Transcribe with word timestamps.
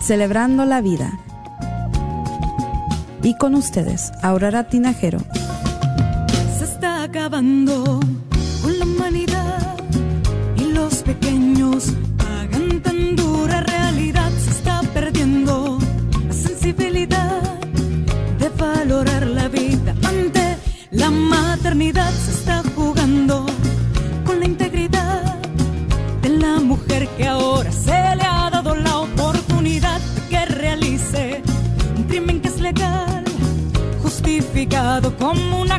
Celebrando 0.00 0.64
la 0.64 0.80
Vida. 0.80 1.18
Y 3.22 3.36
con 3.36 3.54
ustedes, 3.54 4.12
Aurora 4.22 4.64
Tinajero. 4.64 5.20
Se 6.58 6.64
está 6.64 7.02
acabando 7.02 8.00
con 8.62 8.78
la 8.78 8.84
humanidad 8.86 9.76
y 10.56 10.72
los 10.72 11.02
pequeños 11.02 11.92
pagan 12.16 12.80
tan 12.80 13.14
dura 13.14 13.60
realidad. 13.60 14.30
Se 14.42 14.50
está 14.50 14.80
perdiendo 14.94 15.78
la 16.26 16.34
sensibilidad 16.34 17.42
de 18.38 18.48
valorar 18.48 19.26
la 19.26 19.48
vida 19.48 19.94
ante 20.02 20.56
la 20.90 21.10
maternidad. 21.10 22.10
Se 22.10 22.32
está 22.32 22.59
como 35.20 35.69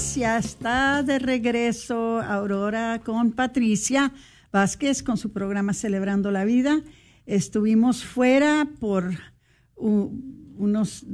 Ya 0.00 0.38
está 0.38 1.02
de 1.02 1.18
regreso 1.18 2.20
Aurora 2.20 3.00
con 3.04 3.32
Patricia 3.32 4.12
Vázquez 4.50 5.02
con 5.02 5.16
su 5.16 5.30
programa 5.30 5.74
Celebrando 5.74 6.30
la 6.30 6.44
Vida. 6.44 6.80
Estuvimos 7.26 8.02
fuera 8.02 8.66
por 8.80 9.12
unos 9.76 11.04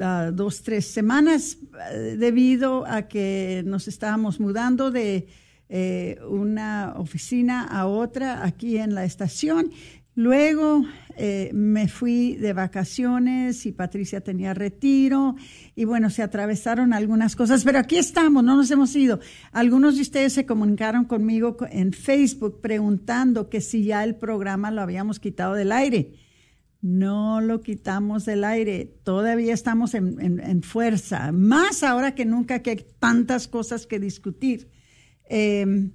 ah, 0.00 0.30
dos, 0.32 0.62
tres 0.62 0.86
semanas 0.86 1.58
eh, 1.92 2.16
debido 2.18 2.84
a 2.86 3.02
que 3.02 3.62
nos 3.64 3.86
estábamos 3.86 4.40
mudando 4.40 4.90
de 4.90 5.28
eh, 5.68 6.18
una 6.28 6.94
oficina 6.96 7.64
a 7.64 7.86
otra 7.86 8.44
aquí 8.44 8.78
en 8.78 8.94
la 8.94 9.04
estación. 9.04 9.70
Luego 10.18 10.84
eh, 11.16 11.48
me 11.54 11.86
fui 11.86 12.34
de 12.34 12.52
vacaciones 12.52 13.64
y 13.66 13.70
Patricia 13.72 14.20
tenía 14.20 14.52
retiro 14.52 15.36
y 15.76 15.84
bueno, 15.84 16.10
se 16.10 16.24
atravesaron 16.24 16.92
algunas 16.92 17.36
cosas, 17.36 17.62
pero 17.62 17.78
aquí 17.78 17.98
estamos, 17.98 18.42
no 18.42 18.56
nos 18.56 18.68
hemos 18.72 18.96
ido. 18.96 19.20
Algunos 19.52 19.94
de 19.94 20.02
ustedes 20.02 20.32
se 20.32 20.44
comunicaron 20.44 21.04
conmigo 21.04 21.56
co- 21.56 21.68
en 21.70 21.92
Facebook 21.92 22.60
preguntando 22.60 23.48
que 23.48 23.60
si 23.60 23.84
ya 23.84 24.02
el 24.02 24.16
programa 24.16 24.72
lo 24.72 24.82
habíamos 24.82 25.20
quitado 25.20 25.54
del 25.54 25.70
aire. 25.70 26.14
No 26.80 27.40
lo 27.40 27.60
quitamos 27.60 28.24
del 28.24 28.42
aire, 28.42 28.86
todavía 29.04 29.54
estamos 29.54 29.94
en, 29.94 30.20
en- 30.20 30.40
en 30.40 30.62
fuerza, 30.64 31.30
más 31.30 31.84
ahora 31.84 32.16
que 32.16 32.24
nunca 32.24 32.60
que 32.60 32.70
hay 32.70 32.86
tantas 32.98 33.46
cosas 33.46 33.86
que 33.86 34.00
discutir. 34.00 34.68
Eh, 35.30 35.90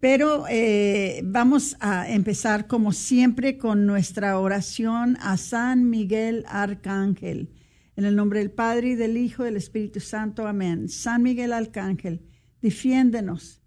pero 0.00 0.44
eh, 0.48 1.22
vamos 1.24 1.76
a 1.80 2.08
empezar 2.08 2.66
como 2.68 2.92
siempre 2.92 3.58
con 3.58 3.84
nuestra 3.84 4.38
oración 4.38 5.16
a 5.20 5.36
San 5.36 5.90
Miguel 5.90 6.44
Arcángel. 6.48 7.50
En 7.96 8.04
el 8.04 8.14
nombre 8.14 8.38
del 8.38 8.52
Padre 8.52 8.90
y 8.90 8.94
del 8.94 9.16
Hijo 9.16 9.42
y 9.42 9.46
del 9.46 9.56
Espíritu 9.56 9.98
Santo. 9.98 10.46
Amén. 10.46 10.88
San 10.88 11.22
Miguel 11.22 11.52
Arcángel, 11.52 12.22
defiéndenos 12.62 13.60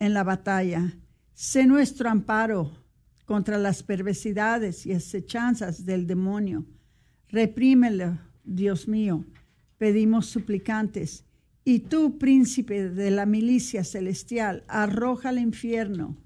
en 0.00 0.12
la 0.12 0.24
batalla. 0.24 0.98
Sé 1.34 1.66
nuestro 1.66 2.08
amparo 2.08 2.72
contra 3.24 3.56
las 3.58 3.84
perversidades 3.84 4.86
y 4.86 4.92
acechanzas 4.92 5.84
del 5.84 6.08
demonio. 6.08 6.66
Reprímelo, 7.28 8.18
Dios 8.42 8.88
mío, 8.88 9.24
pedimos 9.78 10.26
suplicantes. 10.26 11.25
Y 11.68 11.80
tú, 11.80 12.16
príncipe 12.16 12.90
de 12.90 13.10
la 13.10 13.26
milicia 13.26 13.82
celestial, 13.82 14.62
arroja 14.68 15.30
al 15.30 15.40
infierno 15.40 16.16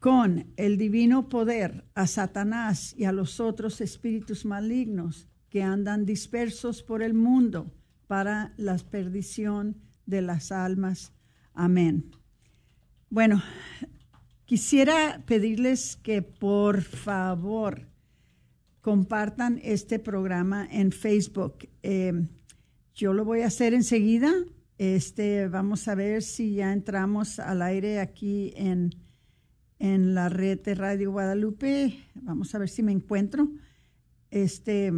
con 0.00 0.52
el 0.58 0.76
divino 0.76 1.30
poder 1.30 1.86
a 1.94 2.06
Satanás 2.06 2.94
y 2.98 3.04
a 3.04 3.12
los 3.12 3.40
otros 3.40 3.80
espíritus 3.80 4.44
malignos 4.44 5.28
que 5.48 5.62
andan 5.62 6.04
dispersos 6.04 6.82
por 6.82 7.02
el 7.02 7.14
mundo 7.14 7.72
para 8.06 8.52
la 8.58 8.76
perdición 8.76 9.78
de 10.04 10.20
las 10.20 10.52
almas. 10.52 11.14
Amén. 11.54 12.10
Bueno, 13.08 13.42
quisiera 14.44 15.22
pedirles 15.24 15.96
que 15.96 16.20
por 16.20 16.82
favor 16.82 17.88
compartan 18.82 19.58
este 19.62 19.98
programa 19.98 20.68
en 20.70 20.92
Facebook. 20.92 21.66
Eh, 21.82 22.28
yo 22.94 23.12
lo 23.12 23.24
voy 23.24 23.40
a 23.42 23.46
hacer 23.46 23.74
enseguida. 23.74 24.32
Este, 24.78 25.48
vamos 25.48 25.88
a 25.88 25.94
ver 25.94 26.22
si 26.22 26.54
ya 26.54 26.72
entramos 26.72 27.38
al 27.38 27.62
aire 27.62 28.00
aquí 28.00 28.52
en, 28.56 28.90
en 29.78 30.14
la 30.14 30.28
red 30.28 30.60
de 30.60 30.74
Radio 30.74 31.12
Guadalupe. 31.12 31.98
Vamos 32.14 32.54
a 32.54 32.58
ver 32.58 32.68
si 32.68 32.82
me 32.82 32.92
encuentro. 32.92 33.48
Este, 34.30 34.92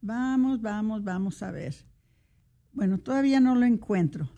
vamos, 0.00 0.60
vamos, 0.60 1.04
vamos 1.04 1.42
a 1.42 1.50
ver. 1.50 1.74
Bueno, 2.72 2.98
todavía 2.98 3.40
no 3.40 3.54
lo 3.54 3.66
encuentro. 3.66 4.30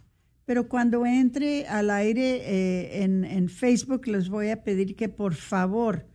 Pero 0.44 0.68
cuando 0.68 1.06
entre 1.06 1.66
al 1.66 1.90
aire 1.90 2.36
eh, 2.36 3.02
en, 3.02 3.24
en 3.24 3.48
Facebook, 3.48 4.06
les 4.08 4.28
voy 4.28 4.50
a 4.50 4.64
pedir 4.64 4.96
que 4.96 5.08
por 5.08 5.34
favor 5.34 6.06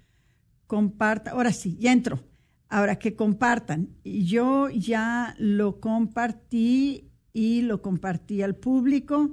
compartan. 0.67 1.33
Ahora 1.33 1.53
sí, 1.53 1.77
ya 1.79 1.91
entro. 1.93 2.23
Ahora 2.69 2.99
que 2.99 3.15
compartan. 3.15 3.89
Yo 4.03 4.69
ya 4.69 5.35
lo 5.37 5.79
compartí 5.79 7.11
y 7.33 7.61
lo 7.61 7.81
compartí 7.81 8.41
al 8.41 8.55
público. 8.55 9.31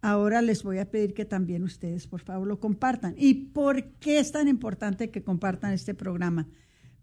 Ahora 0.00 0.42
les 0.42 0.62
voy 0.62 0.78
a 0.78 0.90
pedir 0.90 1.14
que 1.14 1.24
también 1.24 1.64
ustedes, 1.64 2.06
por 2.06 2.20
favor, 2.20 2.46
lo 2.46 2.60
compartan. 2.60 3.14
¿Y 3.16 3.34
por 3.34 3.92
qué 3.98 4.18
es 4.18 4.32
tan 4.32 4.48
importante 4.48 5.10
que 5.10 5.24
compartan 5.24 5.72
este 5.72 5.94
programa? 5.94 6.46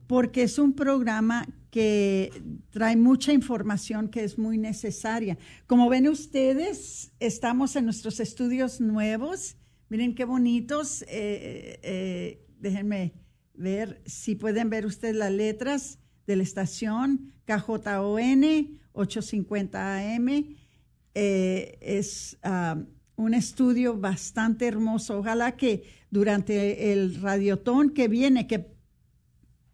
Porque 0.07 0.43
es 0.43 0.59
un 0.59 0.73
programa 0.73 1.47
que 1.71 2.31
trae 2.69 2.95
mucha 2.95 3.33
información 3.33 4.07
que 4.07 4.23
es 4.23 4.37
muy 4.37 4.57
necesaria. 4.57 5.37
Como 5.67 5.89
ven 5.89 6.07
ustedes, 6.07 7.11
estamos 7.19 7.75
en 7.75 7.85
nuestros 7.85 8.19
estudios 8.19 8.79
nuevos. 8.79 9.57
Miren 9.89 10.15
qué 10.15 10.25
bonitos. 10.25 11.01
Eh, 11.03 11.79
eh, 11.81 12.45
déjenme 12.59 13.24
ver 13.57 14.01
si 14.05 14.35
pueden 14.35 14.69
ver 14.69 14.85
ustedes 14.85 15.15
las 15.15 15.31
letras 15.31 15.99
de 16.27 16.35
la 16.35 16.43
estación 16.43 17.33
KJON 17.45 18.79
850 18.93 19.97
AM. 19.97 20.55
Es 21.13 22.37
uh, 22.43 22.83
un 23.15 23.33
estudio 23.33 23.97
bastante 23.97 24.67
hermoso. 24.67 25.19
Ojalá 25.19 25.55
que 25.55 25.83
durante 26.09 26.91
el 26.91 27.21
radiotón 27.21 27.91
que 27.91 28.07
viene, 28.07 28.47
que 28.47 28.73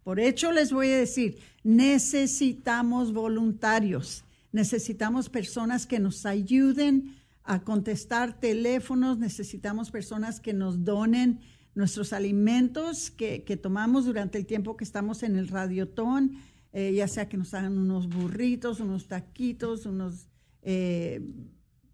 por 0.04 0.20
hecho 0.20 0.52
les 0.52 0.72
voy 0.72 0.88
a 0.88 0.98
decir, 0.98 1.38
necesitamos 1.62 3.12
voluntarios, 3.12 4.24
necesitamos 4.50 5.28
personas 5.28 5.86
que 5.86 6.00
nos 6.00 6.26
ayuden 6.26 7.14
a 7.44 7.62
contestar 7.62 8.38
teléfonos, 8.38 9.18
necesitamos 9.18 9.90
personas 9.90 10.40
que 10.40 10.52
nos 10.52 10.84
donen, 10.84 11.40
nuestros 11.74 12.12
alimentos 12.12 13.10
que, 13.10 13.40
tomamos 13.60 14.04
durante 14.04 14.38
el 14.38 14.46
tiempo 14.46 14.76
que 14.76 14.84
estamos 14.84 15.22
en 15.22 15.36
el 15.36 15.48
radiotón, 15.48 16.36
eh, 16.72 16.92
ya 16.94 17.08
sea 17.08 17.28
que 17.28 17.36
nos 17.36 17.54
hagan 17.54 17.78
unos 17.78 18.08
burritos, 18.08 18.80
unos 18.80 19.08
taquitos, 19.08 19.86
unos 19.86 20.28
eh, 20.62 21.20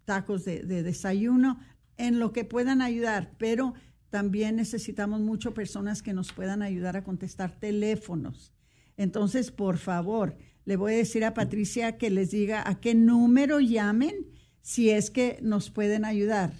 tacos 0.05 0.45
de, 0.45 0.63
desayuno, 0.63 1.59
en 1.97 2.19
lo 2.19 2.31
que 2.31 2.45
puedan 2.45 2.81
ayudar, 2.81 3.33
pero 3.37 3.73
también 4.09 4.55
necesitamos 4.55 5.21
mucho 5.21 5.53
personas 5.53 6.01
que 6.01 6.13
nos 6.13 6.31
puedan 6.31 6.61
ayudar 6.61 6.97
a 6.97 7.03
contestar 7.03 7.59
teléfonos. 7.59 8.53
Entonces, 8.97 9.51
por 9.51 9.77
favor, 9.77 10.35
le 10.65 10.75
voy 10.75 10.93
a 10.93 10.97
decir 10.97 11.23
a 11.23 11.33
Patricia 11.33 11.97
que 11.97 12.09
les 12.09 12.31
diga 12.31 12.67
a 12.67 12.79
qué 12.79 12.95
número 12.95 13.59
llamen 13.59 14.27
si 14.61 14.89
es 14.89 15.09
que 15.09 15.39
nos 15.41 15.69
pueden 15.69 16.05
ayudar. 16.05 16.53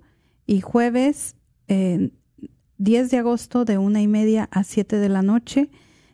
y 0.46 0.60
jueves 0.60 1.36
10 1.68 3.10
de 3.10 3.16
agosto 3.16 3.64
de 3.64 3.78
una 3.78 4.02
y 4.02 4.08
media 4.08 4.50
a 4.52 4.64
7 4.64 4.98
de 4.98 5.08
la 5.08 5.22
noche 5.22 5.70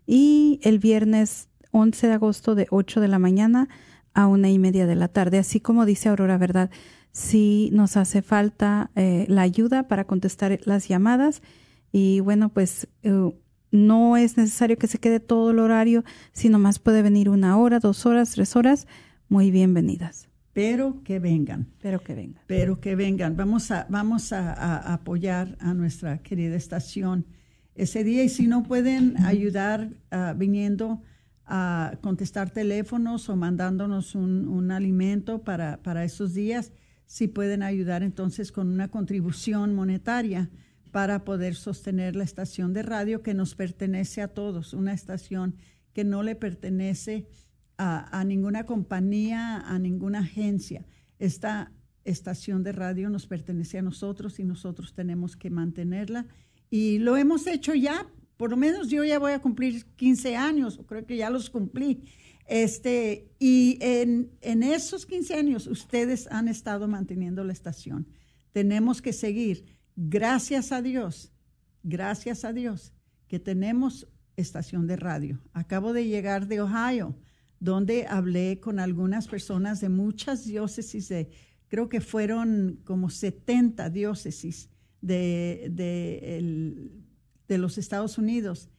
y 0.06 0.60
el 0.62 0.78
viernes 0.78 1.48
11 1.72 2.06
de 2.06 2.12
agosto 2.12 2.54
de 2.54 2.68
8 2.70 3.00
de 3.00 3.08
la 3.08 3.18
mañana 3.18 3.68
a 4.14 4.26
una 4.26 4.50
y 4.50 4.58
media 4.58 4.86
de 4.86 4.94
la 4.94 5.08
tarde. 5.08 5.38
Así 5.38 5.60
como 5.60 5.84
dice 5.84 6.08
Aurora, 6.08 6.38
¿verdad? 6.38 6.70
Si 7.10 7.70
nos 7.72 7.96
hace 7.96 8.22
falta 8.22 8.90
eh, 8.94 9.26
la 9.28 9.42
ayuda 9.42 9.88
para 9.88 10.04
contestar 10.04 10.60
las 10.64 10.88
llamadas 10.88 11.42
y 11.92 12.20
bueno, 12.20 12.48
pues 12.50 12.88
eh, 13.02 13.32
no 13.70 14.16
es 14.16 14.36
necesario 14.36 14.78
que 14.78 14.86
se 14.86 14.98
quede 14.98 15.20
todo 15.20 15.50
el 15.50 15.58
horario, 15.58 16.04
sino 16.32 16.58
más 16.58 16.78
puede 16.78 17.02
venir 17.02 17.28
una 17.28 17.56
hora, 17.56 17.80
dos 17.80 18.06
horas, 18.06 18.32
tres 18.32 18.56
horas, 18.56 18.86
muy 19.28 19.50
bienvenidas. 19.50 20.28
Pero 20.52 21.02
que 21.04 21.18
vengan. 21.18 21.68
Pero 21.80 22.02
que 22.02 22.14
vengan. 22.14 22.42
Pero 22.46 22.80
que 22.80 22.96
vengan. 22.96 23.36
Vamos 23.36 23.70
a, 23.70 23.86
vamos 23.88 24.32
a, 24.32 24.92
apoyar 24.92 25.56
a 25.60 25.74
nuestra 25.74 26.18
querida 26.18 26.56
estación 26.56 27.26
ese 27.74 28.02
día 28.02 28.24
y 28.24 28.28
si 28.28 28.48
no 28.48 28.64
pueden 28.64 29.16
ayudar 29.24 29.90
uh, 30.10 30.36
viniendo 30.36 31.00
a 31.46 31.96
contestar 32.00 32.50
teléfonos 32.50 33.28
o 33.28 33.36
mandándonos 33.36 34.14
un, 34.14 34.48
un 34.48 34.70
alimento 34.72 35.42
para, 35.42 35.80
para 35.82 36.04
esos 36.04 36.34
días, 36.34 36.72
si 37.06 37.28
pueden 37.28 37.62
ayudar 37.62 38.02
entonces 38.02 38.50
con 38.50 38.68
una 38.68 38.88
contribución 38.88 39.74
monetaria 39.74 40.50
para 40.90 41.24
poder 41.24 41.54
sostener 41.54 42.16
la 42.16 42.24
estación 42.24 42.72
de 42.72 42.82
radio 42.82 43.22
que 43.22 43.34
nos 43.34 43.54
pertenece 43.54 44.22
a 44.22 44.28
todos, 44.28 44.72
una 44.72 44.92
estación 44.92 45.56
que 45.92 46.04
no 46.04 46.22
le 46.22 46.34
pertenece 46.34 47.26
a, 47.76 48.24
ninguna 48.24 48.66
compañía, 48.66 49.58
a 49.58 49.78
ninguna 49.78 50.20
agencia. 50.20 50.84
Esta 51.18 51.72
estación 52.04 52.62
de 52.62 52.72
radio 52.72 53.08
nos 53.08 53.26
pertenece 53.26 53.78
a 53.78 53.82
nosotros 53.82 54.40
y 54.40 54.44
nosotros 54.44 54.94
tenemos 54.94 55.36
que 55.36 55.50
mantenerla. 55.50 56.26
Y 56.70 56.98
lo 56.98 57.16
hemos 57.16 57.46
hecho 57.46 57.74
ya, 57.74 58.06
por 58.36 58.50
lo 58.50 58.56
menos 58.56 58.88
yo 58.88 59.04
ya 59.04 59.18
voy 59.18 59.32
a 59.32 59.40
cumplir 59.40 59.84
15 59.96 60.36
años, 60.36 60.80
creo 60.86 61.06
que 61.06 61.16
ya 61.16 61.30
los 61.30 61.50
cumplí. 61.50 62.02
Este, 62.48 63.30
y 63.38 63.78
en, 63.80 64.30
esos 64.40 65.04
15 65.04 65.34
años 65.34 65.66
ustedes 65.66 66.26
han 66.30 66.48
estado 66.48 66.88
manteniendo 66.88 67.44
la 67.44 67.52
estación. 67.52 68.08
Tenemos 68.52 69.02
que 69.02 69.12
seguir 69.12 69.77
Gracias 70.00 70.70
a 70.70 70.80
Dios, 70.80 71.32
gracias 71.82 72.44
a 72.44 72.52
Dios 72.52 72.92
que 73.26 73.40
tenemos 73.40 74.06
estación 74.36 74.86
de 74.86 74.94
radio. 74.94 75.40
Acabo 75.52 75.92
de 75.92 76.06
llegar 76.06 76.46
de 76.46 76.60
Ohio, 76.60 77.16
donde 77.58 78.06
hablé 78.06 78.60
con 78.60 78.78
algunas 78.78 79.26
personas 79.26 79.80
de 79.80 79.88
muchas 79.88 80.44
diócesis, 80.44 81.08
de, 81.08 81.32
creo 81.66 81.88
que 81.88 82.00
fueron 82.00 82.78
como 82.84 83.10
70 83.10 83.90
diócesis 83.90 84.70
de, 85.00 85.66
de, 85.72 86.92
de 87.48 87.58
los 87.58 87.76
Estados 87.76 88.18
Unidos, 88.18 88.70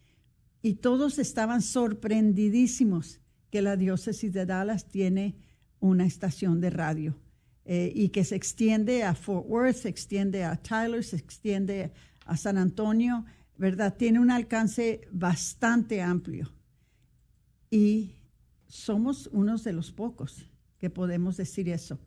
y 0.61 0.75
todos 0.75 1.19
estaban 1.19 1.61
sorprendidísimos 1.61 3.19
que 3.49 3.61
la 3.61 3.75
diócesis 3.75 4.31
de 4.31 4.45
Dallas 4.45 4.87
tiene 4.87 5.35
una 5.81 6.05
estación 6.05 6.61
de 6.61 6.69
radio. 6.69 7.19
Eh, 7.71 7.91
y 7.93 8.09
que 8.09 8.23
se 8.23 8.35
extiende 8.35 9.03
a 9.03 9.13
Fort 9.13 9.45
Worth, 9.47 9.75
se 9.75 9.89
extiende 9.89 10.43
a 10.43 10.55
Tyler, 10.55 11.03
se 11.03 11.17
extiende 11.17 11.93
a 12.25 12.35
San 12.35 12.57
Antonio, 12.57 13.25
¿verdad? 13.57 13.95
Tiene 13.95 14.19
un 14.19 14.31
alcance 14.31 15.01
bastante 15.11 16.01
amplio. 16.01 16.51
Y 17.69 18.15
somos 18.65 19.29
unos 19.31 19.63
de 19.63 19.73
los 19.73 19.91
pocos 19.91 20.49
que 20.79 20.89
podemos 20.89 21.37
decir 21.37 21.69
eso. 21.69 21.99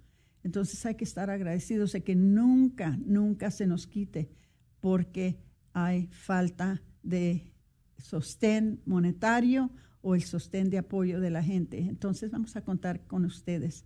Entonces 0.42 0.84
hay 0.84 0.96
que 0.96 1.04
estar 1.04 1.30
agradecidos 1.30 1.92
de 1.92 2.02
que 2.02 2.16
nunca, 2.16 2.98
nunca 2.98 3.52
se 3.52 3.68
nos 3.68 3.86
quite 3.86 4.32
porque 4.80 5.38
hay 5.74 6.08
falta 6.08 6.82
de 7.04 7.52
sostén 7.98 8.82
monetario 8.84 9.70
o 10.00 10.16
el 10.16 10.24
sostén 10.24 10.70
de 10.70 10.78
apoyo 10.78 11.20
de 11.20 11.30
la 11.30 11.44
gente. 11.44 11.78
Entonces 11.78 12.32
vamos 12.32 12.56
a 12.56 12.64
contar 12.64 13.06
con 13.06 13.24
ustedes. 13.24 13.84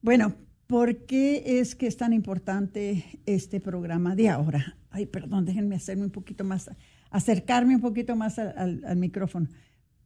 Bueno, 0.00 0.36
¿Por 0.68 1.06
qué 1.06 1.60
es 1.60 1.74
que 1.74 1.86
es 1.86 1.96
tan 1.96 2.12
importante 2.12 3.22
este 3.24 3.58
programa 3.58 4.14
de 4.14 4.28
ahora? 4.28 4.76
Ay, 4.90 5.06
perdón, 5.06 5.46
déjenme 5.46 5.76
hacerme 5.76 6.04
un 6.04 6.10
poquito 6.10 6.44
más, 6.44 6.70
acercarme 7.08 7.74
un 7.74 7.80
poquito 7.80 8.14
más 8.16 8.38
al, 8.38 8.82
micrófono. 8.96 9.48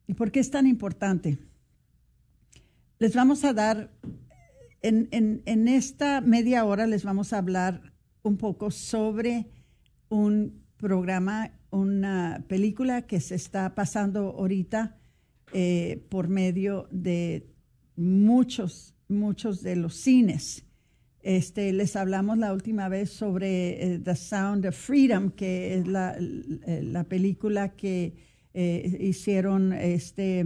¿Y 0.06 0.14
por 0.14 0.30
qué 0.30 0.38
es 0.38 0.52
tan 0.52 0.68
importante? 0.68 1.36
Les 3.00 3.12
vamos 3.16 3.42
a 3.42 3.52
dar, 3.52 3.90
en, 4.82 5.42
esta 5.66 6.20
media 6.20 6.64
hora 6.64 6.86
les 6.86 7.02
vamos 7.02 7.32
a 7.32 7.38
hablar 7.38 7.92
un 8.22 8.36
poco 8.36 8.70
sobre 8.70 9.50
un 10.10 10.62
programa, 10.76 11.50
una 11.70 12.44
película 12.46 13.02
que 13.02 13.18
se 13.18 13.34
está 13.34 13.74
pasando 13.74 14.36
ahorita 14.38 14.96
eh, 15.52 16.06
por 16.08 16.28
medio 16.28 16.86
de 16.92 17.52
muchos 17.96 18.94
muchos 19.12 19.62
de 19.62 19.76
los 19.76 19.94
cines. 19.94 20.64
Este, 21.22 21.72
les 21.72 21.94
hablamos 21.94 22.38
la 22.38 22.52
última 22.52 22.88
vez 22.88 23.10
sobre 23.10 23.94
eh, 23.94 23.98
The 24.00 24.16
Sound 24.16 24.66
of 24.66 24.76
Freedom, 24.76 25.30
que 25.30 25.76
es 25.76 25.86
la, 25.86 26.16
la 26.18 27.04
película 27.04 27.76
que 27.76 28.16
eh, 28.54 28.98
hicieron 29.00 29.72
este, 29.72 30.44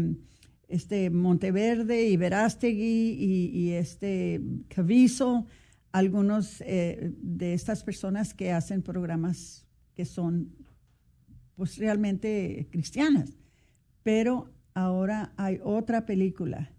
este 0.68 1.11
Monteverde 1.11 2.08
y 2.08 2.16
Verástegui 2.16 3.16
y, 3.52 3.73
este 3.73 4.40
Caviso, 4.68 5.46
algunos 5.92 6.61
eh, 6.61 7.12
de 7.20 7.54
estas 7.54 7.82
personas 7.82 8.32
que 8.35 8.52
hacen 8.52 8.82
programas 8.82 9.66
que 9.94 10.04
son 10.04 10.54
pues 11.56 11.78
realmente 11.78 12.68
cristianas. 12.70 13.30
Pero 14.02 14.52
ahora 14.75 15.32
hay 15.37 15.58
otra 15.64 16.06
película 16.06 16.75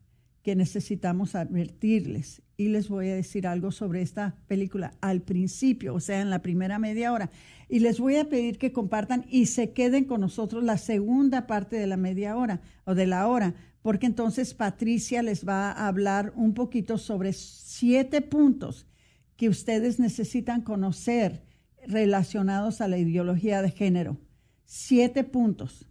que 0.48 0.56
necesitamos 0.56 1.36
advertirles. 1.36 2.42
Y 2.56 2.70
les 2.70 2.88
voy 2.88 3.10
a 3.10 3.16
decir 3.16 3.48
algo 3.48 3.70
sobre 3.70 4.02
esta 4.02 4.38
película 4.48 4.94
al 5.02 5.22
principio, 5.22 5.94
o 5.94 6.00
sea, 6.00 6.22
en 6.22 6.30
la 6.30 6.42
primera 6.42 6.80
media 6.80 7.12
hora. 7.12 7.30
Y 7.68 7.80
les 7.80 8.00
voy 8.00 8.16
a 8.16 8.30
pedir 8.30 8.58
que 8.58 8.72
compartan 8.72 9.26
y 9.30 9.48
se 9.48 9.74
queden 9.74 10.06
con 10.06 10.22
nosotros 10.22 10.64
la 10.64 10.78
segunda 10.78 11.48
parte 11.48 11.76
de 11.76 11.86
la 11.86 11.98
media 11.98 12.38
hora 12.38 12.62
o 12.86 12.96
de 12.96 13.08
la 13.08 13.28
hora, 13.28 13.56
porque 13.82 14.06
entonces 14.06 14.54
Patricia 14.54 15.22
les 15.22 15.46
va 15.46 15.70
a 15.70 15.90
hablar 15.90 16.32
un 16.38 16.54
poquito 16.54 16.98
sobre 16.98 17.34
siete 17.34 18.22
puntos 18.22 18.88
que 19.36 19.50
ustedes 19.50 20.00
necesitan 20.00 20.62
conocer 20.62 21.44
relacionados 21.86 22.80
a 22.80 22.88
la 22.88 22.98
ideología 22.98 23.62
de 23.62 23.72
género. 23.72 24.16
Siete 24.64 25.26
puntos 25.26 25.90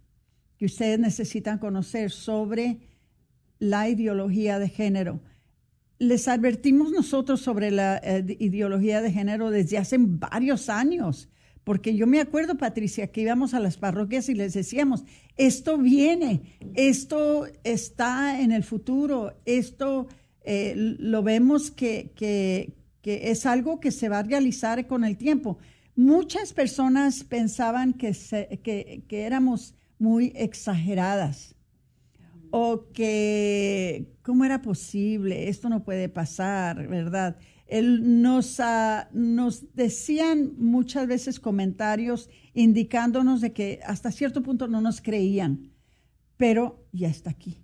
que 0.57 0.65
ustedes 0.65 0.97
necesitan 0.97 1.59
conocer 1.59 2.09
sobre 2.09 2.86
la 3.59 3.89
ideología 3.89 4.59
de 4.59 4.69
género. 4.69 5.21
Les 5.99 6.27
advertimos 6.27 6.91
nosotros 6.91 7.41
sobre 7.41 7.71
la 7.71 7.97
eh, 7.97 8.37
ideología 8.39 9.01
de 9.01 9.11
género 9.11 9.49
desde 9.49 9.77
hace 9.77 9.97
varios 9.99 10.69
años, 10.69 11.29
porque 11.63 11.95
yo 11.95 12.07
me 12.07 12.21
acuerdo, 12.21 12.55
Patricia, 12.57 13.07
que 13.07 13.21
íbamos 13.21 13.53
a 13.53 13.59
las 13.59 13.77
parroquias 13.77 14.29
y 14.29 14.35
les 14.35 14.53
decíamos, 14.53 15.03
esto 15.35 15.77
viene, 15.77 16.57
esto 16.75 17.45
está 17.63 18.39
en 18.39 18.51
el 18.51 18.63
futuro, 18.63 19.33
esto 19.45 20.07
eh, 20.43 20.73
lo 20.75 21.23
vemos 21.23 21.71
que, 21.71 22.11
que, 22.15 22.73
es 23.03 23.45
algo 23.45 23.79
que 23.79 23.91
se 23.91 24.09
va 24.09 24.19
a 24.19 24.23
realizar 24.23 24.85
con 24.85 25.03
el 25.03 25.17
tiempo. 25.17 25.57
Muchas 25.95 26.53
personas 26.53 27.23
pensaban 27.23 27.93
que, 27.93 28.13
que 29.07 29.21
éramos 29.21 29.75
muy 29.97 30.33
exageradas 30.35 31.56
o 32.51 32.91
que, 32.93 34.13
¿cómo 34.21 34.45
era 34.45 34.61
posible? 34.61 35.49
Esto 35.49 35.69
no 35.69 35.83
puede 35.83 36.09
pasar, 36.09 36.87
¿verdad? 36.87 37.37
Él 37.67 38.21
nos, 38.21 38.59
uh, 38.59 39.05
nos 39.11 39.73
decían 39.75 40.53
muchas 40.57 41.07
veces 41.07 41.39
comentarios 41.39 42.29
indicándonos 42.53 43.41
de 43.41 43.53
que 43.53 43.79
hasta 43.85 44.11
cierto 44.11 44.41
punto 44.41 44.67
no 44.67 44.81
nos 44.81 45.01
creían, 45.01 45.71
pero 46.37 46.87
ya 46.93 47.09
está 47.09 47.31
aquí, 47.31 47.63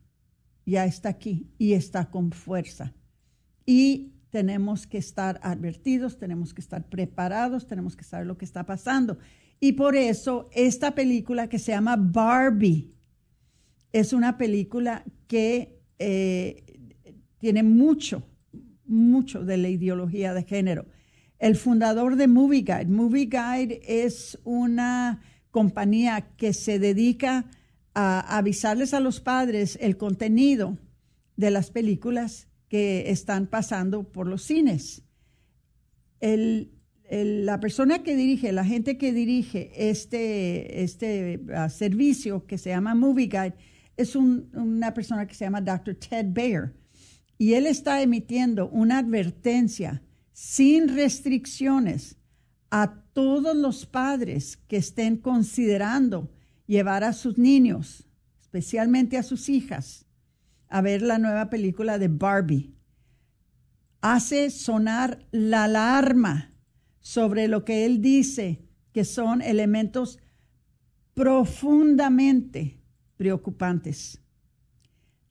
ya 0.65 0.85
está 0.85 1.09
aquí 1.09 1.51
y 1.57 1.73
está 1.73 2.09
con 2.09 2.31
fuerza. 2.31 2.93
Y 3.65 4.13
tenemos 4.29 4.87
que 4.87 4.97
estar 4.97 5.39
advertidos, 5.43 6.17
tenemos 6.17 6.53
que 6.53 6.61
estar 6.61 6.89
preparados, 6.89 7.67
tenemos 7.67 7.95
que 7.95 8.03
saber 8.03 8.27
lo 8.27 8.37
que 8.37 8.45
está 8.45 8.65
pasando. 8.65 9.19
Y 9.59 9.73
por 9.73 9.95
eso 9.95 10.49
esta 10.51 10.95
película 10.95 11.47
que 11.47 11.59
se 11.59 11.71
llama 11.71 11.95
Barbie 11.95 12.93
es 13.93 14.11
una 14.11 14.37
película 14.37 15.05
que 15.27 15.79
eh, 15.99 16.63
tiene 17.37 17.63
mucho, 17.63 18.23
mucho 18.85 19.45
de 19.45 19.57
la 19.57 19.69
ideología 19.69 20.33
de 20.33 20.43
género. 20.43 20.87
El 21.39 21.55
fundador 21.55 22.15
de 22.15 22.27
Movie 22.27 22.61
Guide, 22.61 22.87
Movie 22.87 23.25
Guide 23.27 23.81
es 23.85 24.39
una 24.43 25.21
compañía 25.51 26.35
que 26.35 26.53
se 26.53 26.79
dedica 26.79 27.45
a 27.93 28.37
avisarles 28.37 28.93
a 28.93 28.99
los 28.99 29.19
padres 29.19 29.77
el 29.79 29.97
contenido 29.97 30.77
de 31.35 31.51
las 31.51 31.69
películas 31.69 32.47
que 32.69 33.11
están 33.11 33.45
pasando 33.45 34.11
por 34.11 34.27
los 34.27 34.43
cines. 34.43 35.03
la 36.19 37.59
persona 37.59 38.01
que 38.01 38.15
dirige, 38.15 38.51
la 38.51 38.65
gente 38.65 38.97
que 38.97 39.13
dirige 39.13 39.71
este, 39.75 40.81
este 40.83 41.41
uh, 41.49 41.69
servicio 41.69 42.47
que 42.47 42.57
se 42.57 42.71
llama 42.71 42.95
Movie 42.95 43.27
Guide, 43.27 43.55
es 43.97 44.15
una 44.15 44.93
persona 44.93 45.27
que 45.27 45.35
se 45.35 45.45
llama 45.45 45.61
Dr. 45.61 45.95
Ted 45.95 46.27
Bayer. 46.29 46.73
Y 47.37 47.53
él 47.53 47.67
está 47.67 48.01
emitiendo 48.01 48.69
una 48.69 48.99
advertencia 48.99 50.01
sin 50.31 50.95
restricciones 50.95 52.17
a 52.71 53.03
todos 53.13 53.55
los 53.55 53.85
padres 53.85 54.57
que 54.67 54.77
estén 54.77 55.17
considerando 55.17 56.31
llevar 56.65 57.03
a 57.03 57.13
sus 57.13 57.37
niños, 57.37 58.07
especialmente 58.41 59.17
a 59.17 59.23
sus 59.23 59.49
hijas, 59.49 60.05
a 60.69 60.81
ver 60.81 61.01
la 61.01 61.19
nueva 61.19 61.49
película 61.49 61.99
de 61.99 62.07
Barbie. 62.07 62.73
Hace 64.01 64.49
sonar 64.49 65.25
la 65.31 65.65
alarma 65.65 66.51
sobre 66.99 67.47
lo 67.47 67.63
que 67.63 67.85
él 67.85 68.01
dice 68.01 68.65
que 68.91 69.05
son 69.05 69.41
elementos 69.41 70.19
profundamente 71.13 72.82
preocupantes. 73.17 74.19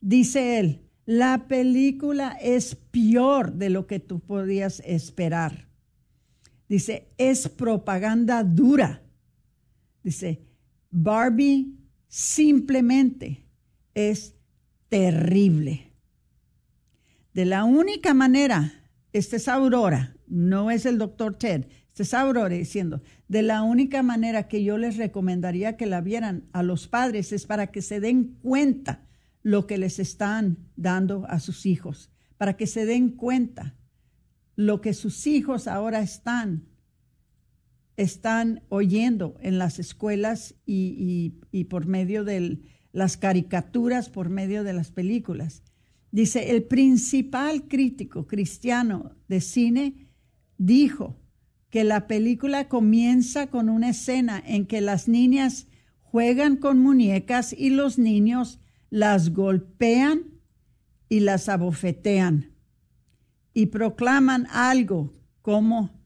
Dice 0.01 0.59
él, 0.59 0.81
la 1.05 1.47
película 1.47 2.37
es 2.41 2.75
peor 2.75 3.53
de 3.53 3.69
lo 3.69 3.87
que 3.87 3.99
tú 3.99 4.19
podías 4.19 4.81
esperar. 4.85 5.67
Dice, 6.67 7.09
es 7.17 7.49
propaganda 7.49 8.43
dura. 8.43 9.03
Dice, 10.03 10.45
Barbie 10.89 11.77
simplemente 12.07 13.45
es 13.93 14.35
terrible. 14.89 15.91
De 17.33 17.45
la 17.45 17.63
única 17.63 18.13
manera, 18.13 18.71
esta 19.11 19.35
es 19.35 19.47
Aurora, 19.47 20.15
no 20.27 20.71
es 20.71 20.85
el 20.85 20.97
doctor 20.97 21.35
Ted, 21.35 21.65
esta 21.93 22.01
es 22.01 22.13
Aurora 22.15 22.55
diciendo, 22.55 23.03
de 23.27 23.43
la 23.43 23.61
única 23.61 24.01
manera 24.01 24.47
que 24.47 24.63
yo 24.63 24.79
les 24.79 24.97
recomendaría 24.97 25.77
que 25.77 25.85
la 25.85 26.01
vieran 26.01 26.49
a 26.51 26.63
los 26.63 26.87
padres 26.87 27.31
es 27.31 27.45
para 27.45 27.67
que 27.67 27.83
se 27.83 27.99
den 27.99 28.39
cuenta 28.41 29.05
lo 29.43 29.67
que 29.67 29.77
les 29.77 29.99
están 29.99 30.57
dando 30.75 31.27
a 31.29 31.39
sus 31.39 31.67
hijos, 31.67 32.09
para 32.37 32.57
que 32.57 32.65
se 32.65 32.87
den 32.87 33.11
cuenta 33.11 33.75
lo 34.55 34.81
que 34.81 34.95
sus 34.95 35.27
hijos 35.27 35.67
ahora 35.67 36.01
están 36.01 36.65
están 37.95 38.63
oyendo 38.69 39.37
en 39.41 39.59
las 39.59 39.77
escuelas 39.77 40.55
y, 40.65 41.35
por 41.69 41.85
medio 41.85 42.23
de 42.23 42.59
las 42.91 43.17
caricaturas, 43.17 44.09
por 44.09 44.29
medio 44.29 44.63
de 44.63 44.73
las 44.73 44.89
películas. 44.89 45.61
Dice, 46.09 46.49
el 46.49 46.63
principal 46.63 47.67
crítico 47.67 48.25
cristiano 48.25 49.15
de 49.27 49.41
cine 49.41 50.07
dijo 50.57 51.22
que 51.73 51.83
la 51.83 52.05
película 52.05 52.69
comienza 52.69 53.47
con 53.47 53.67
una 53.67 53.89
escena 53.89 54.39
en 54.45 54.67
que 54.67 54.79
las 54.79 55.07
niñas 55.07 55.65
juegan 56.03 56.57
con 56.57 56.77
muñecas 56.77 57.51
y 57.51 57.71
los 57.71 57.97
niños 57.97 58.59
las 58.91 59.31
golpean 59.31 60.39
y 61.09 61.21
las 61.21 61.49
abofetean 61.49 62.51
y 63.55 63.65
proclaman 63.65 64.45
algo 64.51 65.15
como, 65.41 65.99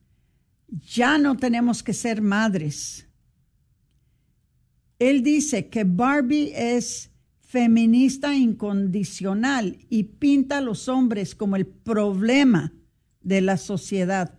ya 0.70 1.18
no 1.18 1.36
tenemos 1.36 1.82
que 1.82 1.92
ser 1.92 2.22
madres. 2.22 3.06
Él 4.98 5.22
dice 5.22 5.68
que 5.68 5.84
Barbie 5.84 6.50
es 6.56 7.10
feminista 7.40 8.34
incondicional 8.34 9.76
y 9.90 10.04
pinta 10.04 10.56
a 10.56 10.62
los 10.62 10.88
hombres 10.88 11.34
como 11.34 11.56
el 11.56 11.66
problema 11.66 12.72
de 13.20 13.42
la 13.42 13.58
sociedad. 13.58 14.37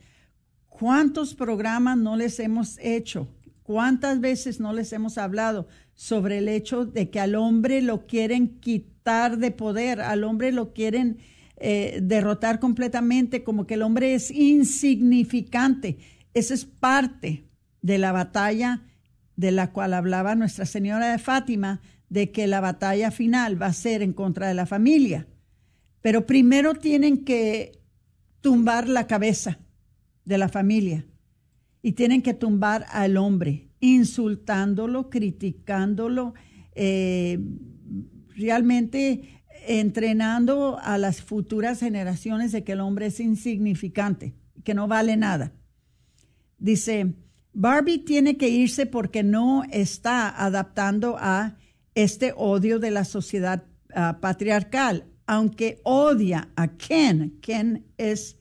¿Cuántos 0.79 1.33
programas 1.33 1.98
no 1.98 2.15
les 2.15 2.39
hemos 2.39 2.77
hecho? 2.79 3.27
¿Cuántas 3.63 4.21
veces 4.21 4.62
no 4.62 4.71
les 4.71 4.93
hemos 4.93 5.17
hablado 5.17 5.67
sobre 5.93 6.38
el 6.38 6.48
hecho 6.48 6.86
de 6.86 7.09
que 7.09 7.19
al 7.19 7.36
hombre 7.36 7.81
lo 7.81 8.07
quieren 8.07 8.62
quitar 8.62 9.39
de 9.39 9.51
poder, 9.51 10.00
al 10.00 10.24
hombre 10.24 10.53
lo 10.53 10.71
quieren 10.71 11.17
eh, 11.57 12.00
derrotar 12.01 12.62
completamente, 12.62 13.43
como 13.43 13.67
que 13.67 13.74
el 13.74 13.81
hombre 13.81 14.13
es 14.13 14.31
insignificante? 14.31 15.98
Esa 16.33 16.53
es 16.53 16.63
parte 16.63 17.43
de 17.81 17.98
la 17.98 18.13
batalla 18.13 18.83
de 19.36 19.51
la 19.51 19.74
cual 19.74 19.93
hablaba 19.93 20.36
Nuestra 20.36 20.65
Señora 20.65 21.12
de 21.12 21.17
Fátima, 21.17 21.81
de 22.07 22.31
que 22.31 22.48
la 22.48 22.62
batalla 22.62 23.12
final 23.12 23.62
va 23.62 23.65
a 23.65 23.74
ser 23.74 24.01
en 24.01 24.13
contra 24.13 24.48
de 24.48 24.53
la 24.53 24.65
familia. 24.65 25.27
Pero 26.00 26.25
primero 26.25 26.74
tienen 26.74 27.25
que 27.25 27.81
tumbar 28.39 28.88
la 28.88 29.07
cabeza 29.07 29.59
de 30.29 30.38
la 30.38 30.48
familia 30.48 31.05
y 31.81 31.93
tienen 31.93 32.21
que 32.21 32.36
tumbar 32.36 32.86
al 32.91 33.17
hombre, 33.17 33.71
insultándolo, 33.79 35.09
criticándolo, 35.09 36.36
eh, 36.75 37.39
realmente 38.36 39.41
entrenando 39.67 40.77
a 40.81 40.98
las 41.00 41.21
futuras 41.21 41.79
generaciones 41.79 42.51
de 42.51 42.63
que 42.63 42.74
el 42.74 42.79
hombre 42.79 43.07
es 43.07 43.19
insignificante, 43.19 44.36
que 44.63 44.75
no 44.75 44.88
vale 44.88 45.17
nada. 45.17 45.51
Dice, 46.59 47.15
Barbie 47.53 48.00
tiene 48.00 48.38
que 48.38 48.50
irse 48.50 48.86
porque 48.86 49.24
no 49.24 49.63
está 49.71 50.29
adaptando 50.29 51.17
a 51.17 51.57
este 51.95 52.33
odio 52.38 52.77
de 52.77 52.91
la 52.91 53.03
sociedad 53.03 53.63
ah, 53.95 54.19
patriarcal, 54.21 55.05
aunque 55.25 55.81
odia 55.83 56.50
a 56.55 56.67
Ken. 56.77 57.39
Ken 57.41 57.88
es 57.98 58.38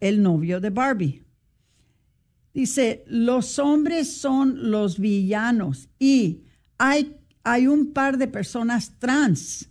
el 0.00 0.20
novio 0.22 0.60
de 0.60 0.70
Barbie. 0.70 1.27
Dice, 2.58 3.04
los 3.06 3.60
hombres 3.60 4.16
son 4.20 4.72
los 4.72 4.98
villanos 4.98 5.88
y 5.96 6.42
hay, 6.76 7.16
hay 7.44 7.68
un 7.68 7.92
par 7.92 8.18
de 8.18 8.26
personas 8.26 8.98
trans, 8.98 9.70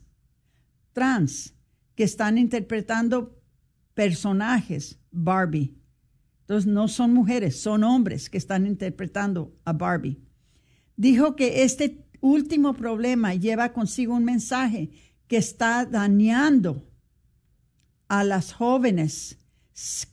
trans, 0.94 1.54
que 1.96 2.06
están 2.06 2.38
interpretando 2.38 3.38
personajes 3.94 5.02
Barbie. 5.12 5.76
Entonces 6.40 6.72
no 6.72 6.88
son 6.88 7.14
mujeres, 7.14 7.62
son 7.62 7.84
hombres 7.84 8.30
que 8.30 8.38
están 8.38 8.66
interpretando 8.66 9.54
a 9.66 9.74
Barbie. 9.74 10.22
Dijo 10.96 11.36
que 11.36 11.64
este 11.64 12.08
último 12.22 12.74
problema 12.74 13.34
lleva 13.34 13.74
consigo 13.74 14.16
un 14.16 14.24
mensaje 14.24 14.92
que 15.28 15.36
está 15.36 15.86
dañando 15.86 16.90
a 18.08 18.24
las 18.24 18.54
jóvenes, 18.54 19.40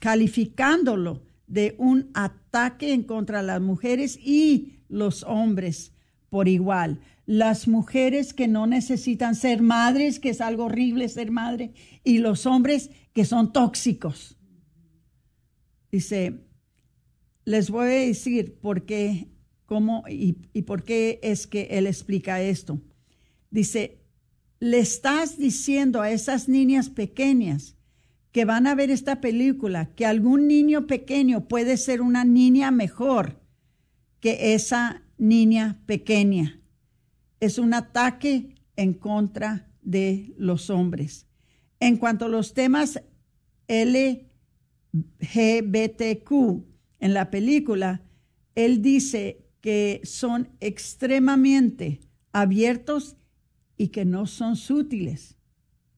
calificándolo 0.00 1.22
de 1.46 1.76
un 1.78 2.10
ataque 2.54 2.92
en 2.92 3.02
contra 3.02 3.40
de 3.40 3.48
las 3.48 3.60
mujeres 3.60 4.16
y 4.16 4.78
los 4.88 5.24
hombres 5.24 5.92
por 6.30 6.46
igual. 6.48 7.00
Las 7.26 7.66
mujeres 7.66 8.32
que 8.32 8.46
no 8.46 8.66
necesitan 8.66 9.34
ser 9.34 9.60
madres, 9.60 10.20
que 10.20 10.30
es 10.30 10.40
algo 10.40 10.66
horrible 10.66 11.08
ser 11.08 11.30
madre, 11.30 11.72
y 12.04 12.18
los 12.18 12.46
hombres 12.46 12.90
que 13.12 13.24
son 13.24 13.52
tóxicos. 13.52 14.38
Dice, 15.90 16.44
les 17.44 17.70
voy 17.70 17.86
a 17.86 18.06
decir 18.06 18.58
por 18.60 18.86
qué, 18.86 19.28
cómo 19.66 20.04
y, 20.08 20.36
y 20.52 20.62
por 20.62 20.84
qué 20.84 21.18
es 21.22 21.46
que 21.46 21.68
él 21.72 21.86
explica 21.86 22.40
esto. 22.40 22.80
Dice, 23.50 23.98
le 24.60 24.78
estás 24.78 25.38
diciendo 25.38 26.00
a 26.00 26.10
esas 26.10 26.48
niñas 26.48 26.88
pequeñas 26.88 27.76
que 28.34 28.44
van 28.44 28.66
a 28.66 28.74
ver 28.74 28.90
esta 28.90 29.20
película, 29.20 29.94
que 29.94 30.04
algún 30.04 30.48
niño 30.48 30.88
pequeño 30.88 31.46
puede 31.46 31.76
ser 31.76 32.02
una 32.02 32.24
niña 32.24 32.72
mejor 32.72 33.40
que 34.18 34.54
esa 34.54 35.04
niña 35.18 35.80
pequeña. 35.86 36.60
Es 37.38 37.58
un 37.58 37.74
ataque 37.74 38.56
en 38.74 38.94
contra 38.94 39.70
de 39.82 40.34
los 40.36 40.68
hombres. 40.68 41.28
En 41.78 41.96
cuanto 41.96 42.24
a 42.24 42.28
los 42.28 42.54
temas 42.54 43.00
LGBTQ 43.68 44.26
en 46.98 47.14
la 47.14 47.30
película, 47.30 48.02
él 48.56 48.82
dice 48.82 49.46
que 49.60 50.00
son 50.02 50.48
extremadamente 50.58 52.00
abiertos 52.32 53.16
y 53.76 53.90
que 53.90 54.04
no 54.04 54.26
son 54.26 54.56
sutiles. 54.56 55.36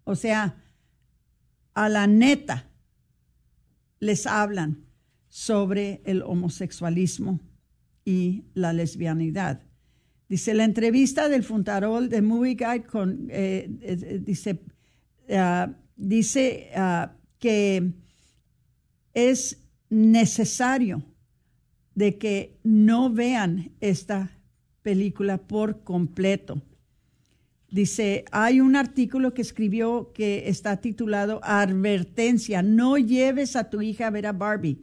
O 0.05 0.15
sea, 0.17 0.63
a 1.77 1.91
la 1.91 2.07
neta 2.07 2.71
les 4.01 4.27
hablan 4.27 4.87
sobre 5.29 6.01
el 6.07 6.23
homosexualismo 6.23 7.39
y 8.03 8.47
la 8.55 8.73
lesbianidad. 8.73 9.63
Dice 10.27 10.55
la 10.55 10.65
entrevista 10.65 11.29
del 11.29 11.45
Funtarol 11.45 12.09
de 12.09 12.23
Movie 12.23 12.55
Guide 12.55 12.85
con, 12.85 13.29
eh, 13.31 13.69
eh, 13.83 14.21
dice, 14.25 14.59
ah, 15.31 15.71
dice 15.97 16.71
que 17.39 17.93
es 19.13 19.63
necesario 19.91 21.05
de 21.95 22.17
que 22.17 22.59
no 22.65 23.13
vean 23.13 23.73
esta 23.81 24.31
película 24.81 25.37
por 25.37 25.85
completo. 25.85 26.63
Dice, 27.71 28.25
hay 28.31 28.61
un 28.61 28.77
artículo 28.77 29.35
que 29.35 29.43
escribió 29.43 30.13
que 30.13 30.49
está 30.49 30.77
titulado 30.77 31.41
Advertencia, 31.43 32.63
no 32.63 32.97
lleves 32.97 33.57
a 33.57 33.71
tu 33.71 33.83
hija 33.83 34.07
a 34.07 34.11
ver 34.11 34.27
a 34.27 34.33
Barbie. 34.33 34.83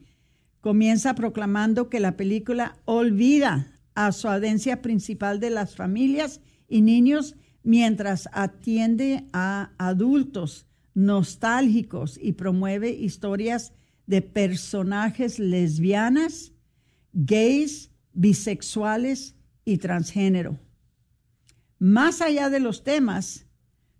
Comienza 0.60 1.16
proclamando 1.16 1.90
que 1.90 2.00
la 2.00 2.18
película 2.18 2.78
olvida 2.86 3.80
a 3.96 4.12
su 4.12 4.28
audiencia 4.28 4.82
principal 4.82 5.40
de 5.40 5.50
las 5.50 5.76
familias 5.76 6.42
y 6.68 6.82
niños 6.82 7.36
mientras 7.64 8.28
atiende 8.34 9.26
a 9.32 9.72
adultos 9.78 10.68
nostálgicos 10.94 12.20
y 12.22 12.34
promueve 12.34 12.90
historias 12.92 13.74
de 14.06 14.22
personajes 14.22 15.40
lesbianas, 15.40 16.52
gays, 17.14 17.92
bisexuales 18.14 19.36
y 19.66 19.78
transgénero. 19.78 20.60
Más 21.84 22.22
allá 22.22 22.50
de 22.50 22.62
los 22.62 22.86
temas, 22.86 23.46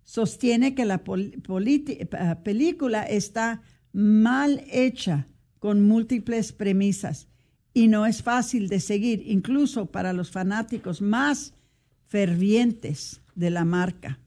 sostiene 0.04 0.74
que 0.74 0.86
la 0.86 1.02
eh, 1.04 2.36
película 2.42 3.02
está 3.02 3.60
mal 3.92 4.64
hecha 4.70 5.28
con 5.58 5.86
múltiples 5.86 6.54
premisas 6.54 7.28
y 7.74 7.88
no 7.88 8.06
es 8.06 8.22
fácil 8.22 8.70
de 8.70 8.80
seguir, 8.80 9.22
incluso 9.26 9.84
para 9.84 10.14
los 10.14 10.30
fanáticos 10.30 11.02
más 11.02 11.52
fervientes 12.06 13.20
de 13.34 13.50
la 13.50 13.66
marca. 13.66 14.18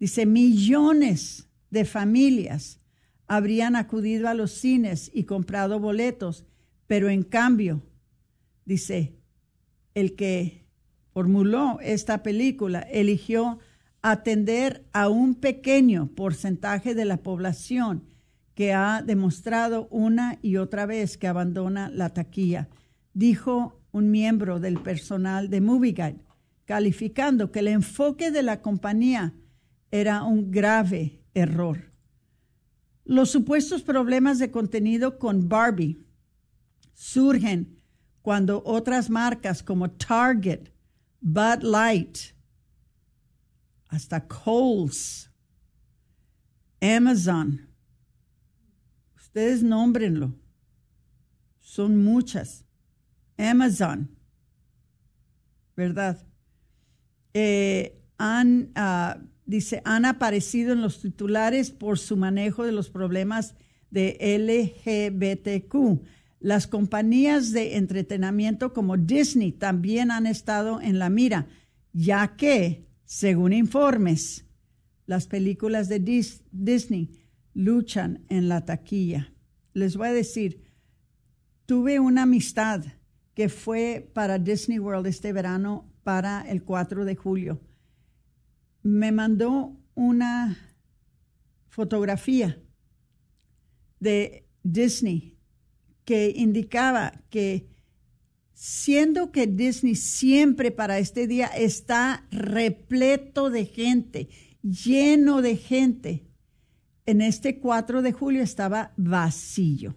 Dice, 0.00 0.26
millones 0.26 1.48
de 1.70 1.84
familias 1.84 2.80
habrían 3.28 3.76
acudido 3.76 4.26
a 4.26 4.34
los 4.34 4.50
cines 4.50 5.12
y 5.14 5.22
comprado 5.22 5.78
boletos, 5.78 6.44
pero 6.88 7.08
en 7.08 7.22
cambio, 7.22 7.84
dice, 8.64 9.14
el 9.94 10.16
que 10.16 10.67
formuló 11.18 11.80
esta 11.82 12.22
película 12.22 12.78
eligió 12.78 13.58
atender 14.02 14.84
a 14.92 15.08
un 15.08 15.34
pequeño 15.34 16.12
porcentaje 16.14 16.94
de 16.94 17.04
la 17.04 17.16
población 17.24 18.04
que 18.54 18.72
ha 18.72 19.02
demostrado 19.02 19.88
una 19.90 20.38
y 20.42 20.58
otra 20.58 20.86
vez 20.86 21.18
que 21.18 21.26
abandona 21.26 21.90
la 21.90 22.10
taquilla, 22.10 22.68
dijo 23.14 23.80
un 23.90 24.12
miembro 24.12 24.60
del 24.60 24.80
personal 24.80 25.50
de 25.50 25.60
Movie 25.60 25.90
Guide, 25.90 26.24
calificando 26.66 27.50
que 27.50 27.58
el 27.58 27.66
enfoque 27.66 28.30
de 28.30 28.44
la 28.44 28.62
compañía 28.62 29.34
era 29.90 30.22
un 30.22 30.52
grave 30.52 31.24
error. 31.34 31.90
Los 33.04 33.32
supuestos 33.32 33.82
problemas 33.82 34.38
de 34.38 34.52
contenido 34.52 35.18
con 35.18 35.48
Barbie 35.48 35.98
surgen 36.94 37.80
cuando 38.22 38.62
otras 38.64 39.10
marcas 39.10 39.64
como 39.64 39.90
Target, 39.90 40.77
Bud 41.20 41.62
Light, 41.62 42.34
hasta 43.88 44.26
Coles, 44.26 45.30
Amazon, 46.80 47.68
ustedes 49.16 49.62
nómbrenlo, 49.62 50.34
son 51.60 52.02
muchas. 52.02 52.64
Amazon, 53.38 54.10
¿verdad? 55.76 56.26
Eh, 57.34 58.02
han, 58.18 58.72
ah, 58.74 59.20
dice, 59.46 59.80
han 59.84 60.04
aparecido 60.04 60.72
en 60.72 60.82
los 60.82 61.00
titulares 61.00 61.70
por 61.70 61.98
su 61.98 62.16
manejo 62.16 62.64
de 62.64 62.72
los 62.72 62.90
problemas 62.90 63.54
de 63.90 64.18
LGBTQ 64.20 66.02
las 66.40 66.66
compañías 66.66 67.52
de 67.52 67.76
entretenimiento 67.76 68.72
como 68.72 68.96
Disney 68.96 69.52
también 69.52 70.10
han 70.10 70.26
estado 70.26 70.80
en 70.80 70.98
la 70.98 71.10
mira, 71.10 71.48
ya 71.92 72.36
que, 72.36 72.86
según 73.04 73.52
informes, 73.52 74.46
las 75.06 75.26
películas 75.26 75.88
de 75.88 75.98
Disney 76.52 77.10
luchan 77.54 78.24
en 78.28 78.48
la 78.48 78.64
taquilla. 78.64 79.32
Les 79.72 79.96
voy 79.96 80.08
a 80.08 80.12
decir, 80.12 80.62
tuve 81.66 81.98
una 81.98 82.22
amistad 82.22 82.84
que 83.34 83.48
fue 83.48 84.10
para 84.14 84.38
Disney 84.38 84.78
World 84.78 85.06
este 85.06 85.32
verano 85.32 85.90
para 86.04 86.42
el 86.42 86.62
4 86.62 87.04
de 87.04 87.16
julio. 87.16 87.60
Me 88.82 89.12
mandó 89.12 89.76
una 89.94 90.56
fotografía 91.68 92.62
de 94.00 94.46
Disney 94.62 95.37
que 96.08 96.32
indicaba 96.34 97.20
que 97.28 97.68
siendo 98.54 99.30
que 99.30 99.46
Disney 99.46 99.94
siempre 99.94 100.70
para 100.70 100.98
este 100.98 101.26
día 101.26 101.48
está 101.48 102.26
repleto 102.30 103.50
de 103.50 103.66
gente, 103.66 104.30
lleno 104.62 105.42
de 105.42 105.58
gente, 105.58 106.26
en 107.04 107.20
este 107.20 107.58
4 107.58 108.00
de 108.00 108.12
julio 108.12 108.42
estaba 108.42 108.94
vacío. 108.96 109.96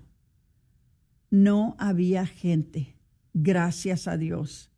No 1.30 1.78
había 1.80 2.26
gente, 2.26 2.97
gracias 3.34 4.06
a 4.06 4.17
Dios. 4.17 4.69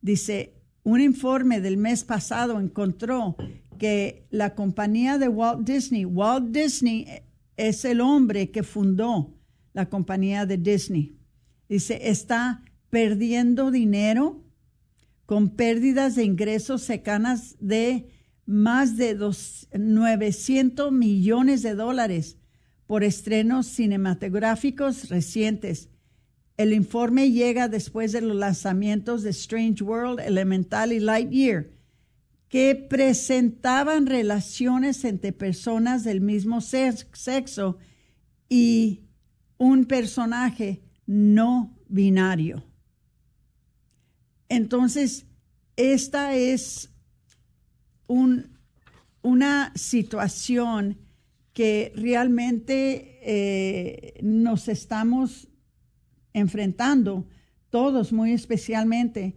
Dice, 0.00 0.56
un 0.82 1.00
informe 1.00 1.60
del 1.60 1.76
mes 1.76 2.02
pasado 2.02 2.58
encontró 2.58 3.36
que 3.78 4.26
la 4.30 4.56
compañía 4.56 5.18
de 5.18 5.28
Walt 5.28 5.60
Disney, 5.60 6.04
Walt 6.04 6.48
Disney 6.48 7.06
es 7.56 7.84
el 7.84 8.00
hombre 8.00 8.50
que 8.50 8.64
fundó 8.64 9.38
la 9.72 9.88
compañía 9.88 10.46
de 10.46 10.58
Disney. 10.58 11.16
Dice, 11.68 11.98
está 12.08 12.62
perdiendo 12.90 13.70
dinero 13.70 14.44
con 15.26 15.50
pérdidas 15.50 16.14
de 16.14 16.24
ingresos 16.24 16.82
cercanas 16.82 17.56
de 17.58 18.08
más 18.44 18.96
de 18.96 19.16
900 19.72 20.92
millones 20.92 21.62
de 21.62 21.74
dólares 21.74 22.36
por 22.86 23.04
estrenos 23.04 23.66
cinematográficos 23.66 25.08
recientes. 25.08 25.88
El 26.58 26.74
informe 26.74 27.30
llega 27.30 27.68
después 27.68 28.12
de 28.12 28.20
los 28.20 28.36
lanzamientos 28.36 29.22
de 29.22 29.30
Strange 29.30 29.82
World, 29.82 30.20
Elemental 30.20 30.92
y 30.92 31.00
Lightyear, 31.00 31.70
que 32.48 32.74
presentaban 32.74 34.04
relaciones 34.04 35.06
entre 35.06 35.32
personas 35.32 36.04
del 36.04 36.20
mismo 36.20 36.60
sexo 36.60 37.78
y 38.50 39.00
un 39.62 39.84
personaje 39.84 40.82
no 41.06 41.78
binario. 41.86 42.64
Entonces, 44.48 45.24
esta 45.76 46.34
es 46.34 46.90
una 49.22 49.72
situación 49.76 50.98
que 51.52 51.92
realmente 51.94 53.20
eh, 53.22 54.18
nos 54.20 54.66
estamos 54.66 55.46
enfrentando, 56.32 57.28
todos 57.70 58.12
muy 58.12 58.32
especialmente 58.32 59.36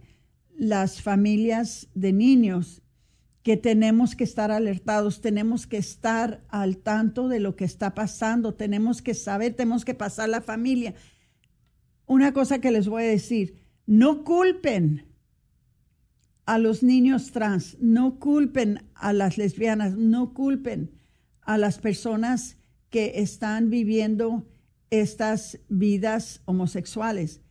las 0.58 1.00
familias 1.00 1.86
de 1.94 2.12
niños 2.12 2.82
que 3.46 3.56
tenemos 3.56 4.16
que 4.16 4.24
estar 4.24 4.50
alertados, 4.50 5.20
tenemos 5.20 5.68
que 5.68 5.76
estar 5.76 6.42
al 6.48 6.78
tanto 6.78 7.28
de 7.28 7.38
lo 7.38 7.54
que 7.54 7.64
está 7.64 7.94
pasando, 7.94 8.54
tenemos 8.54 9.02
que 9.02 9.14
saber, 9.14 9.54
tenemos 9.54 9.84
que 9.84 9.94
pasar 9.94 10.28
la 10.28 10.40
familia. 10.40 10.96
Una 12.06 12.32
cosa 12.32 12.60
que 12.60 12.72
les 12.72 12.88
voy 12.88 13.04
a 13.04 13.06
decir, 13.06 13.54
no 13.86 14.24
culpen 14.24 15.06
a 16.44 16.58
los 16.58 16.82
niños 16.82 17.30
trans, 17.30 17.76
no 17.78 18.18
culpen 18.18 18.82
a 18.96 19.12
las 19.12 19.38
lesbianas, 19.38 19.94
no 19.94 20.34
culpen 20.34 20.90
a 21.40 21.56
las 21.56 21.78
personas 21.78 22.56
que 22.90 23.20
están 23.20 23.70
viviendo 23.70 24.50
estas 24.90 25.60
vidas 25.68 26.42
homosexuales. 26.46 27.42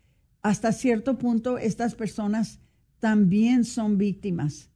Hasta 0.41 0.73
cierto 0.73 1.17
punto, 1.17 1.57
estas 1.57 1.95
personas 1.95 2.59
también 2.99 3.63
son 3.63 3.97
víctimas. 3.97 4.74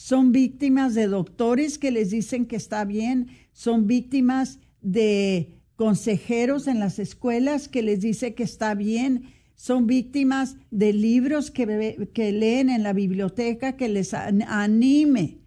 Son 0.00 0.30
víctimas 0.30 0.94
de 0.94 1.08
doctores 1.08 1.76
que 1.76 1.90
les 1.90 2.10
dicen 2.10 2.46
que 2.46 2.54
está 2.54 2.84
bien, 2.84 3.30
son 3.52 3.88
víctimas 3.88 4.60
de 4.80 5.60
consejeros 5.74 6.68
en 6.68 6.78
las 6.78 7.00
escuelas 7.00 7.66
que 7.66 7.82
les 7.82 7.98
dice 7.98 8.32
que 8.32 8.44
está 8.44 8.76
bien, 8.76 9.24
son 9.56 9.88
víctimas 9.88 10.54
de 10.70 10.92
libros 10.92 11.50
que, 11.50 12.08
que 12.14 12.30
leen 12.30 12.70
en 12.70 12.84
la 12.84 12.92
biblioteca 12.92 13.76
que 13.76 13.88
les 13.88 14.14
anime, 14.14 15.40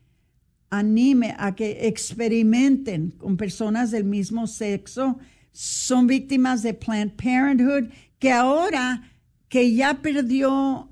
anime 0.69 1.33
a 1.37 1.55
que 1.55 1.87
experimenten 1.87 3.11
con 3.11 3.37
personas 3.37 3.89
del 3.89 4.03
mismo 4.03 4.47
sexo, 4.47 5.17
son 5.53 6.07
víctimas 6.07 6.61
de 6.61 6.73
Planned 6.73 7.13
Parenthood, 7.13 7.89
que 8.19 8.33
ahora 8.33 9.13
que 9.47 9.73
ya 9.73 10.01
perdió 10.01 10.90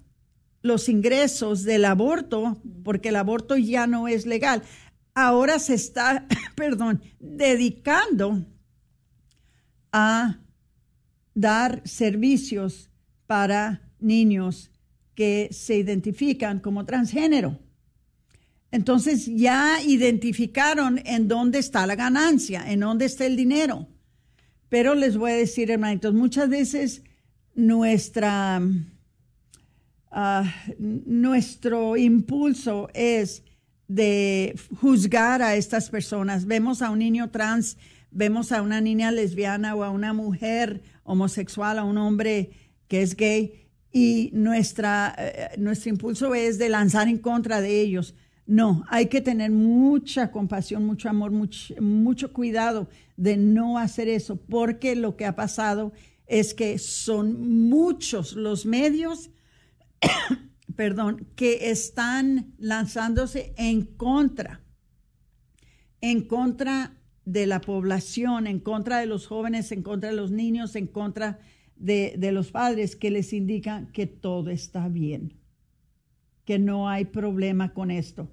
los 0.62 0.90
ingresos 0.90 1.64
del 1.64 1.86
aborto, 1.86 2.62
porque 2.84 3.10
el 3.10 3.16
aborto 3.16 3.58
ya 3.58 3.88
no 3.88 4.08
es 4.08 4.26
legal, 4.26 4.64
ahora 5.14 5.60
se 5.60 5.74
está, 5.74 6.28
perdón, 6.56 7.02
dedicando 7.20 8.46
a 9.92 10.40
dar 11.34 11.82
servicios 11.86 12.90
para 13.26 13.82
niños 14.00 14.72
que 15.16 15.50
se 15.52 15.76
identifican 15.76 16.60
como 16.60 16.86
transgénero. 16.86 17.60
Entonces 18.72 19.26
ya 19.26 19.82
identificaron 19.82 21.02
en 21.06 21.28
dónde 21.28 21.60
está 21.60 21.88
la 21.88 21.96
ganancia, 21.96 22.72
en 22.72 22.82
dónde 22.82 23.06
está 23.06 23.26
el 23.26 23.36
dinero. 23.36 23.88
Pero 24.70 24.94
les 24.94 25.18
voy 25.18 25.32
a 25.32 25.36
decir, 25.36 25.72
hermanitos, 25.72 26.14
muchas 26.14 26.50
veces 26.50 27.04
nuestra, 27.56 28.62
ah, 30.12 30.52
nuestro 30.78 31.98
impulso 31.98 32.90
es 32.94 33.44
de 33.88 34.56
juzgar 34.80 35.42
a 35.42 35.56
estas 35.56 35.90
personas. 35.90 36.46
Vemos 36.46 36.82
a 36.82 36.92
un 36.92 37.00
niño 37.00 37.32
trans, 37.32 37.78
vemos 38.12 38.52
a 38.52 38.62
una 38.62 38.82
niña 38.82 39.12
lesbiana 39.12 39.76
o 39.76 39.84
a 39.84 39.90
una 39.90 40.14
mujer 40.14 40.82
homosexual, 41.04 41.80
a 41.80 41.84
un 41.84 41.98
hombre 41.98 42.52
que 42.88 43.02
es 43.02 43.16
gay, 43.16 43.68
y 43.92 44.30
nuestra, 44.34 45.16
eh, 45.18 45.50
nuestro 45.58 45.90
impulso 45.90 46.36
es 46.36 46.60
de 46.60 46.70
lanzar 46.70 47.08
en 47.08 47.18
contra 47.18 47.62
de 47.62 47.82
ellos. 47.82 48.14
No, 48.46 48.84
hay 48.90 49.08
que 49.08 49.22
tener 49.22 49.52
mucha 49.52 50.32
compasión, 50.32 50.86
mucho 50.86 51.10
amor, 51.10 51.32
mucho, 51.32 51.76
mucho 51.82 52.34
cuidado 52.34 52.88
de 53.16 53.38
no 53.38 53.78
hacer 53.78 54.08
eso, 54.08 54.38
porque 54.38 54.96
lo 54.96 55.16
que 55.16 55.26
ha 55.26 55.36
pasado 55.36 55.92
es 56.26 56.54
que 56.54 56.78
son 56.78 57.68
muchos 57.70 58.34
los 58.34 58.66
medios 58.66 59.32
perdón, 60.76 61.28
que 61.36 61.72
están 61.72 62.54
lanzándose 62.58 63.54
en 63.58 63.84
contra, 63.84 64.62
en 66.02 66.28
contra 66.28 66.98
de 67.26 67.46
la 67.46 67.62
población, 67.62 68.48
en 68.48 68.60
contra 68.60 69.00
de 69.00 69.06
los 69.06 69.28
jóvenes, 69.28 69.72
en 69.72 69.84
contra 69.84 70.10
de 70.10 70.16
los 70.16 70.32
niños, 70.32 70.76
en 70.76 70.88
contra 70.88 71.40
de, 71.76 72.16
de 72.18 72.32
los 72.32 72.52
padres, 72.52 72.96
que 72.96 73.12
les 73.12 73.34
indican 73.34 73.92
que 73.92 74.08
todo 74.08 74.50
está 74.50 74.88
bien, 74.88 75.34
que 76.46 76.60
no 76.60 76.90
hay 76.90 77.06
problema 77.06 77.74
con 77.74 77.92
esto. 77.92 78.32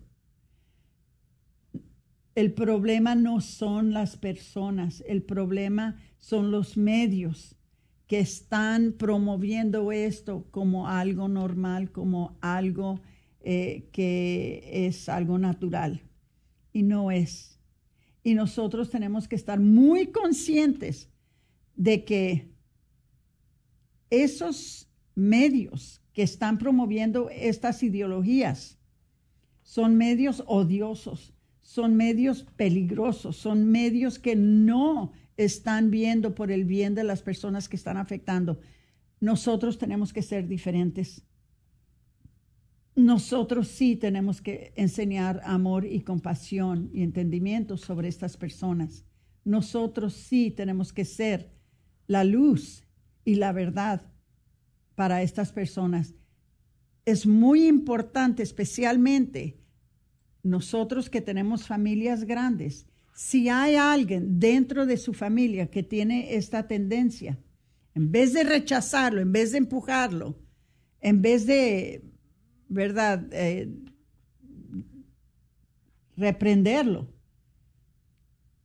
El 2.34 2.52
problema 2.52 3.14
no 3.14 3.40
son 3.40 3.92
las 3.92 4.16
personas, 4.16 5.02
el 5.06 5.22
problema 5.22 6.00
son 6.18 6.50
los 6.50 6.76
medios 6.76 7.55
que 8.06 8.20
están 8.20 8.92
promoviendo 8.92 9.90
esto 9.90 10.46
como 10.50 10.88
algo 10.88 11.28
normal, 11.28 11.90
como 11.90 12.38
algo 12.40 13.00
eh, 13.40 13.88
que 13.92 14.86
es 14.86 15.08
algo 15.08 15.38
natural. 15.38 16.02
Y 16.72 16.82
no 16.82 17.10
es. 17.10 17.58
Y 18.22 18.34
nosotros 18.34 18.90
tenemos 18.90 19.28
que 19.28 19.36
estar 19.36 19.58
muy 19.58 20.08
conscientes 20.08 21.08
de 21.74 22.04
que 22.04 22.50
esos 24.10 24.88
medios 25.14 26.00
que 26.12 26.22
están 26.22 26.58
promoviendo 26.58 27.28
estas 27.30 27.82
ideologías 27.82 28.78
son 29.62 29.96
medios 29.96 30.44
odiosos, 30.46 31.34
son 31.60 31.96
medios 31.96 32.44
peligrosos, 32.56 33.36
son 33.36 33.70
medios 33.70 34.18
que 34.18 34.36
no 34.36 35.12
están 35.36 35.90
viendo 35.90 36.34
por 36.34 36.50
el 36.50 36.64
bien 36.64 36.94
de 36.94 37.04
las 37.04 37.22
personas 37.22 37.68
que 37.68 37.76
están 37.76 37.96
afectando. 37.96 38.60
Nosotros 39.20 39.78
tenemos 39.78 40.12
que 40.12 40.22
ser 40.22 40.48
diferentes. 40.48 41.22
Nosotros 42.94 43.68
sí 43.68 43.96
tenemos 43.96 44.40
que 44.40 44.72
enseñar 44.76 45.42
amor 45.44 45.84
y 45.84 46.00
compasión 46.00 46.90
y 46.94 47.02
entendimiento 47.02 47.76
sobre 47.76 48.08
estas 48.08 48.36
personas. 48.36 49.04
Nosotros 49.44 50.14
sí 50.14 50.50
tenemos 50.50 50.92
que 50.92 51.04
ser 51.04 51.50
la 52.06 52.24
luz 52.24 52.84
y 53.24 53.34
la 53.34 53.52
verdad 53.52 54.02
para 54.94 55.22
estas 55.22 55.52
personas. 55.52 56.14
Es 57.04 57.26
muy 57.26 57.66
importante, 57.66 58.42
especialmente 58.42 59.60
nosotros 60.42 61.10
que 61.10 61.20
tenemos 61.20 61.66
familias 61.66 62.24
grandes, 62.24 62.86
si 63.16 63.48
hay 63.48 63.76
alguien 63.76 64.38
dentro 64.38 64.84
de 64.84 64.98
su 64.98 65.14
familia 65.14 65.70
que 65.70 65.82
tiene 65.82 66.34
esta 66.34 66.68
tendencia, 66.68 67.38
en 67.94 68.12
vez 68.12 68.34
de 68.34 68.44
rechazarlo, 68.44 69.22
en 69.22 69.32
vez 69.32 69.52
de 69.52 69.58
empujarlo, 69.58 70.38
en 71.00 71.22
vez 71.22 71.46
de, 71.46 72.04
¿verdad?, 72.68 73.26
eh, 73.32 73.74
reprenderlo, 76.18 77.08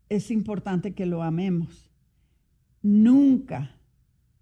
es 0.10 0.30
importante 0.32 0.94
que 0.94 1.06
lo 1.06 1.24
amemos. 1.24 1.90
Nunca, 2.82 3.80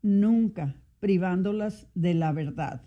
nunca 0.01 0.81
privándolas 0.99 1.87
de 1.93 2.15
la 2.15 2.31
verdad. 2.31 2.81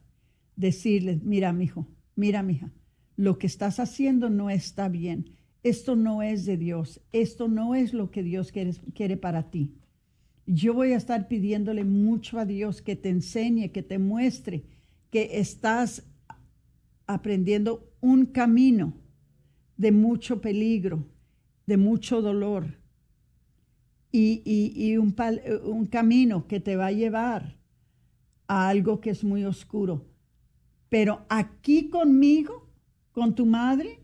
Decirles, 0.57 1.23
mira, 1.23 1.53
mi 1.53 1.65
hijo, 1.67 1.87
mira, 2.17 2.43
mija, 2.43 2.73
lo 3.15 3.39
que 3.39 3.47
estás 3.47 3.79
haciendo 3.79 4.29
no 4.29 4.51
está 4.51 4.89
bien 4.89 5.37
esto 5.63 5.97
no 5.97 6.23
es 6.23 6.45
de 6.45 6.57
Dios, 6.57 7.01
esto 7.13 7.49
no 7.49 7.75
es 7.75 7.93
lo 7.95 8.11
que 8.11 8.23
Dios 8.23 8.51
quiere, 8.53 8.73
quiere, 8.95 9.17
para 9.17 9.51
ti. 9.51 9.75
Yo 10.47 10.75
voy 10.75 10.93
a 10.93 10.97
estar 10.97 11.29
pidiéndole 11.29 11.85
mucho 11.85 12.39
a 12.39 12.45
Dios 12.45 12.83
que 12.83 12.97
te 12.97 13.09
enseñe, 13.09 13.71
que 13.71 13.83
te 13.83 13.99
muestre 13.99 14.65
que 15.11 15.39
estás 15.39 16.05
aprendiendo 17.07 17.93
un 18.01 18.27
camino 18.27 18.95
de 19.77 19.93
mucho 19.93 20.41
peligro, 20.41 21.05
de 21.67 21.77
mucho 21.77 22.23
dolor 22.23 22.79
y, 24.11 24.43
y, 24.45 24.97
un, 24.97 25.15
un 25.65 25.87
camino 25.87 26.47
que 26.47 26.61
te 26.61 26.77
va 26.77 26.87
a 26.87 26.93
llevar 26.93 27.57
a 28.47 28.69
algo 28.69 29.01
que 29.01 29.11
es 29.11 29.25
muy 29.25 29.45
oscuro. 29.45 30.07
Pero 30.89 31.25
aquí 31.29 31.89
conmigo, 31.89 32.69
con 33.13 33.35
tu 33.35 33.47
madre, 33.47 34.01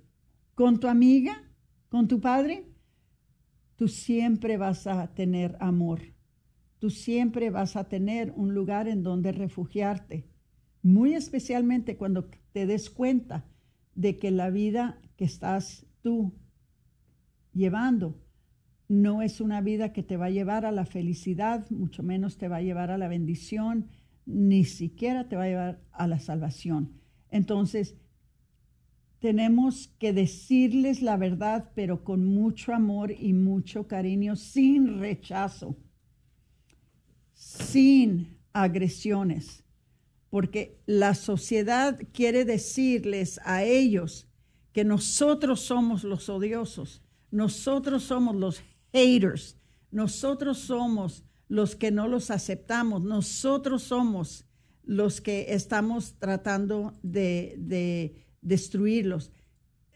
con 0.54 0.80
tu 0.80 0.88
amiga, 0.88 1.47
con 1.88 2.08
tu 2.08 2.20
Padre, 2.20 2.66
tú 3.76 3.88
siempre 3.88 4.56
vas 4.56 4.86
a 4.86 5.14
tener 5.14 5.56
amor. 5.60 6.00
Tú 6.78 6.90
siempre 6.90 7.50
vas 7.50 7.76
a 7.76 7.88
tener 7.88 8.32
un 8.36 8.54
lugar 8.54 8.88
en 8.88 9.02
donde 9.02 9.32
refugiarte, 9.32 10.28
muy 10.82 11.14
especialmente 11.14 11.96
cuando 11.96 12.30
te 12.52 12.66
des 12.66 12.88
cuenta 12.88 13.46
de 13.94 14.18
que 14.18 14.30
la 14.30 14.50
vida 14.50 15.00
que 15.16 15.24
estás 15.24 15.86
tú 16.02 16.32
llevando 17.52 18.22
no 18.86 19.22
es 19.22 19.40
una 19.40 19.60
vida 19.60 19.92
que 19.92 20.02
te 20.02 20.16
va 20.16 20.26
a 20.26 20.30
llevar 20.30 20.64
a 20.64 20.72
la 20.72 20.86
felicidad, 20.86 21.68
mucho 21.70 22.02
menos 22.02 22.38
te 22.38 22.48
va 22.48 22.56
a 22.56 22.62
llevar 22.62 22.90
a 22.90 22.98
la 22.98 23.08
bendición, 23.08 23.88
ni 24.24 24.64
siquiera 24.64 25.28
te 25.28 25.36
va 25.36 25.44
a 25.44 25.48
llevar 25.48 25.82
a 25.90 26.06
la 26.06 26.20
salvación. 26.20 26.92
Entonces, 27.30 27.96
tenemos 29.20 29.88
que 29.98 30.12
decirles 30.12 31.02
la 31.02 31.16
verdad, 31.16 31.70
pero 31.74 32.04
con 32.04 32.24
mucho 32.24 32.72
amor 32.72 33.10
y 33.10 33.32
mucho 33.32 33.86
cariño, 33.86 34.36
sin 34.36 35.00
rechazo, 35.00 35.76
sin 37.34 38.38
agresiones, 38.52 39.64
porque 40.30 40.80
la 40.86 41.14
sociedad 41.14 41.98
quiere 42.12 42.44
decirles 42.44 43.40
a 43.44 43.64
ellos 43.64 44.28
que 44.72 44.84
nosotros 44.84 45.60
somos 45.60 46.04
los 46.04 46.28
odiosos, 46.28 47.02
nosotros 47.30 48.04
somos 48.04 48.36
los 48.36 48.62
haters, 48.92 49.56
nosotros 49.90 50.58
somos 50.58 51.24
los 51.48 51.74
que 51.74 51.90
no 51.90 52.06
los 52.06 52.30
aceptamos, 52.30 53.02
nosotros 53.02 53.82
somos 53.82 54.44
los 54.84 55.20
que 55.20 55.46
estamos 55.48 56.14
tratando 56.18 56.94
de, 57.02 57.56
de 57.58 58.27
destruirlos. 58.48 59.30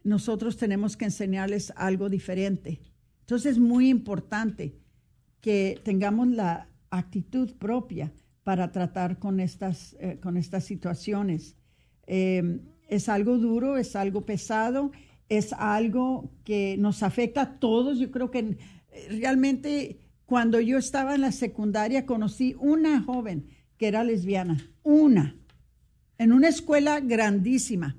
Nosotros 0.04 0.56
tenemos 0.56 0.96
que 0.96 1.06
enseñarles 1.06 1.72
algo 1.76 2.08
diferente. 2.08 2.80
Entonces 3.20 3.52
es 3.52 3.58
muy 3.58 3.88
importante 3.88 4.76
que 5.40 5.80
tengamos 5.82 6.28
la 6.28 6.68
actitud 6.90 7.54
propia 7.54 8.12
para 8.44 8.70
tratar 8.70 9.18
con 9.18 9.40
estas, 9.40 9.96
eh, 10.00 10.18
con 10.20 10.36
estas 10.36 10.64
situaciones. 10.64 11.56
Em, 12.06 12.60
es 12.88 13.08
algo 13.08 13.38
duro, 13.38 13.76
es 13.76 13.96
algo 13.96 14.22
pesado, 14.22 14.92
es 15.28 15.52
algo 15.52 16.30
que 16.44 16.76
nos 16.78 17.02
afecta 17.02 17.42
a 17.42 17.58
todos. 17.58 17.98
Yo 17.98 18.10
creo 18.10 18.30
que 18.30 18.38
eh, 18.40 18.56
realmente 19.20 20.00
cuando 20.26 20.60
yo 20.60 20.78
estaba 20.78 21.14
en 21.14 21.22
la 21.22 21.32
secundaria 21.32 22.06
conocí 22.06 22.54
una 22.58 23.02
joven 23.02 23.48
que 23.78 23.88
era 23.88 24.04
lesbiana, 24.04 24.70
una, 24.82 25.36
en 26.18 26.32
una 26.32 26.48
escuela 26.48 27.00
grandísima, 27.00 27.96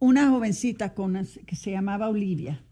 una 0.00 0.30
jovencita 0.30 0.94
con, 0.94 1.26
que 1.46 1.54
se 1.54 1.70
llamaba 1.70 2.08
Olivia. 2.08 2.64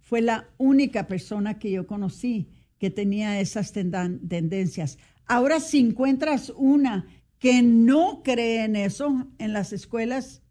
Fue 0.00 0.20
la 0.20 0.50
única 0.58 1.06
persona 1.06 1.58
que 1.58 1.70
yo 1.70 1.86
conocí 1.86 2.50
que 2.78 2.90
tenía 2.90 3.40
esas 3.40 3.72
tendencias. 3.72 4.98
Ahora 5.24 5.60
si 5.60 5.78
encuentras 5.78 6.52
una 6.54 7.06
que 7.38 7.62
no 7.62 8.22
cree 8.22 8.64
en 8.64 8.76
eso 8.76 9.26
en 9.38 9.52
las 9.52 9.72
escuelas, 9.72 10.42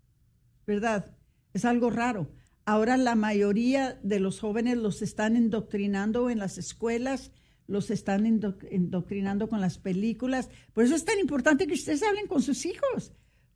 ¿verdad? 0.65 1.15
Es 1.53 1.65
algo 1.65 1.91
raro. 1.91 2.31
Ahora 2.65 2.97
la 2.97 3.15
mayoría 3.15 3.99
de 4.01 4.19
los 4.19 4.39
jóvenes 4.39 4.77
los 4.77 5.01
están 5.01 5.35
indoctrinando 5.35 6.29
en 6.29 6.39
las 6.39 6.57
escuelas, 6.57 7.31
los 7.67 7.91
están 7.91 8.25
indoctrinando 8.25 9.49
con 9.49 9.59
las 9.59 9.77
películas. 9.77 10.49
Por 10.73 10.85
eso 10.85 10.95
es 10.95 11.03
tan 11.03 11.19
importante 11.19 11.67
que 11.67 11.73
ustedes 11.73 12.01
hablen 12.03 12.27
con 12.27 12.41
sus 12.41 12.65
hijos. 12.65 13.11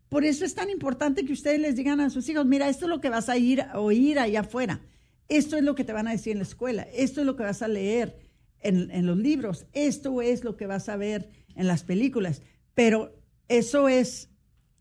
Por 0.10 0.24
eso 0.24 0.46
es 0.46 0.56
tan 0.56 0.70
importante 0.70 1.26
que 1.26 1.34
ustedes 1.34 1.60
les 1.60 1.76
digan 1.76 2.00
a 2.00 2.10
sus 2.10 2.28
hijos, 2.30 2.46
mira, 2.46 2.70
esto 2.70 2.86
es 2.86 2.90
lo 2.90 3.02
que 3.02 3.10
vas 3.10 3.30
a 3.30 3.38
ir 3.38 3.62
a 3.62 3.80
oír 3.80 4.20
allá 4.20 4.42
afuera. 4.42 4.82
Esto 5.28 5.58
es 5.58 5.64
lo 5.64 5.76
que 5.76 5.84
te 5.84 5.94
van 5.94 6.08
a 6.08 6.12
decir 6.12 6.32
en 6.32 6.40
la 6.40 6.44
escuela. 6.44 6.84
Esto 6.94 7.22
es 7.22 7.26
lo 7.26 7.36
que 7.36 7.44
vas 7.44 7.62
a 7.62 7.68
leer 7.68 8.18
en, 8.62 8.90
en 8.92 9.06
los 9.06 9.18
libros. 9.18 9.66
Esto 9.74 10.22
es 10.22 10.44
lo 10.44 10.56
que 10.56 10.68
vas 10.68 10.88
a 10.88 10.96
ver 10.96 11.30
en 11.56 11.68
las 11.68 11.84
películas. 11.84 12.42
Pero 12.74 13.20
eso 13.50 13.90
es 13.90 14.30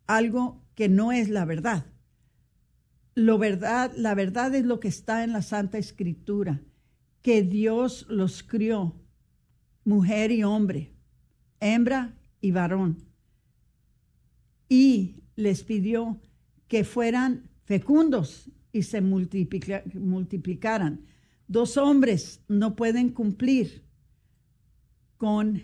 algo 0.06 0.62
que 0.74 0.88
no 0.88 1.10
es 1.10 1.28
la 1.28 1.44
verdad. 1.44 1.86
Lo 3.14 3.38
verdad, 3.38 3.92
la 3.96 4.14
verdad 4.14 4.54
es 4.54 4.64
lo 4.64 4.78
que 4.78 4.88
está 4.88 5.24
en 5.24 5.32
la 5.32 5.42
Santa 5.42 5.78
Escritura, 5.78 6.60
que 7.22 7.42
Dios 7.42 8.06
los 8.10 8.42
crió, 8.42 8.94
mujer 9.84 10.30
y 10.30 10.44
hombre, 10.44 10.92
hembra 11.58 12.14
y 12.42 12.50
varón, 12.50 13.05
y 14.68 15.22
les 15.36 15.64
pidió 15.64 16.20
que 16.68 16.84
fueran 16.84 17.48
fecundos 17.64 18.50
y 18.72 18.82
se 18.82 19.00
multiplicaran. 19.00 21.06
Dos 21.48 21.76
hombres 21.76 22.40
no 22.48 22.76
pueden 22.76 23.10
cumplir 23.10 23.84
con 25.16 25.62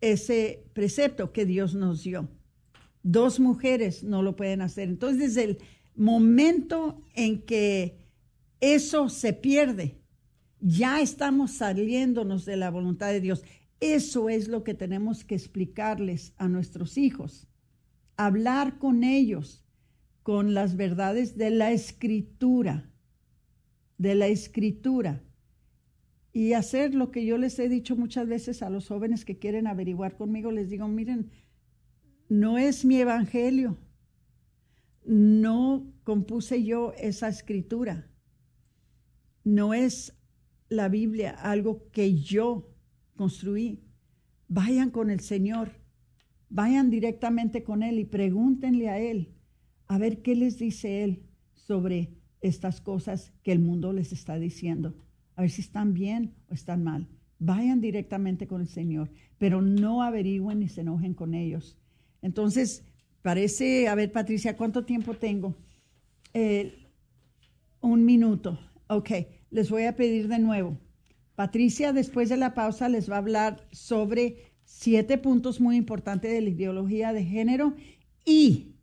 ese 0.00 0.64
precepto 0.72 1.32
que 1.32 1.44
Dios 1.44 1.74
nos 1.74 2.04
dio. 2.04 2.28
Dos 3.02 3.40
mujeres 3.40 4.04
no 4.04 4.22
lo 4.22 4.36
pueden 4.36 4.62
hacer. 4.62 4.88
Entonces, 4.88 5.18
desde 5.18 5.44
el 5.44 5.58
momento 5.96 7.02
en 7.14 7.42
que 7.42 7.98
eso 8.60 9.08
se 9.08 9.32
pierde, 9.32 9.98
ya 10.60 11.00
estamos 11.00 11.52
saliéndonos 11.52 12.44
de 12.44 12.56
la 12.56 12.70
voluntad 12.70 13.08
de 13.08 13.20
Dios. 13.20 13.42
Eso 13.80 14.28
es 14.28 14.48
lo 14.48 14.64
que 14.64 14.74
tenemos 14.74 15.24
que 15.24 15.34
explicarles 15.34 16.32
a 16.36 16.48
nuestros 16.48 16.98
hijos. 16.98 17.48
Hablar 18.18 18.78
con 18.78 19.02
ellos 19.02 19.64
con 20.22 20.52
las 20.52 20.76
verdades 20.76 21.38
de 21.38 21.48
la 21.48 21.72
escritura, 21.72 22.92
de 23.96 24.14
la 24.14 24.26
escritura 24.26 25.24
y 26.34 26.52
hacer 26.52 26.94
lo 26.94 27.10
que 27.10 27.24
yo 27.24 27.38
les 27.38 27.58
he 27.58 27.70
dicho 27.70 27.96
muchas 27.96 28.28
veces 28.28 28.62
a 28.62 28.68
los 28.68 28.88
jóvenes 28.88 29.24
que 29.24 29.38
quieren 29.38 29.66
averiguar 29.66 30.18
conmigo, 30.18 30.52
les 30.52 30.68
digo, 30.68 30.86
miren, 30.86 31.30
no 32.28 32.58
es 32.58 32.84
mi 32.84 33.00
evangelio, 33.00 33.78
no 35.06 35.90
compuse 36.04 36.62
yo 36.62 36.92
esa 36.98 37.28
escritura, 37.28 38.10
no 39.44 39.72
es 39.72 40.14
la 40.68 40.88
Biblia 40.88 41.30
algo 41.30 41.88
que 41.90 42.20
yo 42.20 42.70
construí. 43.16 43.82
Vayan 44.48 44.90
con 44.90 45.08
el 45.08 45.20
Señor, 45.20 45.72
vayan 46.50 46.90
directamente 46.90 47.62
con 47.62 47.82
Él 47.82 47.98
y 47.98 48.04
pregúntenle 48.04 48.88
a 48.88 48.98
Él, 48.98 49.34
a 49.86 49.98
ver 49.98 50.22
qué 50.22 50.34
les 50.34 50.58
dice 50.58 51.04
Él 51.04 51.22
sobre 51.52 52.10
estas 52.40 52.80
cosas 52.80 53.32
que 53.42 53.52
el 53.52 53.58
mundo 53.58 53.92
les 53.92 54.12
está 54.12 54.38
diciendo 54.38 54.94
a 55.38 55.42
ver 55.42 55.50
si 55.52 55.60
están 55.60 55.94
bien 55.94 56.34
o 56.50 56.54
están 56.54 56.82
mal. 56.82 57.06
Vayan 57.38 57.80
directamente 57.80 58.48
con 58.48 58.60
el 58.60 58.66
Señor, 58.66 59.08
pero 59.38 59.62
no 59.62 60.02
averigüen 60.02 60.58
ni 60.58 60.68
se 60.68 60.80
enojen 60.80 61.14
con 61.14 61.32
ellos. 61.32 61.78
Entonces, 62.22 62.82
parece, 63.22 63.86
a 63.86 63.94
ver, 63.94 64.10
Patricia, 64.10 64.56
¿cuánto 64.56 64.84
tiempo 64.84 65.14
tengo? 65.14 65.54
Eh, 66.34 66.88
un 67.80 68.04
minuto. 68.04 68.58
Ok, 68.88 69.10
les 69.52 69.70
voy 69.70 69.84
a 69.84 69.94
pedir 69.94 70.26
de 70.26 70.40
nuevo. 70.40 70.76
Patricia, 71.36 71.92
después 71.92 72.28
de 72.30 72.36
la 72.36 72.52
pausa, 72.52 72.88
les 72.88 73.08
va 73.08 73.14
a 73.14 73.18
hablar 73.18 73.64
sobre 73.70 74.47
siete 74.68 75.16
puntos 75.16 75.60
muy 75.60 75.76
importantes 75.76 76.30
de 76.30 76.42
la 76.42 76.50
ideología 76.50 77.12
de 77.12 77.24
género 77.24 77.74
y, 78.24 78.74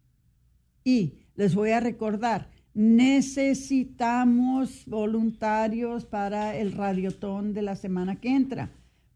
y 0.83 1.13
les 1.35 1.53
voy 1.53 1.69
a 1.69 1.79
recordar 1.79 2.49
necesitamos 2.75 4.83
voluntarios 4.85 6.05
para 6.05 6.55
el 6.57 6.73
radiotón 6.73 7.53
de 7.53 7.61
la 7.61 7.77
semana 7.77 8.17
que 8.17 8.35
entra. 8.35 8.71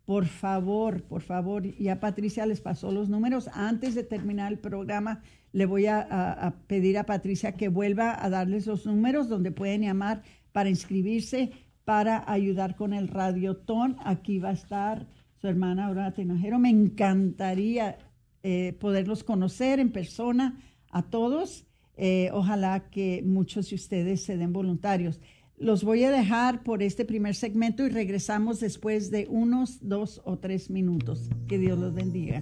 Por 0.05 0.25
favor, 0.25 1.03
por 1.03 1.21
favor, 1.21 1.63
ya 1.77 1.99
Patricia 1.99 2.45
les 2.45 2.61
pasó 2.61 2.89
los 2.91 3.09
números. 3.09 3.49
Antes 3.53 3.95
de 3.95 4.03
terminar 4.03 4.53
el 4.53 4.59
programa, 4.59 5.21
le 5.51 5.65
voy 5.65 5.87
a, 5.87 6.55
pedir 6.67 6.97
a 6.97 7.05
Patricia 7.05 7.57
que 7.57 7.67
vuelva 7.67 8.23
a 8.23 8.29
darles 8.29 8.65
los 8.65 8.85
números 8.85 9.27
donde 9.27 9.51
pueden 9.51 9.81
llamar 9.81 10.23
para 10.53 10.69
inscribirse, 10.69 11.51
para 11.83 12.23
ayudar 12.31 12.77
con 12.77 12.93
el 12.93 13.09
radiotón. 13.09 13.97
Aquí 14.05 14.39
va 14.39 14.49
a 14.49 14.53
estar 14.53 15.05
su 15.39 15.47
hermana 15.47 15.87
Aurora 15.87 16.13
Tenajero. 16.13 16.59
Me 16.59 16.69
encantaría 16.69 17.97
eh, 18.43 18.75
poderlos 18.79 19.23
conocer 19.23 19.79
en 19.79 19.91
persona 19.91 20.59
a 20.91 21.03
todos 21.03 21.65
eh, 22.01 22.29
ojalá 22.31 22.89
que 22.89 23.21
muchos 23.25 23.69
de 23.69 23.75
ustedes 23.75 24.23
se 24.23 24.37
den 24.37 24.53
voluntarios. 24.53 25.19
Los 25.57 25.83
voy 25.83 26.05
a 26.05 26.11
dejar 26.11 26.63
por 26.63 26.81
este 26.81 27.03
primer 27.03 27.35
segmento 27.35 27.85
y 27.85 27.89
regresamos 27.89 28.61
después 28.61 29.11
de 29.11 29.27
unos 29.29 29.79
dos 29.81 30.21
o 30.23 30.37
tres 30.37 30.69
minutos. 30.69 31.29
Que 31.49 31.57
Dios 31.57 31.77
los 31.77 31.93
bendiga. 31.93 32.41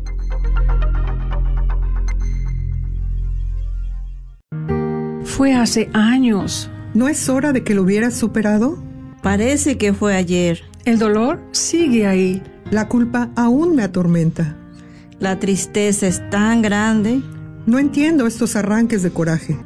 Fue 5.25 5.55
hace 5.55 5.89
años. 5.93 6.69
¿No 6.95 7.09
es 7.09 7.29
hora 7.29 7.53
de 7.53 7.63
que 7.65 7.75
lo 7.75 7.83
hubieras 7.83 8.17
superado? 8.17 8.83
Parece 9.21 9.77
que 9.79 9.93
fue 9.93 10.15
ayer. 10.15 10.63
El 10.85 10.99
dolor 10.99 11.41
sigue 11.53 12.07
ahí. 12.07 12.43
La 12.71 12.89
culpa 12.89 13.31
aún 13.37 13.75
me 13.75 13.83
atormenta. 13.83 14.55
La 15.19 15.39
tristeza 15.39 16.07
es 16.07 16.29
tan 16.29 16.61
grande. 16.61 17.23
No 17.65 17.79
entiendo 17.79 18.27
estos 18.27 18.55
arranques 18.55 19.03
de 19.03 19.11
coraje. 19.11 19.59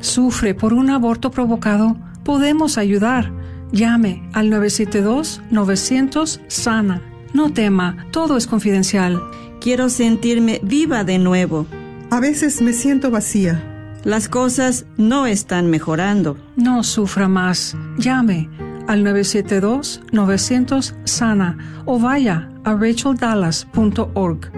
Sufre 0.00 0.54
por 0.54 0.72
un 0.72 0.90
aborto 0.90 1.30
provocado. 1.30 1.96
Podemos 2.24 2.78
ayudar. 2.78 3.30
Llame 3.70 4.28
al 4.32 4.50
972-900-SANA. 4.50 7.00
No 7.32 7.52
tema, 7.52 8.04
todo 8.10 8.36
es 8.36 8.48
confidencial. 8.48 9.22
Quiero 9.60 9.88
sentirme 9.88 10.58
viva 10.64 11.04
de 11.04 11.20
nuevo. 11.20 11.68
A 12.10 12.18
veces 12.18 12.60
me 12.60 12.72
siento 12.72 13.12
vacía. 13.12 13.62
Las 14.02 14.28
cosas 14.28 14.84
no 14.96 15.26
están 15.26 15.70
mejorando. 15.70 16.36
No 16.56 16.82
sufra 16.82 17.28
más. 17.28 17.76
Llame 17.98 18.48
al 18.86 19.04
972-900-SANA 19.04 21.82
o 21.84 21.98
vaya 21.98 22.48
a 22.64 22.72
racheldallas.org. 22.74 24.52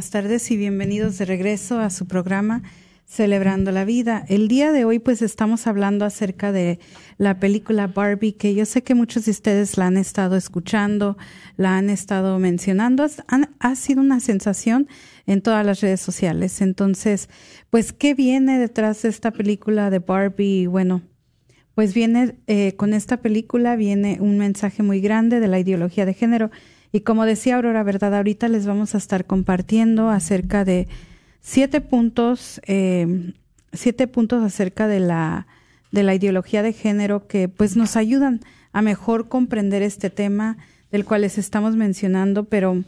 Buenas 0.08 0.24
tardes 0.24 0.50
y 0.50 0.56
bienvenidos 0.56 1.18
de 1.18 1.26
regreso 1.26 1.80
a 1.80 1.90
su 1.90 2.06
programa 2.06 2.62
Celebrando 3.04 3.72
la 3.72 3.84
Vida. 3.84 4.24
El 4.26 4.48
día 4.48 4.72
de 4.72 4.86
hoy 4.86 5.00
pues 5.00 5.20
estamos 5.20 5.66
hablando 5.66 6.06
acerca 6.06 6.50
de 6.50 6.78
la 7.18 7.38
película 7.38 7.88
Barbie, 7.88 8.32
que 8.32 8.54
yo 8.54 8.64
sé 8.64 8.82
que 8.82 8.94
muchos 8.94 9.26
de 9.26 9.32
ustedes 9.32 9.76
la 9.76 9.88
han 9.88 9.98
estado 9.98 10.36
escuchando, 10.36 11.18
la 11.58 11.76
han 11.76 11.90
estado 11.90 12.38
mencionando, 12.38 13.06
ha 13.58 13.74
sido 13.74 14.00
una 14.00 14.20
sensación 14.20 14.88
en 15.26 15.42
todas 15.42 15.66
las 15.66 15.82
redes 15.82 16.00
sociales. 16.00 16.62
Entonces, 16.62 17.28
pues, 17.68 17.92
¿qué 17.92 18.14
viene 18.14 18.58
detrás 18.58 19.02
de 19.02 19.10
esta 19.10 19.30
película 19.30 19.90
de 19.90 19.98
Barbie? 19.98 20.68
Bueno, 20.68 21.02
pues 21.74 21.92
viene 21.92 22.38
eh, 22.46 22.76
con 22.76 22.94
esta 22.94 23.18
película, 23.18 23.76
viene 23.76 24.16
un 24.22 24.38
mensaje 24.38 24.82
muy 24.82 25.02
grande 25.02 25.38
de 25.38 25.48
la 25.48 25.58
ideología 25.58 26.06
de 26.06 26.14
género 26.14 26.50
y 26.92 27.00
como 27.00 27.26
decía 27.26 27.56
Aurora, 27.56 27.82
¿verdad? 27.82 28.14
Ahorita 28.14 28.48
les 28.48 28.66
vamos 28.66 28.94
a 28.94 28.98
estar 28.98 29.26
compartiendo 29.26 30.10
acerca 30.10 30.64
de 30.64 30.88
siete 31.40 31.80
puntos, 31.80 32.60
eh, 32.66 33.32
siete 33.72 34.06
puntos 34.06 34.42
acerca 34.42 34.88
de 34.88 35.00
la, 35.00 35.46
de 35.92 36.02
la 36.02 36.14
ideología 36.14 36.62
de 36.62 36.72
género 36.72 37.26
que 37.26 37.48
pues 37.48 37.76
nos 37.76 37.96
ayudan 37.96 38.40
a 38.72 38.82
mejor 38.82 39.28
comprender 39.28 39.82
este 39.82 40.10
tema 40.10 40.56
del 40.90 41.04
cual 41.04 41.22
les 41.22 41.38
estamos 41.38 41.76
mencionando, 41.76 42.44
pero 42.44 42.84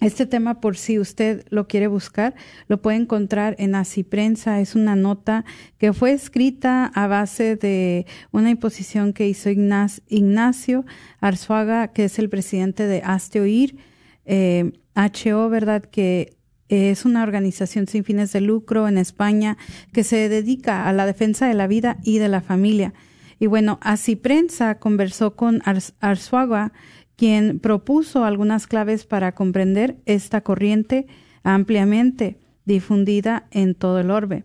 este 0.00 0.26
tema, 0.26 0.60
por 0.60 0.76
si 0.76 0.98
usted 0.98 1.46
lo 1.50 1.66
quiere 1.68 1.86
buscar, 1.86 2.34
lo 2.68 2.82
puede 2.82 2.98
encontrar 2.98 3.54
en 3.58 3.74
Así 3.74 4.02
Prensa. 4.02 4.60
Es 4.60 4.74
una 4.74 4.96
nota 4.96 5.44
que 5.78 5.92
fue 5.92 6.12
escrita 6.12 6.90
a 6.94 7.06
base 7.06 7.56
de 7.56 8.06
una 8.32 8.50
imposición 8.50 9.12
que 9.12 9.28
hizo 9.28 9.50
Ignacio 9.50 10.84
Arzuaga, 11.20 11.88
que 11.88 12.04
es 12.04 12.18
el 12.18 12.28
presidente 12.28 12.86
de 12.86 13.02
Hazte 13.04 13.40
Oír, 13.40 13.78
eh, 14.26 14.72
HO, 14.96 15.48
¿verdad? 15.48 15.82
Que 15.82 16.36
es 16.68 17.04
una 17.04 17.22
organización 17.22 17.86
sin 17.86 18.04
fines 18.04 18.32
de 18.32 18.40
lucro 18.40 18.88
en 18.88 18.98
España 18.98 19.56
que 19.92 20.02
se 20.02 20.28
dedica 20.28 20.88
a 20.88 20.92
la 20.92 21.06
defensa 21.06 21.46
de 21.46 21.54
la 21.54 21.66
vida 21.66 21.98
y 22.02 22.18
de 22.18 22.28
la 22.28 22.40
familia. 22.40 22.94
Y 23.38 23.46
bueno, 23.46 23.78
Así 23.82 24.16
Prensa 24.16 24.78
conversó 24.78 25.36
con 25.36 25.62
Arzuaga 26.00 26.72
quien 27.16 27.60
propuso 27.60 28.24
algunas 28.24 28.66
claves 28.66 29.04
para 29.04 29.34
comprender 29.34 29.96
esta 30.06 30.42
corriente 30.42 31.06
ampliamente 31.42 32.38
difundida 32.64 33.46
en 33.50 33.74
todo 33.74 34.00
el 34.00 34.10
orbe. 34.10 34.44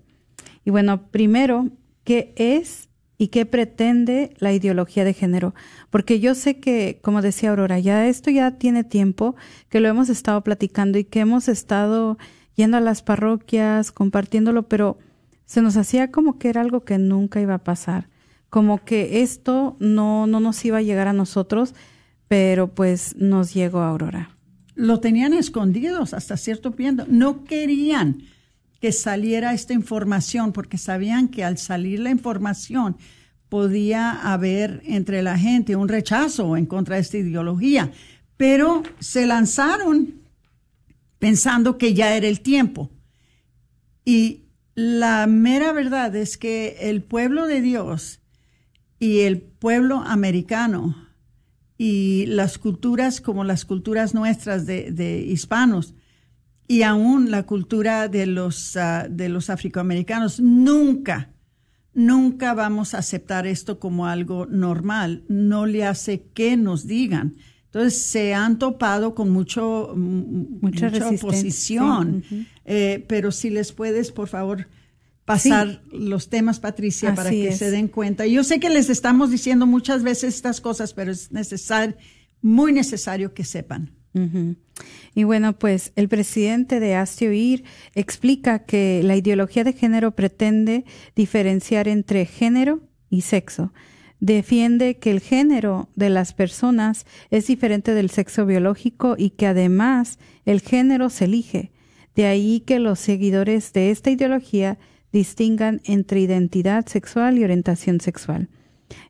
Y 0.65 0.72
bueno, 0.72 1.09
primero, 1.09 1.70
¿qué 2.03 2.34
es 2.36 2.89
y 3.17 3.30
qué 3.30 3.45
pretende 3.45 4.34
la 4.38 4.53
ideología 4.53 5.03
de 5.03 5.13
género? 5.13 5.55
Porque 5.89 6.20
yo 6.20 6.36
sé 6.36 6.59
que, 6.59 6.99
como 7.01 7.22
decía 7.22 7.49
Aurora, 7.49 7.80
ya 7.80 8.07
esto 8.07 8.30
ya 8.30 8.51
tiene 8.51 8.84
tiempo 8.84 9.36
que 9.70 9.80
lo 9.80 9.88
hemos 9.88 10.09
estado 10.09 10.43
platicando 10.43 10.99
y 10.99 11.05
que 11.05 11.22
hemos 11.22 11.47
estado 11.47 12.17
yendo 12.55 12.78
a 12.78 12.82
las 12.82 13.01
parroquias, 13.01 13.91
compartiéndolo, 13.91 14.67
pero 14.67 14.97
se 15.45 15.61
nos 15.61 15.78
hacía 15.78 16.11
como 16.11 16.38
que 16.38 16.49
era 16.49 16.61
algo 16.61 16.82
que 16.82 16.97
nunca 16.97 17.41
iba 17.41 17.55
a 17.55 17.63
pasar, 17.63 18.09
como 18.49 18.84
que 18.84 19.22
esto 19.22 19.78
no, 19.80 20.28
no 20.28 20.39
nos 20.39 20.63
iba 20.65 20.78
a 20.78 20.82
llegar 20.82 21.07
a 21.07 21.13
nosotros, 21.13 21.74
pero 22.30 22.74
pues 22.74 23.16
nos 23.18 23.54
llegó 23.54 23.82
Aurora. 23.82 24.38
Lo 24.76 25.02
tenían 25.02 25.34
escondidos 25.34 26.14
hasta 26.14 26.38
cierto 26.38 26.72
punto. 26.72 27.06
No 27.10 27.44
querían 27.44 28.22
que 28.80 28.94
saliera 28.94 29.54
esta 29.54 29.74
información 29.74 30.54
porque 30.54 30.78
sabían 30.78 31.28
que 31.28 31.44
al 31.44 31.58
salir 31.58 32.00
la 32.00 32.12
información 32.12 32.96
podía 33.50 34.12
haber 34.32 34.82
entre 34.86 35.22
la 35.24 35.38
gente 35.38 35.76
un 35.76 35.90
rechazo 35.90 36.56
en 36.56 36.68
contra 36.68 36.96
de 36.96 37.02
esta 37.02 37.18
ideología, 37.18 37.92
pero 38.38 38.84
se 39.00 39.26
lanzaron 39.26 40.22
pensando 41.18 41.78
que 41.78 41.96
ya 41.96 42.16
era 42.16 42.28
el 42.28 42.42
tiempo. 42.42 42.92
Y 44.06 44.46
la 44.76 45.26
mera 45.26 45.74
verdad 45.74 46.16
es 46.16 46.38
que 46.38 46.78
el 46.82 47.02
pueblo 47.02 47.48
de 47.48 47.62
Dios 47.62 48.22
y 49.00 49.22
el 49.22 49.42
pueblo 49.42 50.04
americano 50.06 51.09
y 51.82 52.26
las 52.28 52.58
culturas 52.58 53.22
como 53.22 53.46
las 53.46 53.64
culturas 53.64 54.14
nuestras 54.14 54.66
de, 54.66 55.26
hispanos 55.26 55.96
y 56.68 56.84
aún 56.84 57.32
la 57.32 57.44
cultura 57.44 58.10
de 58.10 58.26
los, 58.26 58.76
ah, 58.76 59.08
de 59.10 59.30
los 59.30 59.50
afroamericanos, 59.50 60.42
nunca, 60.42 61.32
nunca 61.94 62.54
vamos 62.54 62.94
a 62.94 62.98
aceptar 62.98 63.48
esto 63.48 63.80
como 63.80 64.08
algo 64.08 64.46
normal. 64.46 65.24
No 65.30 65.66
le 65.66 65.86
hace 65.86 66.26
que 66.34 66.58
nos 66.58 66.86
digan. 66.86 67.38
Entonces 67.68 68.02
se 68.02 68.34
han 68.34 68.60
topado 68.60 69.16
con 69.16 69.30
mucho, 69.30 69.94
mucha, 69.96 70.92
oposición. 71.08 72.26
Eh, 72.66 73.06
pero 73.08 73.32
si 73.32 73.50
les 73.50 73.72
puedes, 73.72 74.12
por 74.12 74.28
favor, 74.28 74.68
pasar 75.30 75.84
los 75.92 76.30
temas, 76.30 76.60
Patricia, 76.60 77.14
para 77.14 77.30
que 77.30 77.52
se 77.52 77.70
den 77.70 77.88
cuenta. 77.88 78.26
Yo 78.26 78.44
sé 78.44 78.60
que 78.60 78.72
les 78.72 78.90
estamos 78.90 79.30
diciendo 79.30 79.68
muchas 79.68 80.02
veces 80.02 80.34
estas 80.34 80.60
cosas, 80.60 80.96
pero 80.96 81.12
es 81.12 81.32
necesario, 81.32 81.96
muy 82.42 82.74
necesario 82.74 83.36
que 83.36 83.44
sepan. 83.44 83.92
Y 85.14 85.24
bueno, 85.26 85.54
pues 85.54 85.92
el 85.96 86.10
presidente 86.10 86.80
de 86.80 86.96
Astioir 86.96 87.64
explica 87.94 88.66
que 88.66 89.02
la 89.04 89.16
ideología 89.16 89.64
de 89.64 89.74
género 89.74 90.16
pretende 90.16 90.84
diferenciar 91.16 91.88
entre 91.88 92.26
género 92.26 92.82
y 93.12 93.22
sexo 93.22 93.72
defiende 94.20 94.98
que 94.98 95.12
el 95.12 95.20
género 95.20 95.90
de 95.96 96.10
las 96.10 96.34
personas 96.34 97.06
es 97.30 97.46
diferente 97.46 97.94
del 97.94 98.10
sexo 98.10 98.48
biológico 98.48 99.16
y 99.16 99.30
que 99.30 99.46
además 99.46 100.18
el 100.46 100.60
género 100.62 101.12
se 101.12 101.26
elige. 101.26 101.72
De 102.16 102.26
ahí 102.26 102.62
que 102.62 102.80
los 102.80 103.00
seguidores 103.00 103.72
de 103.74 103.92
esta 103.92 104.10
ideología 104.10 104.78
distingan 105.12 105.82
entre 105.86 106.22
identidad 106.22 106.86
sexual 106.88 107.38
y 107.38 107.43
orientación 107.43 108.01
sexual. 108.01 108.49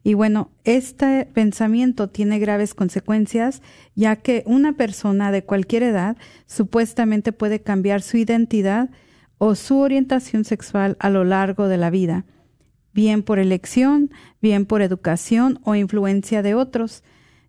Y 0.04 0.14
bueno, 0.14 0.52
este 0.66 1.26
pensamiento 1.34 2.10
tiene 2.10 2.39
graves 2.39 2.74
consecuencias, 2.74 3.62
ya 3.95 4.18
que 4.18 4.43
una 4.45 4.74
persona 4.74 5.32
de 5.32 5.43
cualquier 5.43 5.84
edad 5.84 6.18
supuestamente 6.45 7.32
puede 7.32 7.62
cambiar 7.62 8.02
su 8.02 8.18
identidad 8.18 8.89
o 9.38 9.56
su 9.56 9.80
orientación 9.80 10.43
sexual 10.43 10.97
a 11.00 11.10
lo 11.10 11.24
largo 11.24 11.68
de 11.68 11.78
la 11.78 11.89
vida 11.89 12.26
bien 12.93 13.24
por 13.24 13.39
elección, 13.39 14.12
bien 14.41 14.66
por 14.66 14.82
educación 14.82 15.60
o 15.64 15.76
influencia 15.76 16.41
de 16.41 16.56
otros, 16.56 17.04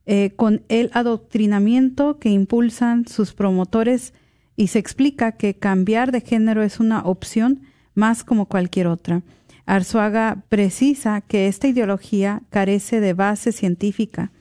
eh, 0.06 0.32
con 0.36 0.62
el 0.68 0.90
adoctrinamiento 0.92 2.18
que 2.18 2.30
impulsan 2.30 3.06
sus 3.06 3.34
promotores 3.34 4.14
y 4.56 4.68
se 4.68 4.78
explica 4.78 5.32
que 5.32 5.54
cambiar 5.54 6.12
de 6.12 6.20
género 6.20 6.62
es 6.62 6.80
una 6.80 7.02
opción 7.02 7.62
más 8.00 8.24
como 8.24 8.46
cualquier 8.46 8.88
otra. 8.88 9.22
Arzuaga 9.66 10.42
precisa 10.48 11.20
que 11.20 11.46
esta 11.46 11.68
ideología 11.68 12.42
carece 12.50 13.00
de 13.00 13.12
base 13.14 13.52
científica, 13.52 14.32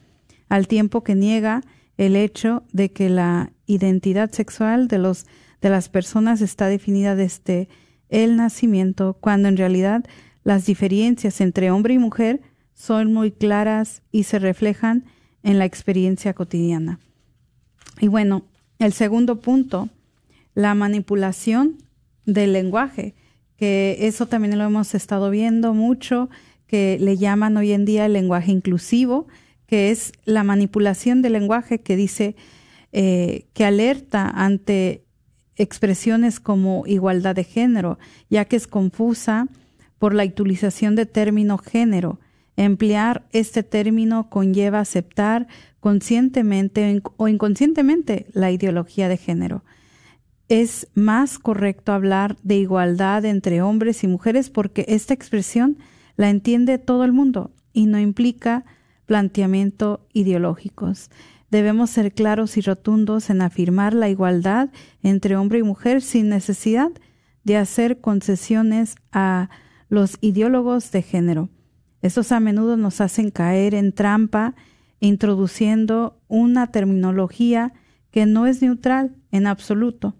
al 0.48 0.68
tiempo 0.68 1.04
que 1.04 1.14
niega 1.14 1.62
el 1.98 2.16
hecho 2.16 2.64
de 2.72 2.92
que 2.92 3.10
la 3.10 3.52
identidad 3.68 4.32
sexual 4.32 4.88
de 4.88 4.98
los 4.98 5.28
de 5.62 5.70
las 5.70 5.90
personas 5.90 6.42
está 6.42 6.68
definida 6.68 7.16
desde 7.16 7.68
el 8.08 8.38
nacimiento, 8.38 9.18
cuando 9.20 9.50
en 9.50 9.58
realidad 9.58 10.06
las 10.44 10.66
diferencias 10.66 11.42
entre 11.42 11.70
hombre 11.70 11.96
y 11.96 12.00
mujer 12.00 12.42
son 12.74 13.14
muy 13.14 13.32
claras 13.32 14.02
y 14.12 14.24
se 14.24 14.40
reflejan 14.40 15.06
en 15.44 15.60
la 15.60 15.66
experiencia 15.66 16.34
cotidiana. 16.34 17.00
Y 18.00 18.08
bueno, 18.08 18.46
el 18.80 18.94
segundo 18.94 19.42
punto, 19.42 19.90
la 20.56 20.74
manipulación 20.76 21.78
del 22.26 22.54
lenguaje, 22.54 23.16
que 23.60 23.98
eso 24.08 24.26
también 24.26 24.58
lo 24.58 24.64
hemos 24.64 24.96
estado 24.96 25.30
viendo 25.30 25.74
mucho, 25.74 26.30
que 26.66 26.98
le 26.98 27.18
llaman 27.18 27.58
hoy 27.58 27.74
en 27.74 27.84
día 27.84 28.06
el 28.06 28.14
lenguaje 28.14 28.54
inclusivo, 28.54 29.28
que 29.68 29.92
es 29.92 30.14
la 30.24 30.46
manipulación 30.46 31.22
del 31.22 31.34
lenguaje 31.34 31.82
que 31.82 31.98
dice 31.98 32.38
eh, 32.94 33.48
que 33.54 33.66
alerta 33.66 34.30
ante 34.30 35.04
expresiones 35.58 36.40
como 36.40 36.88
igualdad 36.88 37.36
de 37.36 37.44
género, 37.44 38.00
ya 38.30 38.46
que 38.46 38.56
es 38.56 38.66
confusa 38.66 39.50
por 39.98 40.14
la 40.14 40.24
utilización 40.24 40.96
de 40.96 41.06
término 41.06 41.58
género. 41.58 42.18
Emplear 42.56 43.28
este 43.34 43.64
término 43.64 44.30
conlleva 44.30 44.80
aceptar 44.80 45.48
conscientemente 45.82 47.02
o 47.18 47.28
inconscientemente 47.28 48.28
la 48.32 48.52
ideología 48.52 49.10
de 49.10 49.18
género. 49.18 49.64
Es 50.50 50.88
más 50.96 51.38
correcto 51.38 51.94
hablar 51.94 52.36
de 52.42 52.56
igualdad 52.56 53.24
entre 53.24 53.62
hombres 53.62 54.04
y 54.04 54.08
mujeres 54.08 54.50
porque 54.50 54.84
esta 54.88 55.14
expresión 55.14 55.78
la 56.18 56.32
entiende 56.32 56.80
todo 56.80 57.04
el 57.04 57.14
mundo 57.14 57.52
y 57.72 57.86
no 57.86 58.00
implica 58.00 58.66
planteamiento 59.06 60.08
ideológicos. 60.12 61.12
Debemos 61.52 61.92
ser 61.92 62.12
claros 62.14 62.58
y 62.58 62.62
rotundos 62.62 63.30
en 63.30 63.44
afirmar 63.44 63.94
la 63.94 64.10
igualdad 64.10 64.70
entre 65.04 65.36
hombre 65.36 65.60
y 65.60 65.64
mujer 65.64 66.02
sin 66.02 66.30
necesidad 66.30 66.92
de 67.44 67.58
hacer 67.58 68.02
concesiones 68.02 68.96
a 69.12 69.52
los 69.88 70.18
ideólogos 70.20 70.92
de 70.92 71.04
género. 71.04 71.50
Estos 72.02 72.32
a 72.32 72.40
menudo 72.40 72.76
nos 72.76 73.02
hacen 73.02 73.30
caer 73.30 73.76
en 73.76 73.94
trampa 73.94 74.56
introduciendo 75.00 76.20
una 76.28 76.72
terminología 76.72 77.72
que 78.10 78.26
no 78.26 78.48
es 78.48 78.64
neutral 78.64 79.16
en 79.32 79.46
absoluto. 79.46 80.16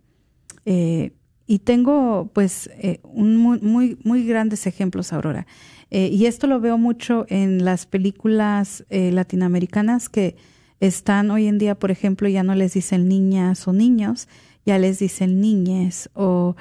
Eh, 0.72 1.14
y 1.48 1.60
tengo 1.60 2.30
pues 2.32 2.70
eh, 2.78 3.00
un 3.02 3.38
muy, 3.38 3.60
muy, 3.60 3.98
muy, 4.04 4.24
grandes 4.24 4.68
ejemplos, 4.68 5.12
Aurora. 5.12 5.48
Eh, 5.90 6.10
y 6.14 6.28
esto 6.28 6.46
lo 6.46 6.60
veo 6.60 6.78
mucho 6.78 7.26
en 7.28 7.66
las 7.66 7.88
películas 7.88 8.86
latinoamericanas 8.92 10.10
que 10.10 10.36
están 10.80 11.32
hoy 11.32 11.48
en 11.48 11.58
día, 11.58 11.74
por 11.74 11.90
ejemplo, 11.90 12.30
ya 12.30 12.44
no 12.44 12.54
les 12.54 12.76
dicen 12.76 13.08
niñas 13.08 13.68
o 13.68 13.74
niños, 13.74 14.28
ya 14.64 14.78
les 14.78 15.00
dicen 15.00 15.42
niñes 15.42 16.12
o 16.14 16.56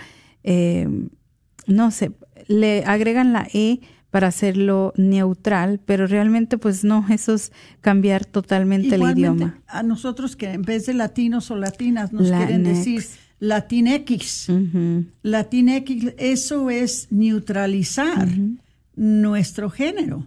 no 1.67 1.91
sé, 1.91 2.13
le 2.47 2.83
agregan 2.87 3.35
la 3.35 3.47
E 3.53 3.81
para 4.09 4.29
hacerlo 4.29 4.95
neutral, 4.97 5.81
pero 5.85 6.07
realmente 6.07 6.57
pues 6.57 6.83
no, 6.83 7.05
eso 7.11 7.35
es 7.35 7.53
cambiar 7.83 8.25
totalmente 8.25 8.95
el 8.95 9.03
idioma. 9.03 9.61
A 9.67 9.83
nosotros 9.83 10.35
que 10.35 10.53
en 10.53 10.63
vez 10.63 10.87
de 10.87 10.95
latinos 10.95 11.51
o 11.51 11.57
latinas 11.57 12.11
nos 12.11 12.31
quieren 12.31 12.65
decir 12.65 13.05
latinex, 13.41 14.49
latinex, 15.23 16.15
eso 16.19 16.71
es 16.71 17.09
neutralizar 17.11 18.29
nuestro 18.97 19.71
género. 19.71 20.27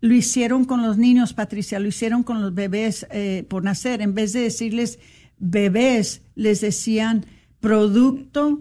Lo 0.00 0.14
hicieron 0.14 0.64
con 0.64 0.82
los 0.82 0.98
niños, 0.98 1.32
Patricia, 1.32 1.78
lo 1.78 1.88
hicieron 1.88 2.22
con 2.22 2.42
los 2.42 2.54
bebés 2.54 3.06
eh, 3.10 3.44
por 3.48 3.62
nacer. 3.62 4.02
En 4.02 4.14
vez 4.14 4.32
de 4.32 4.40
decirles 4.40 4.98
bebés, 5.38 6.22
les 6.34 6.60
decían 6.60 7.24
producto, 7.60 8.58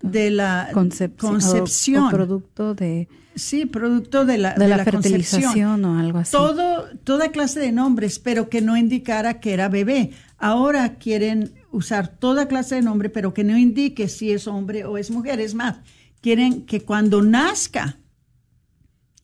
de 0.00 0.30
la 0.30 0.70
concepción. 0.72 2.10
producto 2.10 2.74
de... 2.74 3.08
Sí, 3.34 3.66
producto 3.66 4.24
de 4.24 4.38
la, 4.38 4.54
de, 4.54 4.66
la, 4.66 4.82
fertilización 4.82 5.84
o 5.84 5.98
algo 5.98 6.18
así. 6.18 6.32
Todo, 6.32 6.86
toda 7.04 7.30
clase 7.30 7.60
de 7.60 7.70
nombres, 7.70 8.18
pero 8.18 8.48
que 8.48 8.62
no 8.62 8.76
indicara 8.76 9.38
que 9.38 9.52
era 9.52 9.68
bebé. 9.68 10.10
Ahora 10.38 10.94
quieren 10.94 11.52
usar 11.70 12.08
toda 12.08 12.48
clase 12.48 12.76
de 12.76 12.82
nombre, 12.82 13.10
pero 13.10 13.34
que 13.34 13.44
no 13.44 13.56
indique 13.56 14.08
si 14.08 14.32
es 14.32 14.46
hombre 14.46 14.84
o 14.84 14.98
es 14.98 15.10
mujer. 15.10 15.40
Es 15.40 15.54
más, 15.54 15.78
quieren 16.20 16.66
que 16.66 16.82
cuando 16.82 17.22
nazca 17.22 17.98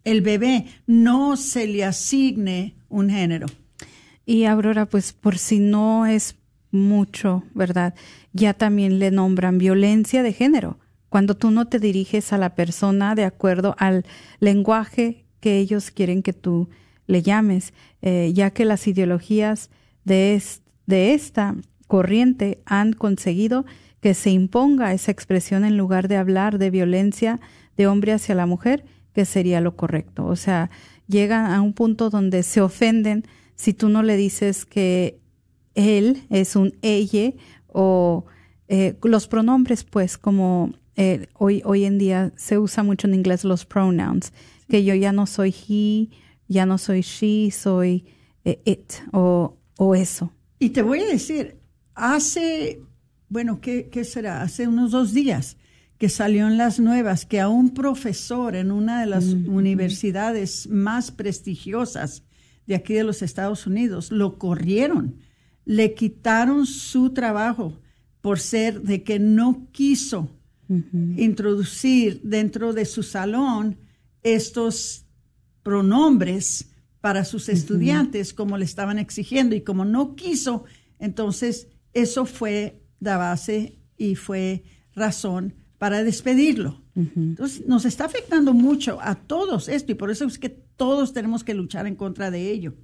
el 0.04 0.20
bebé 0.20 0.66
no 0.86 1.36
se 1.36 1.66
le 1.66 1.84
asigne 1.84 2.76
un 2.88 3.10
género. 3.10 3.46
Y 4.26 4.44
Aurora, 4.44 4.86
pues 4.86 5.12
por 5.12 5.38
si 5.38 5.58
no 5.58 6.06
es 6.06 6.36
mucho, 6.70 7.44
¿verdad? 7.54 7.94
ya 8.34 8.52
también 8.52 8.98
le 8.98 9.10
nombran 9.10 9.56
violencia 9.56 10.22
de 10.22 10.34
género, 10.34 10.78
cuando 11.08 11.36
tú 11.36 11.52
no 11.52 11.68
te 11.68 11.78
diriges 11.78 12.32
a 12.32 12.38
la 12.38 12.56
persona 12.56 13.14
de 13.14 13.24
acuerdo 13.24 13.76
al 13.78 14.04
lenguaje 14.40 15.24
que 15.40 15.58
ellos 15.58 15.92
quieren 15.92 16.22
que 16.22 16.32
tú 16.32 16.68
le 17.06 17.22
llames, 17.22 17.72
eh, 18.02 18.32
ya 18.34 18.50
que 18.50 18.64
las 18.64 18.86
ideologías 18.88 19.70
de, 20.04 20.42
de 20.86 21.14
esta 21.14 21.54
corriente 21.86 22.62
han 22.66 22.92
conseguido 22.92 23.64
que 24.00 24.14
se 24.14 24.30
imponga 24.30 24.92
esa 24.92 25.10
expresión 25.10 25.64
en 25.64 25.76
lugar 25.76 26.08
de 26.08 26.16
hablar 26.16 26.58
de 26.58 26.70
violencia 26.70 27.40
de 27.76 27.86
hombre 27.86 28.12
hacia 28.12 28.34
la 28.34 28.46
mujer, 28.46 28.84
que 29.14 29.24
sería 29.24 29.60
lo 29.60 29.76
correcto. 29.76 30.26
O 30.26 30.36
sea, 30.36 30.70
llegan 31.08 31.46
a 31.46 31.62
un 31.62 31.72
punto 31.72 32.10
donde 32.10 32.42
se 32.42 32.60
ofenden 32.60 33.24
si 33.54 33.72
tú 33.72 33.88
no 33.88 34.02
le 34.02 34.16
dices 34.16 34.66
que 34.66 35.20
él 35.74 36.24
es 36.30 36.56
un 36.56 36.74
ella 36.82 37.32
o 37.66 38.26
eh, 38.68 38.96
los 39.02 39.28
pronombres, 39.28 39.84
pues, 39.84 40.18
como 40.18 40.74
eh, 40.96 41.26
hoy, 41.34 41.62
hoy 41.64 41.84
en 41.84 41.98
día 41.98 42.32
se 42.36 42.58
usa 42.58 42.82
mucho 42.82 43.06
en 43.06 43.14
inglés 43.14 43.44
los 43.44 43.64
pronouns, 43.64 44.32
que 44.68 44.84
yo 44.84 44.94
ya 44.94 45.12
no 45.12 45.26
soy 45.26 45.54
he, 45.68 46.10
ya 46.48 46.66
no 46.66 46.78
soy 46.78 47.00
she, 47.00 47.50
soy 47.50 48.04
eh, 48.44 48.60
it 48.64 48.92
o, 49.12 49.56
o 49.76 49.94
eso. 49.94 50.32
Y 50.58 50.70
te 50.70 50.82
voy 50.82 51.00
a 51.00 51.06
decir, 51.06 51.56
hace, 51.94 52.82
bueno, 53.28 53.60
¿qué, 53.60 53.88
¿qué 53.90 54.04
será? 54.04 54.42
Hace 54.42 54.68
unos 54.68 54.90
dos 54.90 55.12
días 55.12 55.56
que 55.98 56.08
salió 56.08 56.48
en 56.48 56.58
las 56.58 56.80
nuevas 56.80 57.24
que 57.24 57.40
a 57.40 57.48
un 57.48 57.72
profesor 57.72 58.56
en 58.56 58.70
una 58.72 59.00
de 59.00 59.06
las 59.06 59.24
universidades 59.24 60.68
más 60.68 61.10
prestigiosas 61.10 62.24
de 62.66 62.74
aquí 62.74 62.94
de 62.94 63.04
los 63.04 63.22
Estados 63.22 63.66
Unidos 63.66 64.10
lo 64.10 64.38
corrieron, 64.38 65.16
le 65.64 65.94
quitaron 65.94 66.66
su 66.66 67.10
trabajo 67.10 67.78
por 68.20 68.40
ser 68.40 68.82
de 68.82 69.02
que 69.02 69.18
no 69.18 69.68
quiso 69.70 70.30
introducir 71.16 72.20
dentro 72.22 72.72
de 72.72 72.86
su 72.86 73.02
salón 73.02 73.78
estos 74.22 75.04
pronombres 75.62 76.70
para 77.00 77.24
sus 77.24 77.50
estudiantes 77.50 78.32
como 78.32 78.56
le 78.56 78.64
estaban 78.64 78.98
exigiendo 78.98 79.54
y 79.54 79.60
como 79.60 79.84
no 79.84 80.16
quiso, 80.16 80.64
entonces 80.98 81.68
eso 81.94 82.26
fue 82.26 82.82
la 83.00 83.16
base 83.16 83.78
y 83.96 84.16
fue 84.16 84.64
razón 84.94 85.54
para 85.78 86.02
despedirlo. 86.02 86.82
Entonces 86.96 87.66
nos 87.66 87.84
está 87.84 88.04
afectando 88.04 88.54
mucho 88.54 88.98
a 89.02 89.16
todos 89.16 89.68
esto 89.68 89.90
y 89.90 89.96
por 89.96 90.12
eso 90.12 90.26
es 90.26 90.38
que 90.38 90.48
todos 90.48 91.12
tenemos 91.12 91.42
que 91.42 91.54
luchar 91.54 91.86
en 91.86 91.96
contra 91.96 92.30
de 92.30 92.50
ello. 92.50 92.74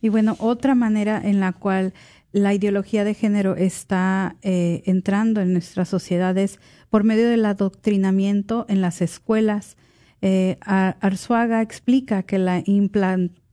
Y 0.00 0.08
bueno, 0.08 0.36
otra 0.38 0.74
manera 0.74 1.20
en 1.22 1.40
la 1.40 1.52
cual 1.52 1.92
la 2.32 2.54
ideología 2.54 3.04
de 3.04 3.14
género 3.14 3.56
está 3.56 4.36
eh, 4.42 4.82
entrando 4.86 5.40
en 5.40 5.52
nuestras 5.52 5.88
sociedades 5.88 6.60
por 6.90 7.04
medio 7.04 7.28
del 7.28 7.44
adoctrinamiento 7.44 8.66
en 8.68 8.80
las 8.80 9.02
escuelas. 9.02 9.76
Eh, 10.20 10.58
Arzuaga 10.60 11.62
explica 11.62 12.22
que 12.22 12.38
la 12.38 12.62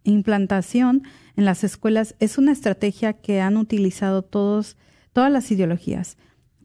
implantación 0.04 1.04
en 1.36 1.46
las 1.46 1.64
escuelas 1.64 2.16
es 2.20 2.38
una 2.38 2.52
estrategia 2.52 3.14
que 3.14 3.42
han 3.42 3.58
utilizado 3.58 4.22
todos, 4.22 4.78
todas 5.16 5.32
las 5.32 5.50
ideologías, 5.50 6.18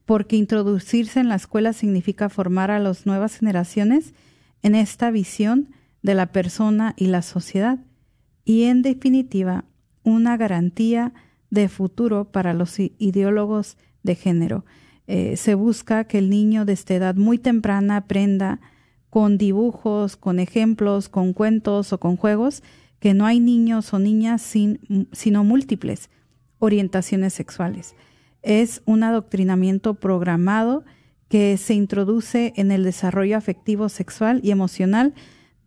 porque 0.03 0.35
introducirse 0.35 1.21
en 1.21 1.29
la 1.29 1.35
escuela 1.35 1.71
significa 1.71 2.27
formar 2.27 2.69
a 2.69 2.79
las 2.79 3.05
nuevas 3.05 3.37
generaciones 3.37 4.13
en 4.61 4.75
esta 4.75 5.09
visión 5.09 5.69
de 6.01 6.15
la 6.15 6.33
persona 6.33 6.93
y 6.97 7.07
la 7.07 7.21
sociedad, 7.21 7.79
y 8.43 8.63
en 8.63 8.81
definitiva, 8.81 9.63
una 10.03 10.35
garantía 10.35 11.13
de 11.49 11.69
futuro 11.69 12.25
para 12.25 12.53
los 12.53 12.77
ideólogos 12.77 13.77
de 14.03 14.15
género. 14.15 14.65
Eh, 15.07 15.37
se 15.37 15.55
busca 15.55 16.03
que 16.03 16.17
el 16.17 16.29
niño 16.29 16.65
de 16.65 16.73
esta 16.73 16.93
edad 16.93 17.15
muy 17.15 17.37
temprana 17.37 17.95
aprenda 17.95 18.59
con 19.09 19.37
dibujos, 19.37 20.17
con 20.17 20.39
ejemplos, 20.39 21.07
con 21.07 21.31
cuentos 21.31 21.93
o 21.93 22.01
con 22.01 22.17
juegos, 22.17 22.63
que 22.99 23.13
no 23.13 23.25
hay 23.25 23.39
niños 23.39 23.93
o 23.93 23.99
niñas 23.99 24.41
sin, 24.41 25.07
sino 25.13 25.45
múltiples 25.45 26.09
orientaciones 26.59 27.33
sexuales. 27.33 27.95
Es 28.41 28.81
un 28.85 29.03
adoctrinamiento 29.03 29.95
programado 29.95 30.83
que 31.27 31.57
se 31.57 31.73
introduce 31.73 32.53
en 32.57 32.71
el 32.71 32.83
desarrollo 32.83 33.37
afectivo, 33.37 33.87
sexual 33.87 34.41
y 34.43 34.51
emocional 34.51 35.13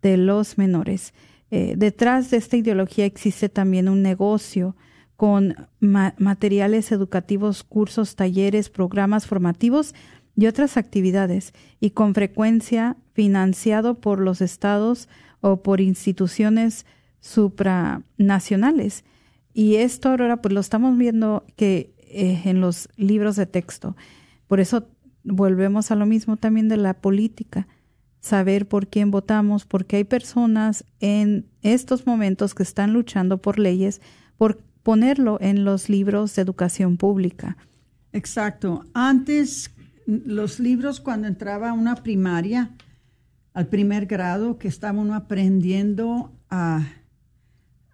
de 0.01 0.17
los 0.17 0.57
menores. 0.57 1.13
Eh, 1.51 1.75
detrás 1.77 2.29
de 2.29 2.37
esta 2.37 2.57
ideología 2.57 3.05
existe 3.05 3.49
también 3.49 3.89
un 3.89 4.01
negocio 4.01 4.75
con 5.15 5.55
materiales 5.79 6.91
educativos, 6.91 7.63
cursos, 7.63 8.15
talleres, 8.15 8.69
programas 8.69 9.25
formativos 9.25 9.95
y 10.35 10.47
otras 10.47 10.75
actividades, 10.75 11.53
y 11.79 11.91
con 11.91 12.13
frecuencia 12.13 12.97
financiado 13.13 14.01
por 14.01 14.19
los 14.19 14.41
estados 14.41 15.07
o 15.39 15.63
por 15.63 15.79
instituciones 15.79 16.85
supranacionales. 17.21 19.05
Y 19.53 19.77
esto 19.77 20.09
ahora 20.09 20.41
pues 20.41 20.53
lo 20.53 20.59
estamos 20.59 20.97
viendo 20.97 21.45
que 21.55 21.94
eh, 22.09 22.41
en 22.45 22.61
los 22.61 22.89
libros 22.95 23.35
de 23.35 23.45
texto. 23.45 23.95
Por 24.47 24.59
eso 24.59 24.87
volvemos 25.23 25.91
a 25.91 25.95
lo 25.95 26.05
mismo 26.05 26.37
también 26.37 26.69
de 26.69 26.77
la 26.77 26.93
política, 26.93 27.67
saber 28.19 28.67
por 28.67 28.87
quién 28.87 29.11
votamos, 29.11 29.65
porque 29.65 29.97
hay 29.97 30.03
personas 30.03 30.85
en 30.99 31.47
estos 31.61 32.05
momentos 32.05 32.55
que 32.55 32.63
están 32.63 32.93
luchando 32.93 33.41
por 33.41 33.59
leyes, 33.59 34.01
por 34.37 34.59
ponerlo 34.83 35.37
en 35.41 35.63
los 35.63 35.89
libros 35.89 36.35
de 36.35 36.41
educación 36.41 36.97
pública. 36.97 37.57
Exacto. 38.13 38.85
Antes, 38.93 39.71
los 40.05 40.59
libros 40.59 41.01
cuando 41.01 41.27
entraba 41.27 41.69
a 41.69 41.73
una 41.73 41.95
primaria, 41.95 42.71
al 43.53 43.67
primer 43.67 44.05
grado, 44.05 44.57
que 44.57 44.67
estaba 44.67 44.99
uno 44.99 45.15
aprendiendo 45.15 46.31
a, 46.49 46.85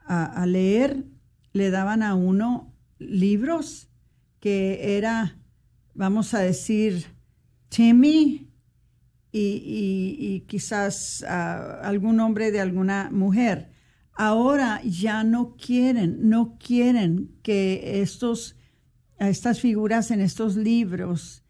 a, 0.06 0.46
leer, 0.46 1.06
le 1.54 1.70
daban 1.70 2.04
a 2.04 2.16
uno 2.16 2.74
libros 3.00 3.91
que 4.42 4.98
era, 4.98 5.40
vamos 5.94 6.34
a 6.34 6.40
decir, 6.40 7.06
Timmy 7.70 8.50
y, 9.32 10.18
y, 10.20 10.42
quizás 10.42 11.24
ah, 11.26 11.80
algún 11.84 12.18
nombre 12.18 12.52
de 12.52 12.60
alguna 12.60 13.10
mujer 13.10 13.72
ahora 14.22 14.82
ya 14.84 15.24
no 15.24 15.56
quieren, 15.56 16.30
no 16.30 16.58
quieren 16.60 17.32
que 17.42 18.02
estos, 18.02 18.56
estas 19.18 19.60
figuras 19.60 20.12
en 20.12 20.22
estos 20.22 20.56
libros 20.56 21.44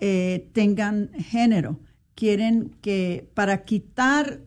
eh, 0.00 0.50
tengan 0.54 1.12
género. 1.12 1.80
Quieren 2.14 2.76
que 2.80 3.30
para 3.34 3.64
quitar 3.64 4.40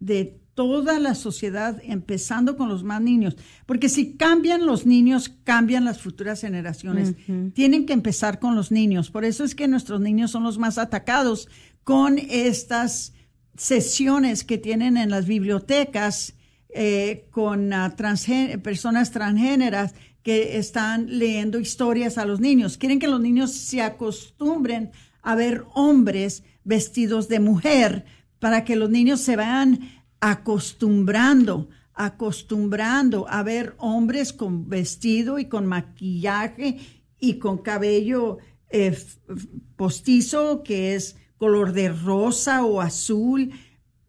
de 0.00 0.39
toda 0.54 0.98
la 0.98 1.14
sociedad, 1.14 1.80
empezando 1.84 2.56
con 2.56 2.68
los 2.68 2.84
más 2.84 3.00
niños, 3.00 3.36
porque 3.66 3.88
si 3.88 4.16
cambian 4.16 4.66
los 4.66 4.86
niños, 4.86 5.30
cambian 5.44 5.84
las 5.84 6.00
futuras 6.00 6.40
generaciones. 6.40 7.14
Tienen 7.54 7.86
que 7.86 7.92
empezar 7.92 8.38
con 8.38 8.56
los 8.56 8.70
niños. 8.70 9.10
Por 9.10 9.24
eso 9.24 9.44
es 9.44 9.54
que 9.54 9.68
nuestros 9.68 10.00
niños 10.00 10.30
son 10.30 10.44
los 10.44 10.58
más 10.58 10.78
atacados 10.78 11.48
con 11.84 12.18
estas 12.18 13.14
sesiones 13.56 14.44
que 14.44 14.58
tienen 14.58 14.96
en 14.96 15.10
las 15.10 15.26
bibliotecas 15.26 16.34
eh, 16.70 17.26
con 17.30 17.72
uh, 17.72 17.90
personas 18.62 19.10
transgéneras 19.10 19.94
que 20.22 20.58
están 20.58 21.18
leyendo 21.18 21.58
historias 21.58 22.18
a 22.18 22.24
los 22.24 22.40
niños. 22.40 22.76
Quieren 22.76 22.98
que 22.98 23.08
los 23.08 23.20
niños 23.20 23.52
se 23.52 23.82
acostumbren 23.82 24.90
a 25.22 25.34
ver 25.34 25.64
hombres 25.74 26.44
vestidos 26.64 27.28
de 27.28 27.40
mujer 27.40 28.04
para 28.38 28.64
que 28.64 28.76
los 28.76 28.90
niños 28.90 29.20
se 29.20 29.36
vayan 29.36 29.80
acostumbrando, 30.20 31.68
acostumbrando 31.94 33.26
a 33.28 33.42
ver 33.42 33.74
hombres 33.78 34.32
con 34.32 34.68
vestido 34.68 35.38
y 35.38 35.46
con 35.46 35.66
maquillaje 35.66 36.78
y 37.18 37.38
con 37.38 37.58
cabello 37.58 38.38
eh, 38.68 38.96
postizo 39.76 40.62
que 40.62 40.94
es 40.94 41.16
color 41.36 41.72
de 41.72 41.88
rosa 41.90 42.64
o 42.64 42.80
azul, 42.80 43.50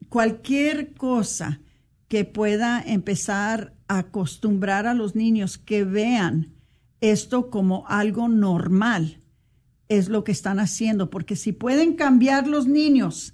cualquier 0.09 0.93
cosa 0.93 1.61
que 2.07 2.25
pueda 2.25 2.83
empezar 2.85 3.73
a 3.87 3.99
acostumbrar 3.99 4.85
a 4.85 4.93
los 4.93 5.15
niños 5.15 5.57
que 5.57 5.85
vean 5.85 6.55
esto 6.99 7.49
como 7.49 7.87
algo 7.87 8.27
normal, 8.27 9.21
es 9.87 10.09
lo 10.09 10.23
que 10.23 10.31
están 10.31 10.59
haciendo, 10.59 11.09
porque 11.09 11.35
si 11.35 11.51
pueden 11.51 11.95
cambiar 11.95 12.47
los 12.47 12.67
niños, 12.67 13.33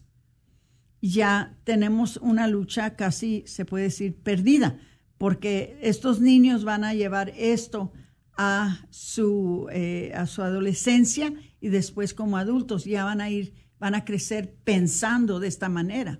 ya 1.02 1.58
tenemos 1.64 2.18
una 2.18 2.48
lucha 2.48 2.96
casi, 2.96 3.44
se 3.46 3.66
puede 3.66 3.86
decir, 3.86 4.16
perdida, 4.16 4.80
porque 5.18 5.78
estos 5.82 6.20
niños 6.20 6.64
van 6.64 6.84
a 6.84 6.94
llevar 6.94 7.34
esto 7.38 7.92
a 8.38 8.86
su, 8.90 9.68
eh, 9.72 10.12
a 10.16 10.26
su 10.28 10.42
adolescencia 10.42 11.34
y 11.60 11.70
después 11.70 12.14
como 12.14 12.38
adultos 12.38 12.86
ya 12.86 13.04
van 13.04 13.22
a 13.22 13.30
ir, 13.30 13.54
van 13.80 13.96
a 13.96 14.06
crecer 14.06 14.56
pensando 14.64 15.40
de 15.40 15.48
esta 15.48 15.70
manera. 15.70 16.20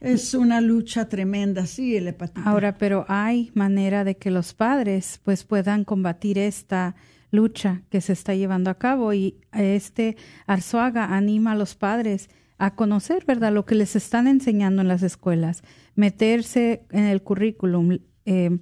Es 0.00 0.34
una 0.34 0.60
lucha 0.60 1.08
tremenda, 1.08 1.66
sí, 1.66 1.96
el. 1.96 2.14
Ahora, 2.44 2.78
pero 2.78 3.04
hay 3.08 3.50
manera 3.54 4.04
de 4.04 4.16
que 4.16 4.30
los 4.30 4.54
padres 4.54 5.20
pues 5.24 5.42
puedan 5.42 5.82
combatir 5.84 6.38
esta 6.38 6.94
lucha 7.32 7.82
que 7.90 8.00
se 8.00 8.12
está 8.12 8.34
llevando 8.34 8.70
a 8.70 8.78
cabo 8.78 9.12
y 9.12 9.40
este 9.52 10.16
Arzuaga 10.46 11.16
anima 11.16 11.52
a 11.52 11.56
los 11.56 11.74
padres 11.74 12.30
a 12.58 12.74
conocer, 12.74 13.24
¿verdad?, 13.24 13.52
lo 13.52 13.64
que 13.64 13.74
les 13.74 13.96
están 13.96 14.26
enseñando 14.26 14.82
en 14.82 14.88
las 14.88 15.02
escuelas, 15.02 15.62
meterse 15.94 16.84
en 16.90 17.04
el 17.04 17.22
currículum, 17.22 17.98
eh, 18.26 18.58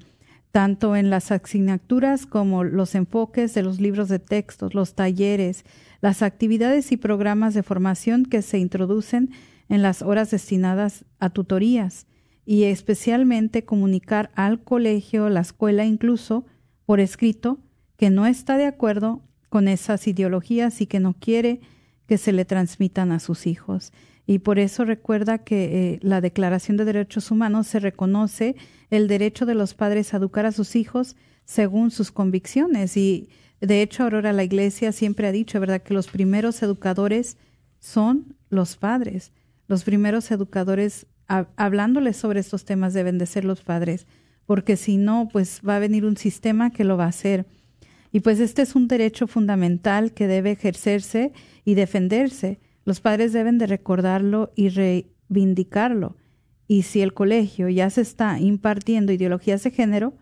tanto 0.52 0.96
en 0.96 1.10
las 1.10 1.32
asignaturas 1.32 2.26
como 2.26 2.64
los 2.64 2.94
enfoques 2.94 3.54
de 3.54 3.62
los 3.62 3.80
libros 3.80 4.08
de 4.08 4.18
textos, 4.18 4.74
los 4.74 4.94
talleres, 4.94 5.64
las 6.00 6.22
actividades 6.22 6.92
y 6.92 6.96
programas 6.96 7.54
de 7.54 7.62
formación 7.62 8.24
que 8.24 8.42
se 8.42 8.58
introducen 8.58 9.30
en 9.68 9.82
las 9.82 10.02
horas 10.02 10.30
destinadas 10.30 11.04
a 11.18 11.30
tutorías 11.30 12.06
y 12.44 12.64
especialmente 12.64 13.64
comunicar 13.64 14.30
al 14.34 14.62
colegio, 14.62 15.28
la 15.28 15.40
escuela 15.40 15.84
incluso, 15.84 16.46
por 16.84 17.00
escrito, 17.00 17.58
que 17.96 18.10
no 18.10 18.26
está 18.26 18.56
de 18.56 18.66
acuerdo 18.66 19.22
con 19.48 19.68
esas 19.68 20.06
ideologías 20.06 20.80
y 20.80 20.86
que 20.86 21.00
no 21.00 21.14
quiere 21.14 21.60
que 22.06 22.18
se 22.18 22.32
le 22.32 22.44
transmitan 22.44 23.12
a 23.12 23.18
sus 23.18 23.46
hijos. 23.46 23.92
Y 24.26 24.40
por 24.40 24.58
eso 24.58 24.84
recuerda 24.84 25.38
que 25.38 25.64
eh, 25.94 25.98
la 26.02 26.20
Declaración 26.20 26.76
de 26.76 26.84
Derechos 26.84 27.30
Humanos 27.30 27.68
se 27.68 27.78
reconoce 27.78 28.56
el 28.90 29.06
derecho 29.08 29.46
de 29.46 29.54
los 29.54 29.74
padres 29.74 30.12
a 30.12 30.16
educar 30.16 30.46
a 30.46 30.52
sus 30.52 30.74
hijos 30.74 31.16
según 31.44 31.90
sus 31.90 32.10
convicciones. 32.10 32.96
Y 32.96 33.28
de 33.60 33.82
hecho, 33.82 34.02
Aurora, 34.02 34.32
la 34.32 34.44
Iglesia 34.44 34.92
siempre 34.92 35.28
ha 35.28 35.32
dicho, 35.32 35.60
¿verdad?, 35.60 35.82
que 35.82 35.94
los 35.94 36.08
primeros 36.08 36.62
educadores 36.62 37.36
son 37.78 38.36
los 38.50 38.76
padres. 38.76 39.32
Los 39.68 39.84
primeros 39.84 40.30
educadores 40.30 41.06
hablándoles 41.28 42.16
sobre 42.16 42.40
estos 42.40 42.64
temas 42.64 42.94
deben 42.94 43.18
de 43.18 43.26
ser 43.26 43.44
los 43.44 43.62
padres, 43.62 44.06
porque 44.44 44.76
si 44.76 44.96
no, 44.96 45.28
pues 45.32 45.60
va 45.66 45.76
a 45.76 45.80
venir 45.80 46.04
un 46.04 46.16
sistema 46.16 46.70
que 46.70 46.84
lo 46.84 46.96
va 46.96 47.04
a 47.04 47.08
hacer. 47.08 47.46
Y 48.12 48.20
pues 48.20 48.40
este 48.40 48.62
es 48.62 48.74
un 48.74 48.88
derecho 48.88 49.26
fundamental 49.26 50.12
que 50.12 50.26
debe 50.26 50.52
ejercerse 50.52 51.32
y 51.64 51.74
defenderse. 51.74 52.60
Los 52.84 53.00
padres 53.00 53.32
deben 53.32 53.58
de 53.58 53.66
recordarlo 53.66 54.52
y 54.54 54.68
reivindicarlo. 54.68 56.16
Y 56.68 56.82
si 56.82 57.00
el 57.00 57.14
colegio 57.14 57.68
ya 57.68 57.90
se 57.90 58.00
está 58.00 58.40
impartiendo 58.40 59.12
ideologías 59.12 59.62
de 59.62 59.70
género, 59.70 60.14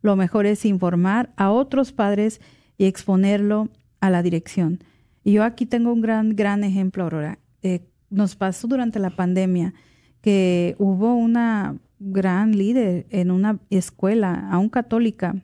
lo 0.00 0.16
mejor 0.16 0.46
es 0.46 0.64
informar 0.64 1.32
a 1.36 1.50
otros 1.50 1.92
padres 1.92 2.40
y 2.76 2.86
exponerlo 2.86 3.68
a 4.00 4.10
la 4.10 4.22
dirección. 4.22 4.82
Y 5.24 5.32
yo 5.32 5.44
aquí 5.44 5.66
tengo 5.66 5.92
un 5.92 6.00
gran, 6.00 6.34
gran 6.34 6.64
ejemplo, 6.64 7.04
Aurora. 7.04 7.38
Eh, 7.62 7.86
nos 8.10 8.34
pasó 8.34 8.66
durante 8.66 8.98
la 8.98 9.10
pandemia 9.10 9.74
que 10.20 10.74
hubo 10.78 11.14
una 11.14 11.76
gran 11.98 12.56
líder 12.56 13.06
en 13.10 13.30
una 13.30 13.60
escuela, 13.70 14.48
aún 14.50 14.68
católica, 14.68 15.36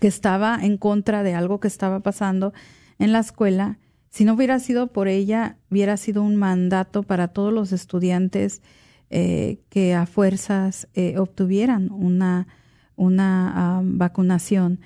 que 0.00 0.08
estaba 0.08 0.58
en 0.60 0.76
contra 0.76 1.22
de 1.22 1.34
algo 1.34 1.60
que 1.60 1.68
estaba 1.68 2.00
pasando 2.00 2.52
en 2.98 3.12
la 3.12 3.20
escuela. 3.20 3.78
Si 4.10 4.24
no 4.24 4.34
hubiera 4.34 4.58
sido 4.58 4.88
por 4.88 5.08
ella, 5.08 5.56
hubiera 5.70 5.96
sido 5.96 6.22
un 6.22 6.36
mandato 6.36 7.02
para 7.02 7.28
todos 7.28 7.52
los 7.52 7.72
estudiantes 7.72 8.62
eh, 9.10 9.60
que 9.68 9.94
a 9.94 10.06
fuerzas 10.06 10.88
eh, 10.94 11.18
obtuvieran 11.18 11.90
una, 11.90 12.46
una 12.96 13.80
vacunación. 13.84 14.80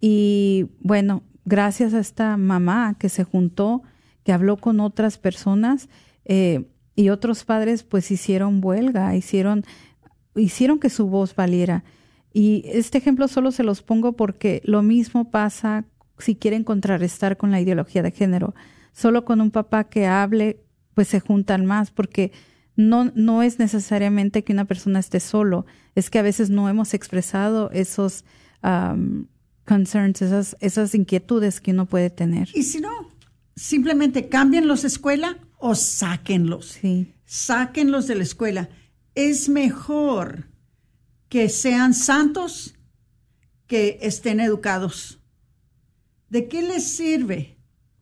Y 0.00 0.68
bueno, 0.80 1.22
gracias 1.44 1.94
a 1.94 2.00
esta 2.00 2.36
mamá 2.36 2.96
que 2.98 3.08
se 3.08 3.24
juntó, 3.24 3.82
que 4.24 4.32
habló 4.32 4.56
con 4.56 4.80
otras 4.80 5.18
personas, 5.18 5.88
eh, 6.24 6.66
y 7.00 7.08
otros 7.08 7.44
padres 7.44 7.82
pues 7.82 8.10
hicieron 8.10 8.60
huelga, 8.62 9.16
hicieron, 9.16 9.64
hicieron 10.34 10.78
que 10.78 10.90
su 10.90 11.06
voz 11.06 11.34
valiera. 11.34 11.82
Y 12.32 12.62
este 12.66 12.98
ejemplo 12.98 13.28
solo 13.28 13.50
se 13.50 13.64
los 13.64 13.82
pongo 13.82 14.12
porque 14.12 14.62
lo 14.64 14.82
mismo 14.82 15.30
pasa 15.30 15.84
si 16.18 16.36
quieren 16.36 16.64
contrarrestar 16.64 17.36
con 17.36 17.50
la 17.50 17.60
ideología 17.60 18.02
de 18.02 18.12
género. 18.12 18.54
Solo 18.92 19.24
con 19.24 19.40
un 19.40 19.50
papá 19.50 19.84
que 19.84 20.06
hable, 20.06 20.60
pues 20.94 21.08
se 21.08 21.20
juntan 21.20 21.64
más, 21.64 21.90
porque 21.90 22.32
no, 22.76 23.12
no 23.14 23.42
es 23.42 23.58
necesariamente 23.58 24.44
que 24.44 24.52
una 24.52 24.64
persona 24.64 24.98
esté 24.98 25.20
solo, 25.20 25.66
es 25.94 26.10
que 26.10 26.18
a 26.18 26.22
veces 26.22 26.50
no 26.50 26.68
hemos 26.68 26.94
expresado 26.94 27.70
esos 27.72 28.24
concerns, 29.64 30.22
esas, 30.22 30.56
esas 30.60 30.94
inquietudes 30.94 31.60
que 31.60 31.70
uno 31.70 31.86
puede 31.86 32.10
tener. 32.10 32.48
Y 32.54 32.64
si 32.64 32.80
no, 32.80 32.90
simplemente 33.56 34.28
cambien 34.28 34.68
los 34.68 34.84
escuela 34.84 35.38
o 35.58 35.74
sáquenlos. 35.74 36.78
Sí. 36.80 37.14
Sáquenlos 37.24 38.06
de 38.06 38.16
la 38.16 38.22
escuela. 38.22 38.68
Es 39.14 39.48
mejor 39.48 40.49
que 41.30 41.48
sean 41.48 41.94
santos 41.94 42.74
que 43.66 44.00
estén 44.02 44.40
educados. 44.40 45.22
¿De 46.28 46.48
qué 46.48 46.60
les 46.60 46.84
sirve? 46.84 47.56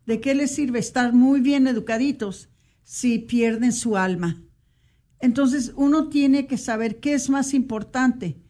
¿De 0.07 0.21
qué 0.21 0.35
les 0.35 0.55
sirve 0.55 0.79
estar 0.79 1.13
muy 1.13 1.41
bien 1.41 1.69
educaditos 1.69 2.49
si 2.83 3.19
pierden 3.19 3.73
su 3.73 3.99
alma? 3.99 4.43
Entonces 5.21 5.73
uno 5.77 6.09
tiene 6.09 6.47
que 6.47 6.57
saber 6.57 7.01
qué 7.01 7.13
es 7.13 7.29
más 7.29 7.53
importante, 7.53 8.41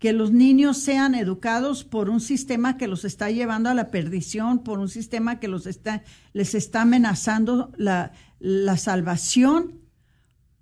que 0.00 0.12
los 0.12 0.32
niños 0.32 0.78
sean 0.78 1.14
educados 1.14 1.84
por 1.84 2.10
un 2.10 2.20
sistema 2.20 2.76
que 2.76 2.88
los 2.88 3.04
está 3.04 3.30
llevando 3.30 3.70
a 3.70 3.74
la 3.74 3.92
perdición, 3.92 4.64
por 4.64 4.80
un 4.80 4.88
sistema 4.88 5.38
que 5.38 5.46
los 5.46 5.66
está, 5.66 6.02
les 6.32 6.56
está 6.56 6.82
amenazando 6.82 7.72
la, 7.76 8.12
la 8.40 8.76
salvación 8.78 9.80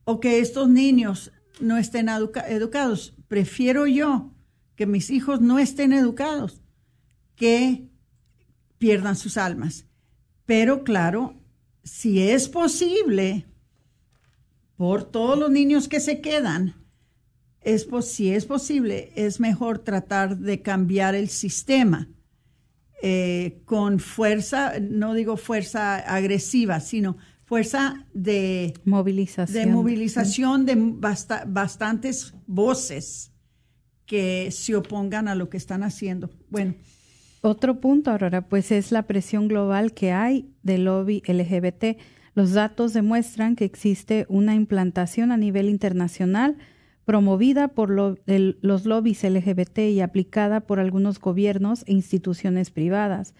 o 0.04 0.20
que 0.20 0.40
estos 0.40 0.68
niños 0.68 1.32
no 1.58 1.78
estén 1.78 2.10
educados. 2.10 3.14
Prefiero 3.32 3.86
yo 3.86 4.30
que 4.76 4.84
mis 4.84 5.08
hijos 5.08 5.40
no 5.40 5.58
estén 5.58 5.94
educados 5.94 6.60
que 7.34 7.88
pierdan 8.76 9.16
sus 9.16 9.38
almas. 9.38 9.86
Pero 10.44 10.84
claro, 10.84 11.40
si 11.82 12.20
es 12.20 12.50
posible, 12.50 13.46
por 14.76 15.04
todos 15.04 15.38
los 15.38 15.50
niños 15.50 15.88
que 15.88 16.00
se 16.00 16.20
quedan, 16.20 16.74
es, 17.62 17.88
si 18.02 18.34
es 18.34 18.44
posible, 18.44 19.14
es 19.16 19.40
mejor 19.40 19.78
tratar 19.78 20.36
de 20.36 20.60
cambiar 20.60 21.14
el 21.14 21.30
sistema 21.30 22.10
eh, 23.02 23.62
con 23.64 23.98
fuerza, 23.98 24.74
no 24.78 25.14
digo 25.14 25.38
fuerza 25.38 25.96
agresiva, 25.96 26.80
sino 26.80 27.16
fuerza 27.52 28.06
de 28.14 28.72
movilización, 28.86 29.66
de, 29.66 29.70
movilización 29.70 30.64
de 30.64 30.74
bastantes 31.46 32.32
voces 32.46 33.30
que 34.06 34.50
se 34.50 34.74
opongan 34.74 35.28
a 35.28 35.34
lo 35.34 35.50
que 35.50 35.58
están 35.58 35.82
haciendo. 35.82 36.30
Bueno. 36.48 36.76
Otro 37.42 37.78
punto, 37.78 38.10
Aurora, 38.10 38.48
pues 38.48 38.72
es 38.72 38.90
la 38.90 39.02
presión 39.02 39.48
global 39.48 39.92
que 39.92 40.12
hay 40.12 40.48
del 40.62 40.86
lobby 40.86 41.22
LGBT. 41.26 41.98
Los 42.34 42.52
datos 42.52 42.94
demuestran 42.94 43.54
que 43.54 43.66
existe 43.66 44.24
una 44.30 44.54
implantación 44.54 45.30
a 45.30 45.36
nivel 45.36 45.68
internacional 45.68 46.56
promovida 47.04 47.68
por 47.68 47.90
los 47.90 48.86
lobbies 48.86 49.24
LGBT 49.24 49.78
y 49.90 50.00
aplicada 50.00 50.60
por 50.60 50.80
algunos 50.80 51.20
gobiernos 51.20 51.84
e 51.86 51.92
instituciones 51.92 52.70
privadas. 52.70 53.34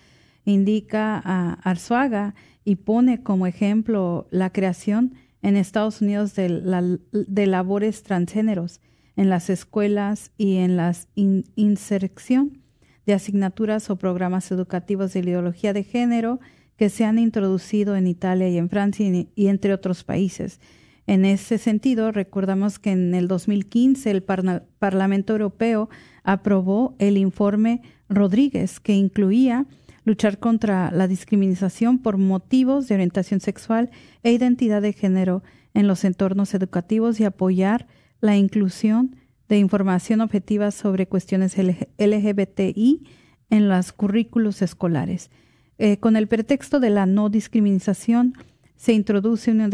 Indica 0.45 1.19
a 1.25 1.55
Arzuaga 1.63 2.35
y 2.65 2.77
pone 2.77 3.23
como 3.23 3.47
ejemplo 3.47 4.29
la 4.31 4.51
creación 4.51 5.15
en 5.43 5.57
Estados 5.57 6.01
Unidos 6.01 6.35
de, 6.35 7.47
labores 7.47 8.03
transgéneros 8.03 8.81
en 9.17 9.29
las 9.29 9.51
escuelas 9.51 10.31
y 10.39 10.57
en 10.57 10.77
la 10.77 10.95
inserción 11.15 12.59
de 13.05 13.15
asignaturas 13.15 13.91
o 13.91 13.97
programas 13.97 14.51
educativos 14.53 15.13
de 15.13 15.21
ideología 15.21 15.73
de 15.73 15.83
género 15.83 16.41
que 16.77 16.89
se 16.89 17.05
han 17.05 17.19
introducido 17.19 17.97
en 17.97 18.07
Italia 18.07 18.49
y 18.49 18.57
en 18.57 18.71
Francia 18.71 19.07
y, 19.35 19.47
entre 19.49 19.75
otros 19.75 20.05
países. 20.05 20.61
En 21.07 21.25
ese 21.25 21.59
sentido, 21.59 22.13
recordamos 22.13 22.79
que 22.79 22.93
en 22.93 23.15
el 23.15 23.27
2015 23.27 24.11
el 24.11 24.23
Parlamento 24.23 25.33
Europeo 25.33 25.91
aprobó 26.23 26.95
el 27.01 27.19
informe 27.19 27.83
Rodríguez, 28.09 28.79
que 28.79 28.95
incluía 28.95 29.67
luchar 30.05 30.39
contra 30.39 30.91
la 30.91 31.07
discriminación 31.09 31.99
por 31.99 32.19
motivos 32.19 32.89
de 32.89 32.95
orientación 32.95 33.41
sexual 33.41 33.91
e 34.23 34.33
identidad 34.33 34.83
de 34.83 34.93
género 34.93 35.43
en 35.75 35.87
los 35.87 36.05
entornos 36.05 36.55
educativos 36.55 37.21
y 37.21 37.25
apoyar 37.25 37.87
la 38.21 38.37
inclusión 38.37 39.17
de 39.49 39.59
información 39.59 40.21
objetiva 40.21 40.71
sobre 40.71 41.07
cuestiones 41.07 41.57
LGBTI 41.59 43.07
en 43.51 43.69
los 43.69 43.93
currículos 43.93 44.63
escolares. 44.63 45.31
Eh, 45.79 45.99
con 45.99 46.17
el 46.17 46.29
pretexto 46.29 46.81
de 46.81 46.91
la 46.91 47.07
no 47.07 47.29
discriminación, 47.29 48.35
se 48.77 48.93
introduce 48.93 49.51
una 49.51 49.69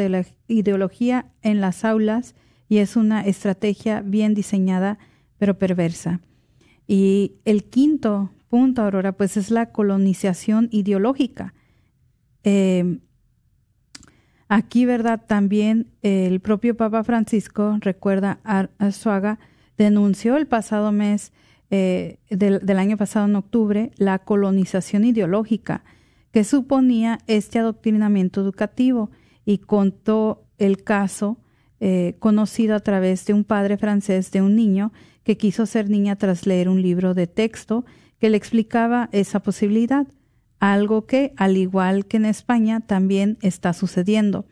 ideología 0.48 1.30
en 1.42 1.60
las 1.60 1.84
aulas 1.84 2.34
y 2.68 2.78
es 2.78 2.96
una 2.96 3.22
estrategia 3.22 4.00
bien 4.02 4.34
diseñada, 4.34 4.98
pero 5.38 5.58
perversa. 5.58 6.20
Y 6.86 7.36
el 7.44 7.64
quinto 7.64 8.30
punto, 8.48 8.82
Aurora, 8.82 9.12
pues 9.12 9.36
es 9.36 9.50
la 9.50 9.72
colonización 9.72 10.68
ideológica. 10.72 11.54
Eh, 12.44 12.98
aquí, 14.48 14.84
¿verdad? 14.84 15.22
También 15.26 15.90
el 16.02 16.40
propio 16.40 16.76
Papa 16.76 17.04
Francisco, 17.04 17.76
recuerda, 17.80 18.40
Arzuaga, 18.44 19.38
denunció 19.76 20.36
el 20.36 20.46
pasado 20.46 20.92
mes 20.92 21.32
eh, 21.70 22.18
del, 22.30 22.78
año 22.78 22.96
pasado, 22.96 23.26
en 23.26 23.36
octubre, 23.36 23.92
la 23.96 24.18
colonización 24.20 25.04
ideológica 25.04 25.84
que 26.32 26.44
suponía 26.44 27.18
este 27.26 27.58
adoctrinamiento 27.58 28.40
educativo 28.40 29.10
y 29.44 29.58
contó 29.58 30.44
el 30.58 30.82
caso 30.82 31.38
eh, 31.80 32.16
conocido 32.18 32.74
a 32.74 32.80
través 32.80 33.24
de 33.26 33.34
un 33.34 33.44
padre 33.44 33.76
francés 33.76 34.30
de 34.30 34.42
un 34.42 34.56
niño 34.56 34.92
que 35.24 35.36
quiso 35.36 35.66
ser 35.66 35.90
niña 35.90 36.16
tras 36.16 36.46
leer 36.46 36.68
un 36.68 36.80
libro 36.80 37.14
de 37.14 37.26
texto 37.26 37.84
que 38.20 38.30
le 38.30 38.36
explicaba 38.36 39.08
esa 39.12 39.40
posibilidad, 39.40 40.06
algo 40.60 41.06
que, 41.06 41.32
al 41.36 41.56
igual 41.56 42.06
que 42.06 42.16
en 42.16 42.24
España, 42.24 42.80
también 42.80 43.38
está 43.42 43.72
sucediendo. 43.72 44.46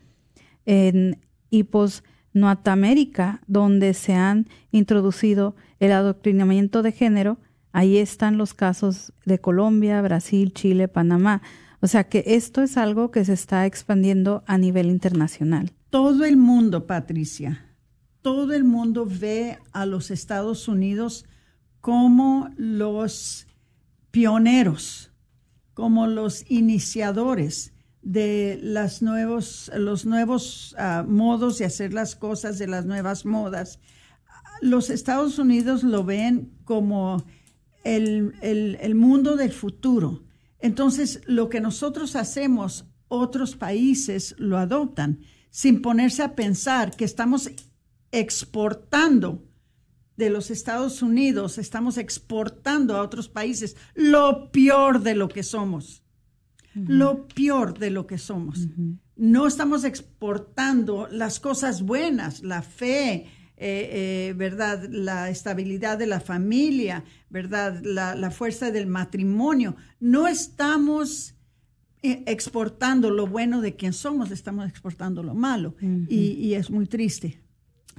En, 0.65 1.19
y 1.49 1.63
pues 1.63 2.03
Norteamérica, 2.33 3.41
donde 3.47 3.93
se 3.93 4.13
han 4.13 4.47
introducido 4.71 5.55
el 5.79 5.91
adoctrinamiento 5.91 6.81
de 6.81 6.91
género, 6.91 7.37
ahí 7.71 7.97
están 7.97 8.37
los 8.37 8.53
casos 8.53 9.13
de 9.25 9.39
Colombia, 9.39 10.01
Brasil, 10.01 10.53
Chile, 10.53 10.87
Panamá. 10.87 11.41
O 11.81 11.87
sea 11.87 12.05
que 12.05 12.23
esto 12.25 12.61
es 12.61 12.77
algo 12.77 13.11
que 13.11 13.25
se 13.25 13.33
está 13.33 13.65
expandiendo 13.65 14.43
a 14.47 14.57
nivel 14.57 14.87
internacional. 14.87 15.71
Todo 15.89 16.25
el 16.25 16.37
mundo, 16.37 16.87
Patricia, 16.87 17.65
todo 18.21 18.53
el 18.53 18.63
mundo 18.63 19.07
ve 19.07 19.57
a 19.71 19.85
los 19.85 20.11
Estados 20.11 20.67
Unidos 20.67 21.25
como 21.81 22.49
los 22.57 23.47
pioneros, 24.17 25.11
como 25.75 26.07
los 26.07 26.43
iniciadores 26.49 27.73
de 28.01 28.57
las 28.63 29.03
nuevos, 29.03 29.69
los 29.77 30.07
nuevos 30.07 30.75
ah, 30.79 31.05
modos 31.07 31.59
de 31.59 31.65
hacer 31.65 31.93
las 31.93 32.15
cosas, 32.15 32.57
de 32.57 32.65
las 32.65 32.87
nuevas 32.87 33.27
modas. 33.27 33.79
Los 34.59 34.89
Estados 34.89 35.37
Unidos 35.37 35.83
lo 35.83 36.03
ven 36.03 36.51
como 36.63 37.23
el, 37.83 38.33
el 38.41 38.95
mundo 38.95 39.35
del 39.35 39.51
futuro. 39.51 40.23
Entonces, 40.57 41.21
lo 41.27 41.47
que 41.47 41.61
nosotros 41.61 42.15
hacemos, 42.15 42.85
otros 43.09 43.55
países 43.55 44.33
lo 44.39 44.57
adoptan 44.57 45.19
sin 45.51 45.83
ponerse 45.83 46.23
a 46.23 46.33
pensar 46.33 46.95
que 46.95 47.05
estamos 47.05 47.51
exportando 48.11 49.46
de 50.17 50.29
los 50.31 50.49
Estados 50.51 51.01
Unidos, 51.01 51.57
estamos 51.59 51.97
exportando 51.97 52.95
a 52.95 53.03
otros 53.03 53.29
países 53.29 53.77
lo 53.93 54.51
peor 54.51 55.01
de 55.01 55.15
lo 55.15 55.29
que 55.29 55.43
somos. 55.43 56.03
Lo 56.73 57.27
peor 57.27 57.79
de 57.79 57.89
lo 57.89 58.05
que 58.05 58.17
somos. 58.17 58.67
No 59.15 59.47
estamos 59.47 59.83
exportando 59.83 61.07
las 61.11 61.39
cosas 61.39 61.81
buenas, 61.81 62.43
la 62.43 62.61
fe, 62.61 63.13
eh, 63.13 63.29
eh, 63.57 64.33
¿verdad? 64.37 64.87
La 64.91 65.29
estabilidad 65.29 65.97
de 65.97 66.05
la 66.05 66.19
familia, 66.19 67.03
¿verdad? 67.29 67.81
La, 67.83 68.29
fuerza 68.29 68.69
del 68.69 68.85
matrimonio. 68.85 69.75
No 69.99 70.27
estamos 70.27 71.33
eh, 72.03 72.23
exportando 72.27 73.09
lo 73.09 73.25
bueno 73.25 73.61
de 73.61 73.75
quien 73.75 73.93
somos, 73.93 74.29
estamos 74.29 74.69
exportando 74.69 75.23
lo 75.23 75.33
malo. 75.33 75.75
y 75.81 76.53
es 76.53 76.69
muy 76.69 76.85
triste 76.85 77.41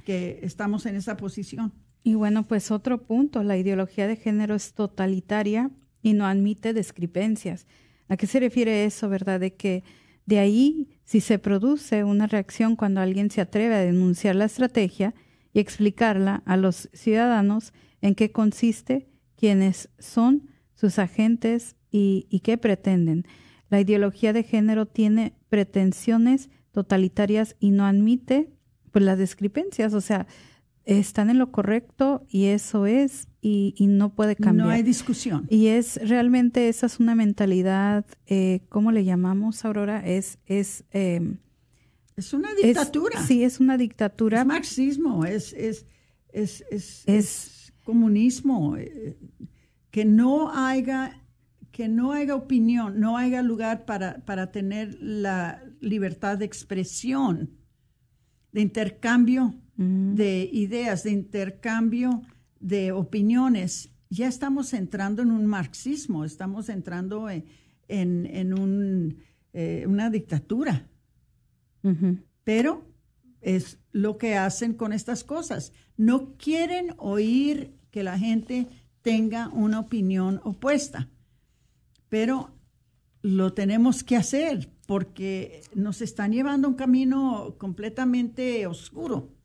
que 0.05 0.39
estamos 0.41 0.85
en 0.85 0.95
esa 0.95 1.17
posición. 1.17 1.73
Y 2.03 2.15
bueno, 2.15 2.47
pues 2.47 2.71
otro 2.71 3.03
punto, 3.03 3.43
la 3.43 3.57
ideología 3.57 4.07
de 4.07 4.15
género 4.15 4.55
es 4.55 4.73
totalitaria 4.73 5.71
y 6.01 6.13
no 6.13 6.25
admite 6.25 6.73
discrepancias. 6.73 7.67
¿A 8.07 8.17
qué 8.17 8.25
se 8.25 8.39
refiere 8.39 8.85
eso, 8.85 9.09
verdad? 9.09 9.39
De 9.39 9.55
que 9.55 9.83
de 10.25 10.39
ahí, 10.39 10.87
si 11.03 11.21
se 11.21 11.39
produce 11.39 12.03
una 12.03 12.27
reacción 12.27 12.75
cuando 12.75 13.01
alguien 13.01 13.31
se 13.31 13.41
atreve 13.41 13.75
a 13.75 13.79
denunciar 13.79 14.35
la 14.35 14.45
estrategia 14.45 15.13
y 15.53 15.59
explicarla 15.59 16.43
a 16.45 16.55
los 16.55 16.89
ciudadanos 16.93 17.73
en 18.01 18.15
qué 18.15 18.31
consiste, 18.31 19.09
quiénes 19.35 19.89
son 19.99 20.49
sus 20.75 20.99
agentes 20.99 21.75
y, 21.91 22.27
y 22.29 22.41
qué 22.41 22.57
pretenden. 22.57 23.25
La 23.69 23.81
ideología 23.81 24.33
de 24.33 24.43
género 24.43 24.85
tiene 24.85 25.33
pretensiones 25.49 26.49
totalitarias 26.71 27.55
y 27.59 27.71
no 27.71 27.85
admite 27.85 28.53
pues 28.91 29.03
las 29.03 29.17
discrepancias, 29.17 29.93
o 29.93 30.01
sea, 30.01 30.27
están 30.97 31.29
en 31.29 31.37
lo 31.37 31.51
correcto 31.51 32.25
y 32.29 32.45
eso 32.45 32.85
es 32.85 33.27
y, 33.41 33.73
no 33.87 34.13
puede 34.13 34.35
cambiar. 34.35 34.67
No 34.67 34.73
hay 34.73 34.83
discusión. 34.83 35.45
Y 35.49 35.67
es 35.67 35.99
realmente 36.07 36.67
esa 36.67 36.87
es 36.87 36.99
una 36.99 37.15
mentalidad, 37.15 38.05
eh, 38.27 38.61
¿cómo 38.69 38.91
le 38.91 39.05
llamamos, 39.05 39.63
Aurora? 39.65 40.05
Es 40.05 40.39
es 40.45 40.83
em, 40.91 41.37
es 42.15 42.33
una 42.33 42.53
dictatura. 42.53 43.21
sí, 43.23 43.43
es 43.43 43.59
una 43.59 43.77
dictatura. 43.77 44.41
Es 44.41 44.45
marxismo, 44.45 45.25
es 45.25 45.53
es 45.53 45.85
es, 46.31 46.63
es, 47.05 47.73
comunismo. 47.83 48.77
Eh, 48.77 49.17
que 49.91 50.05
no 50.05 50.51
haya 50.53 51.23
que 51.71 51.87
no 51.87 52.11
haya 52.11 52.35
opinión, 52.35 52.99
no 52.99 53.17
haya 53.17 53.41
lugar 53.41 53.85
para, 53.85 54.25
para 54.25 54.51
tener 54.51 54.97
la 54.99 55.63
libertad 55.79 56.37
de 56.37 56.45
expresión, 56.45 57.51
de 58.51 58.61
intercambio 58.61 59.55
de 59.79 60.49
ideas, 60.51 61.03
de 61.03 61.11
intercambio 61.11 62.21
de 62.59 62.91
opiniones. 62.91 63.89
Ya 64.09 64.27
estamos 64.27 64.73
entrando 64.73 65.21
en 65.21 65.31
un 65.31 65.45
marxismo, 65.45 66.25
estamos 66.25 66.67
entrando 66.67 67.29
en, 67.29 67.45
en, 67.87 69.17
eh, 69.53 69.85
una 69.87 70.09
dictatura. 70.09 70.85
Pero 72.43 72.83
es 73.39 73.79
lo 73.93 74.17
que 74.17 74.35
hacen 74.35 74.73
con 74.73 74.91
estas 74.91 75.23
cosas. 75.23 75.71
No 75.95 76.33
quieren 76.33 76.93
oír 76.97 77.71
que 77.89 78.03
la 78.03 78.19
gente 78.19 78.67
tenga 79.01 79.47
una 79.47 79.79
opinión 79.79 80.41
opuesta. 80.43 81.07
Pero 82.09 82.49
lo 83.21 83.53
tenemos 83.53 84.03
que 84.03 84.17
hacer 84.17 84.69
porque 84.85 85.61
nos 85.73 86.01
están 86.01 86.33
llevando 86.33 86.67
a 86.67 86.71
un 86.71 86.75
camino 86.75 87.55
completamente 87.57 88.67
oscuro. 88.67 89.38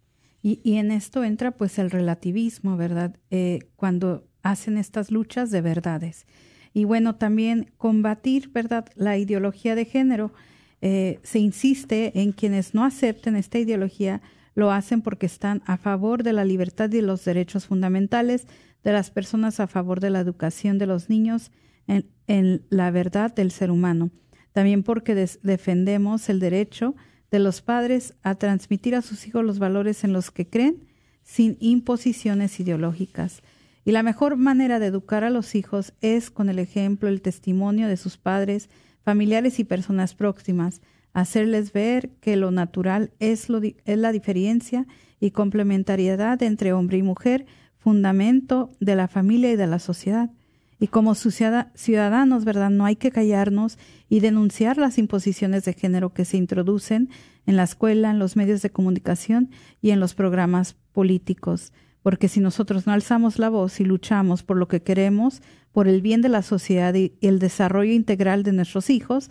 Y, 0.47 0.77
en 0.77 0.91
esto 0.91 1.25
entra 1.25 1.53
pues 1.53 1.79
el 1.79 1.91
relativismo, 1.91 2.77
¿verdad? 2.77 3.17
Eh, 3.31 3.61
cuando 3.77 4.29
hacen 4.43 4.77
estas 4.77 5.11
luchas 5.11 5.51
de 5.51 5.63
verdades. 5.63 6.27
Y 6.75 6.85
bueno, 6.85 7.15
también 7.15 7.73
combatir, 7.79 8.51
¿verdad? 8.51 8.85
La 8.95 9.17
ideología 9.17 9.75
de 9.75 9.87
género. 9.87 10.35
Eh, 10.83 11.19
se 11.23 11.39
insiste 11.39 12.21
en 12.21 12.33
quienes 12.33 12.75
no 12.75 12.85
acepten 12.85 13.37
esta 13.37 13.59
ideología 13.59 14.21
lo 14.55 14.71
hacen 14.71 15.01
porque 15.01 15.25
están 15.25 15.63
a 15.65 15.79
favor 15.79 16.23
de 16.23 16.35
la 16.35 16.45
libertad 16.45 16.93
y 16.93 17.01
los 17.01 17.25
derechos 17.25 17.67
fundamentales 17.67 18.47
de 18.83 18.93
las 18.93 19.11
personas, 19.11 19.61
a 19.61 19.67
favor 19.67 19.99
de 19.99 20.11
la 20.11 20.21
educación 20.21 20.77
de 20.77 20.87
los 20.87 21.09
niños 21.09 21.53
en, 21.87 22.67
la 22.69 22.91
verdad 22.91 23.35
del 23.35 23.51
ser 23.51 23.71
humano. 23.71 24.11
También 24.53 24.83
porque 24.83 25.15
defendemos 25.15 26.29
el 26.29 26.39
derecho 26.39 26.95
de 27.35 27.41
los 27.41 27.63
padres 27.63 28.15
a 28.23 28.37
transmitir 28.37 28.95
a 28.95 29.03
sus 29.03 29.27
hijos 29.27 29.45
los 29.45 29.59
valores 29.59 30.05
en 30.05 30.13
los 30.13 30.31
que 30.31 30.47
creen 30.47 30.85
sin 31.25 31.57
imposiciones 31.59 32.61
ideológicas. 32.61 33.43
Y 33.85 33.91
la 33.91 34.05
mejor 34.05 34.37
manera 34.37 34.79
de 34.79 34.87
educar 34.87 35.25
a 35.25 35.31
los 35.31 35.57
hijos 35.57 35.95
es 36.01 36.31
con 36.31 36.49
el 36.49 36.61
ejemplo, 36.61 37.09
el 37.09 37.23
testimonio 37.23 37.89
de 37.89 37.97
sus 37.97 38.19
padres, 38.19 38.71
familiares 39.03 39.59
y 39.59 39.65
personas 39.65 40.15
próximas, 40.15 40.81
hacerles 41.13 41.73
ver 41.73 42.11
que 42.21 42.37
lo 42.37 42.53
natural 42.53 43.11
es, 43.19 43.49
lo, 43.49 43.61
es 43.61 43.99
la 43.99 44.13
diferencia 44.13 44.87
y 45.19 45.33
complementariedad 45.33 46.41
entre 46.41 46.73
hombre 46.73 46.99
y 46.99 47.03
mujer, 47.03 47.47
fundamento 47.79 48.71
de 48.79 48.95
la 48.95 49.09
familia 49.09 49.51
y 49.51 49.57
de 49.57 49.67
la 49.67 49.81
sociedad. 49.81 50.31
Y 50.79 50.89
como 50.89 51.15
ciudadanos, 51.15 52.45
¿verdad? 52.45 52.71
No 52.71 52.85
hay 52.85 52.97
que 52.97 53.11
callarnos 53.11 53.79
y 54.09 54.21
denunciar 54.21 54.77
las 54.77 54.99
imposiciones 54.99 55.65
de 55.65 55.73
género 55.73 56.13
que 56.13 56.25
se 56.25 56.37
introducen 56.37 57.11
en 57.47 57.57
la 57.57 57.63
escuela, 57.63 58.11
en 58.11 58.19
los 58.19 58.37
medios 58.37 58.63
de 58.63 58.71
comunicación 58.71 59.51
y 59.81 59.91
en 59.91 60.01
los 60.01 60.15
programas 60.15 60.77
políticos. 60.93 61.73
Porque 62.03 62.29
si 62.29 62.41
nosotros 62.41 62.87
no 62.87 62.93
alzamos 62.93 63.39
la 63.39 63.49
voz 63.49 63.81
y 63.81 63.85
luchamos 63.85 64.43
por 64.43 64.57
lo 64.57 64.69
que 64.69 64.83
queremos, 64.83 65.43
por 65.73 65.89
el 65.89 66.03
bien 66.03 66.23
de 66.23 66.29
la 66.29 66.43
sociedad 66.43 66.95
y 66.95 67.15
el 67.21 67.39
desarrollo 67.39 67.93
integral 67.93 68.43
de 68.43 68.53
nuestros 68.53 68.91
hijos, 68.91 69.31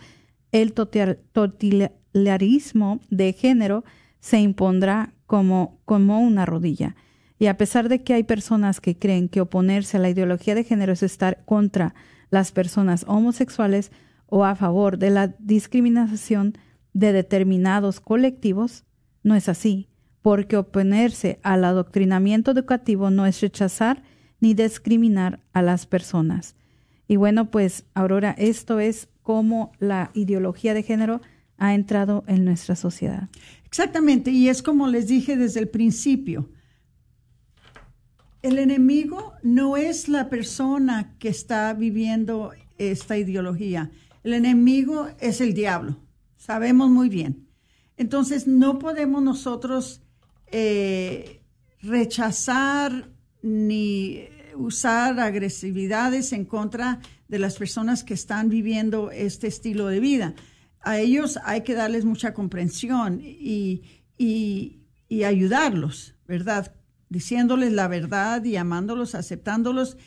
el 0.51 0.73
totalitarismo 0.73 2.99
de 3.09 3.33
género 3.33 3.83
se 4.19 4.39
impondrá 4.39 5.13
como, 5.25 5.79
como 5.85 6.21
una 6.21 6.45
rodilla. 6.45 6.95
Y 7.43 7.47
a 7.47 7.57
pesar 7.57 7.89
de 7.89 8.03
que 8.03 8.13
hay 8.13 8.23
personas 8.23 8.79
que 8.79 8.97
creen 8.97 9.27
que 9.27 9.41
oponerse 9.41 9.97
a 9.97 9.99
la 9.99 10.09
ideología 10.09 10.55
de 10.55 10.63
género 10.63 10.93
es 10.93 11.03
estar 11.03 11.43
contra 11.43 11.93
las 12.29 12.53
personas 12.53 13.03
homosexuales 13.05 13.91
o 14.27 14.45
a 14.45 14.55
favor 14.55 14.97
de 14.97 15.09
la 15.09 15.27
discriminación 15.39 16.57
de 16.93 17.11
determinados 17.11 17.99
colectivos, 17.99 18.85
no 19.23 19.35
es 19.35 19.49
así, 19.49 19.89
porque 20.21 20.55
oponerse 20.55 21.41
al 21.43 21.65
adoctrinamiento 21.65 22.51
educativo 22.51 23.09
no 23.09 23.25
es 23.25 23.41
rechazar 23.41 24.03
ni 24.39 24.53
discriminar 24.53 25.41
a 25.51 25.61
las 25.61 25.85
personas. 25.85 26.55
Y 27.09 27.17
bueno, 27.17 27.51
pues 27.51 27.83
Aurora, 27.93 28.33
esto 28.37 28.79
es 28.79 29.09
cómo 29.21 29.73
la 29.79 30.11
ideología 30.13 30.73
de 30.73 30.83
género 30.83 31.19
ha 31.57 31.73
entrado 31.73 32.23
en 32.27 32.45
nuestra 32.45 32.77
sociedad. 32.77 33.27
Exactamente, 33.65 34.31
y 34.31 34.47
es 34.47 34.63
como 34.63 34.87
les 34.87 35.09
dije 35.09 35.35
desde 35.35 35.59
el 35.59 35.67
principio, 35.67 36.47
el 38.43 38.59
enemigo 38.59 39.33
no 39.41 39.77
es 39.77 40.09
la 40.09 40.29
persona 40.29 41.15
que 41.17 41.29
está 41.29 41.73
viviendo 41.73 42.51
esta 42.77 43.17
ideología. 43.17 43.89
El 44.21 44.33
enemigo 44.33 45.07
es 45.21 45.39
el 45.39 45.53
diablo. 45.53 45.97
Sabemos 46.35 46.89
muy 46.89 47.07
bien. 47.07 47.47
Entonces 47.95 48.45
no 48.45 48.79
podemos 48.79 49.23
nosotros 49.23 50.01
eh, 50.47 51.41
rechazar 51.81 53.09
ni 53.41 54.25
usar 54.55 55.19
agresividades 55.21 56.33
en 56.33 56.43
contra 56.43 56.99
de 57.29 57.39
las 57.39 57.57
personas 57.57 58.03
que 58.03 58.13
están 58.13 58.49
viviendo 58.49 59.09
este 59.09 59.47
estilo 59.47 59.87
de 59.87 60.01
vida. 60.01 60.35
A 60.81 60.99
ellos 60.99 61.39
hay 61.45 61.61
que 61.61 61.75
darles 61.75 62.03
mucha 62.03 62.33
comprensión 62.33 63.21
y, 63.23 63.83
y 64.17 65.23
ayudarlos, 65.23 66.15
¿verdad? 66.27 66.73
Diciéndoles 67.13 67.71
la 67.71 67.87
verdad 67.87 68.43
y 68.43 68.55
amándolos, 68.55 69.13
aceptándolos 69.13 69.97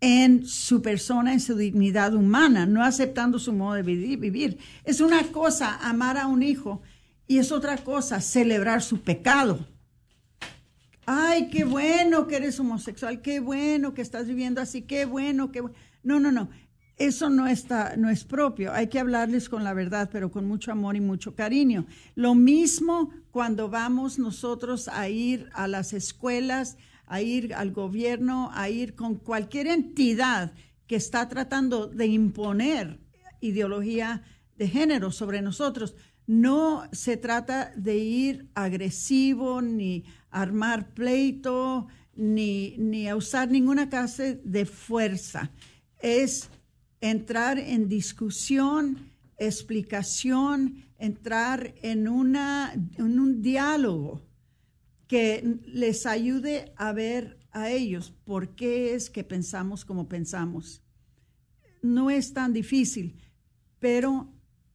en 0.00 0.46
su 0.46 0.80
persona, 0.80 1.34
en 1.34 1.40
su 1.40 1.54
dignidad 1.54 2.14
humana, 2.14 2.64
no 2.64 2.82
aceptando 2.82 3.38
su 3.38 3.52
modo 3.52 3.74
de 3.74 3.82
vivir. 3.82 4.56
Es 4.82 5.02
una 5.02 5.22
cosa 5.24 5.76
amar 5.86 6.16
a 6.16 6.26
un 6.26 6.42
hijo 6.42 6.80
y 7.26 7.40
es 7.40 7.52
otra 7.52 7.76
cosa 7.76 8.22
celebrar 8.22 8.80
su 8.80 9.02
pecado. 9.02 9.66
Ay, 11.04 11.50
qué 11.50 11.64
bueno 11.64 12.26
que 12.26 12.36
eres 12.36 12.58
homosexual, 12.58 13.20
qué 13.20 13.38
bueno 13.38 13.92
que 13.92 14.00
estás 14.00 14.26
viviendo 14.26 14.62
así, 14.62 14.80
qué 14.80 15.04
bueno, 15.04 15.52
qué 15.52 15.60
bueno. 15.60 15.76
No, 16.02 16.20
no, 16.20 16.32
no. 16.32 16.48
Eso 16.96 17.28
no 17.28 17.46
está, 17.46 17.94
no 17.96 18.08
es 18.08 18.24
propio. 18.24 18.72
Hay 18.72 18.86
que 18.88 18.98
hablarles 18.98 19.50
con 19.50 19.64
la 19.64 19.74
verdad, 19.74 20.08
pero 20.10 20.30
con 20.30 20.46
mucho 20.46 20.72
amor 20.72 20.96
y 20.96 21.00
mucho 21.00 21.34
cariño. 21.34 21.86
Lo 22.14 22.34
mismo 22.34 23.10
cuando 23.30 23.68
vamos 23.68 24.18
nosotros 24.18 24.88
a 24.88 25.08
ir 25.10 25.50
a 25.52 25.68
las 25.68 25.92
escuelas, 25.92 26.78
a 27.04 27.20
ir 27.20 27.52
al 27.52 27.72
gobierno, 27.72 28.50
a 28.54 28.70
ir 28.70 28.94
con 28.94 29.16
cualquier 29.16 29.66
entidad 29.66 30.52
que 30.86 30.96
está 30.96 31.28
tratando 31.28 31.86
de 31.86 32.06
imponer 32.06 32.98
ideología 33.40 34.22
de 34.56 34.68
género 34.68 35.10
sobre 35.10 35.42
nosotros. 35.42 35.96
No 36.26 36.88
se 36.92 37.18
trata 37.18 37.72
de 37.76 37.98
ir 37.98 38.48
agresivo, 38.54 39.60
ni 39.60 40.04
armar 40.30 40.94
pleito, 40.94 41.88
ni, 42.14 42.74
ni 42.78 43.06
a 43.06 43.16
usar 43.16 43.50
ninguna 43.50 43.90
clase 43.90 44.40
de 44.44 44.64
fuerza. 44.64 45.50
Es 46.00 46.50
entrar 47.00 47.58
en 47.58 47.88
discusión, 47.88 49.12
explicación, 49.38 50.84
entrar 50.98 51.74
en, 51.82 52.08
una, 52.08 52.72
en 52.72 53.18
un 53.18 53.42
diálogo 53.42 54.22
que 55.06 55.60
les 55.66 56.06
ayude 56.06 56.72
a 56.76 56.92
ver 56.92 57.38
a 57.52 57.70
ellos 57.70 58.12
por 58.24 58.54
qué 58.54 58.94
es 58.94 59.08
que 59.08 59.24
pensamos 59.24 59.84
como 59.84 60.08
pensamos. 60.08 60.82
No 61.82 62.10
es 62.10 62.32
tan 62.32 62.52
difícil, 62.52 63.20
pero 63.78 64.32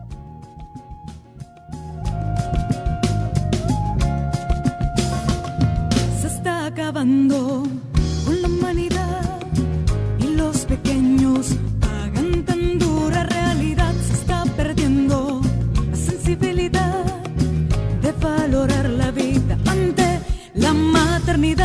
Se 6.20 6.26
está 6.26 6.66
acabando 6.66 7.62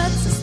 maternidad 0.03 0.42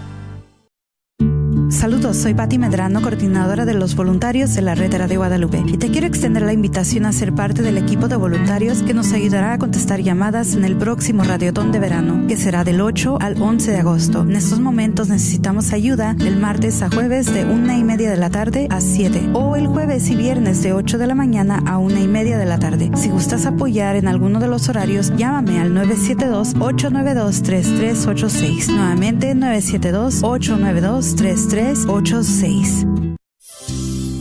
Saludos, 1.71 2.17
soy 2.17 2.33
Patti 2.33 2.57
Medrano, 2.57 3.01
coordinadora 3.01 3.63
de 3.63 3.73
los 3.73 3.95
voluntarios 3.95 4.53
de 4.53 4.61
la 4.61 4.75
Red 4.75 4.91
de 4.91 5.15
Guadalupe, 5.15 5.63
y 5.65 5.77
te 5.77 5.89
quiero 5.89 6.05
extender 6.05 6.43
la 6.43 6.51
invitación 6.51 7.05
a 7.05 7.13
ser 7.13 7.33
parte 7.33 7.61
del 7.61 7.77
equipo 7.77 8.09
de 8.09 8.17
voluntarios 8.17 8.83
que 8.83 8.93
nos 8.93 9.13
ayudará 9.13 9.53
a 9.53 9.57
contestar 9.57 10.01
llamadas 10.01 10.53
en 10.53 10.65
el 10.65 10.75
próximo 10.75 11.23
Radiotón 11.23 11.71
de 11.71 11.79
Verano, 11.79 12.27
que 12.27 12.35
será 12.35 12.65
del 12.65 12.81
8 12.81 13.19
al 13.21 13.41
11 13.41 13.71
de 13.71 13.77
agosto. 13.77 14.23
En 14.23 14.35
estos 14.35 14.59
momentos 14.59 15.07
necesitamos 15.07 15.71
ayuda 15.71 16.13
del 16.13 16.35
martes 16.35 16.81
a 16.81 16.89
jueves 16.89 17.33
de 17.33 17.45
una 17.45 17.77
y 17.77 17.85
media 17.85 18.11
de 18.11 18.17
la 18.17 18.29
tarde 18.29 18.67
a 18.69 18.81
7, 18.81 19.29
o 19.33 19.55
el 19.55 19.67
jueves 19.67 20.09
y 20.09 20.17
viernes 20.17 20.61
de 20.63 20.73
8 20.73 20.97
de 20.97 21.07
la 21.07 21.15
mañana 21.15 21.63
a 21.65 21.77
una 21.77 22.01
y 22.01 22.09
media 22.09 22.37
de 22.37 22.45
la 22.45 22.59
tarde. 22.59 22.91
Si 22.95 23.07
gustas 23.09 23.45
apoyar 23.45 23.95
en 23.95 24.09
alguno 24.09 24.41
de 24.41 24.47
los 24.47 24.67
horarios, 24.67 25.13
llámame 25.15 25.61
al 25.61 25.71
972-892-3386. 25.71 28.67
Nuevamente 28.67 29.33
972-892-3386. 29.35 31.60
86. 31.61 32.90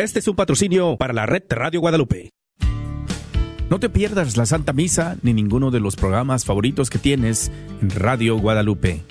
Este 0.00 0.18
es 0.18 0.28
un 0.28 0.34
patrocinio 0.34 0.96
para 0.96 1.12
la 1.12 1.26
red 1.26 1.42
Radio 1.50 1.78
Guadalupe. 1.80 2.30
No 3.68 3.78
te 3.78 3.90
pierdas 3.90 4.38
la 4.38 4.46
Santa 4.46 4.72
Misa 4.72 5.18
ni 5.20 5.34
ninguno 5.34 5.70
de 5.70 5.78
los 5.78 5.94
programas 5.94 6.46
favoritos 6.46 6.88
que 6.88 6.98
tienes 6.98 7.52
en 7.82 7.90
Radio 7.90 8.38
Guadalupe. 8.38 9.02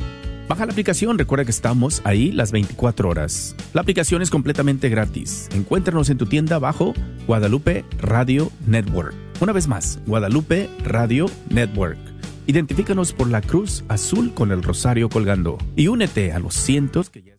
Baja 0.48 0.66
la 0.66 0.72
aplicación, 0.72 1.20
recuerda 1.20 1.46
que 1.46 1.52
estamos 1.52 2.02
ahí 2.06 2.32
las 2.32 2.52
24 2.52 3.08
horas. 3.08 3.56
La 3.74 3.82
aplicación 3.82 4.24
es 4.24 4.32
completamente 4.32 4.90
gratis. 4.90 5.48
Encuéntranos 5.54 6.10
en 6.10 6.18
tu 6.18 6.26
tienda 6.26 6.58
bajo 6.58 6.96
Guadalupe 7.28 7.86
Radio 8.00 8.52
Network. 8.66 9.14
Una 9.42 9.54
vez 9.54 9.68
más, 9.68 10.00
Guadalupe 10.08 10.72
Radio 10.84 11.28
Network. 11.52 12.00
Identifícanos 12.48 13.14
por 13.14 13.30
la 13.30 13.42
cruz 13.42 13.84
azul 13.90 14.34
con 14.34 14.52
el 14.52 14.64
rosario 14.64 15.08
colgando 15.08 15.60
y 15.76 15.88
únete 15.88 16.32
a 16.32 16.40
los 16.40 16.56
cientos 16.56 17.12
que 17.12 17.22
ya 17.22 17.39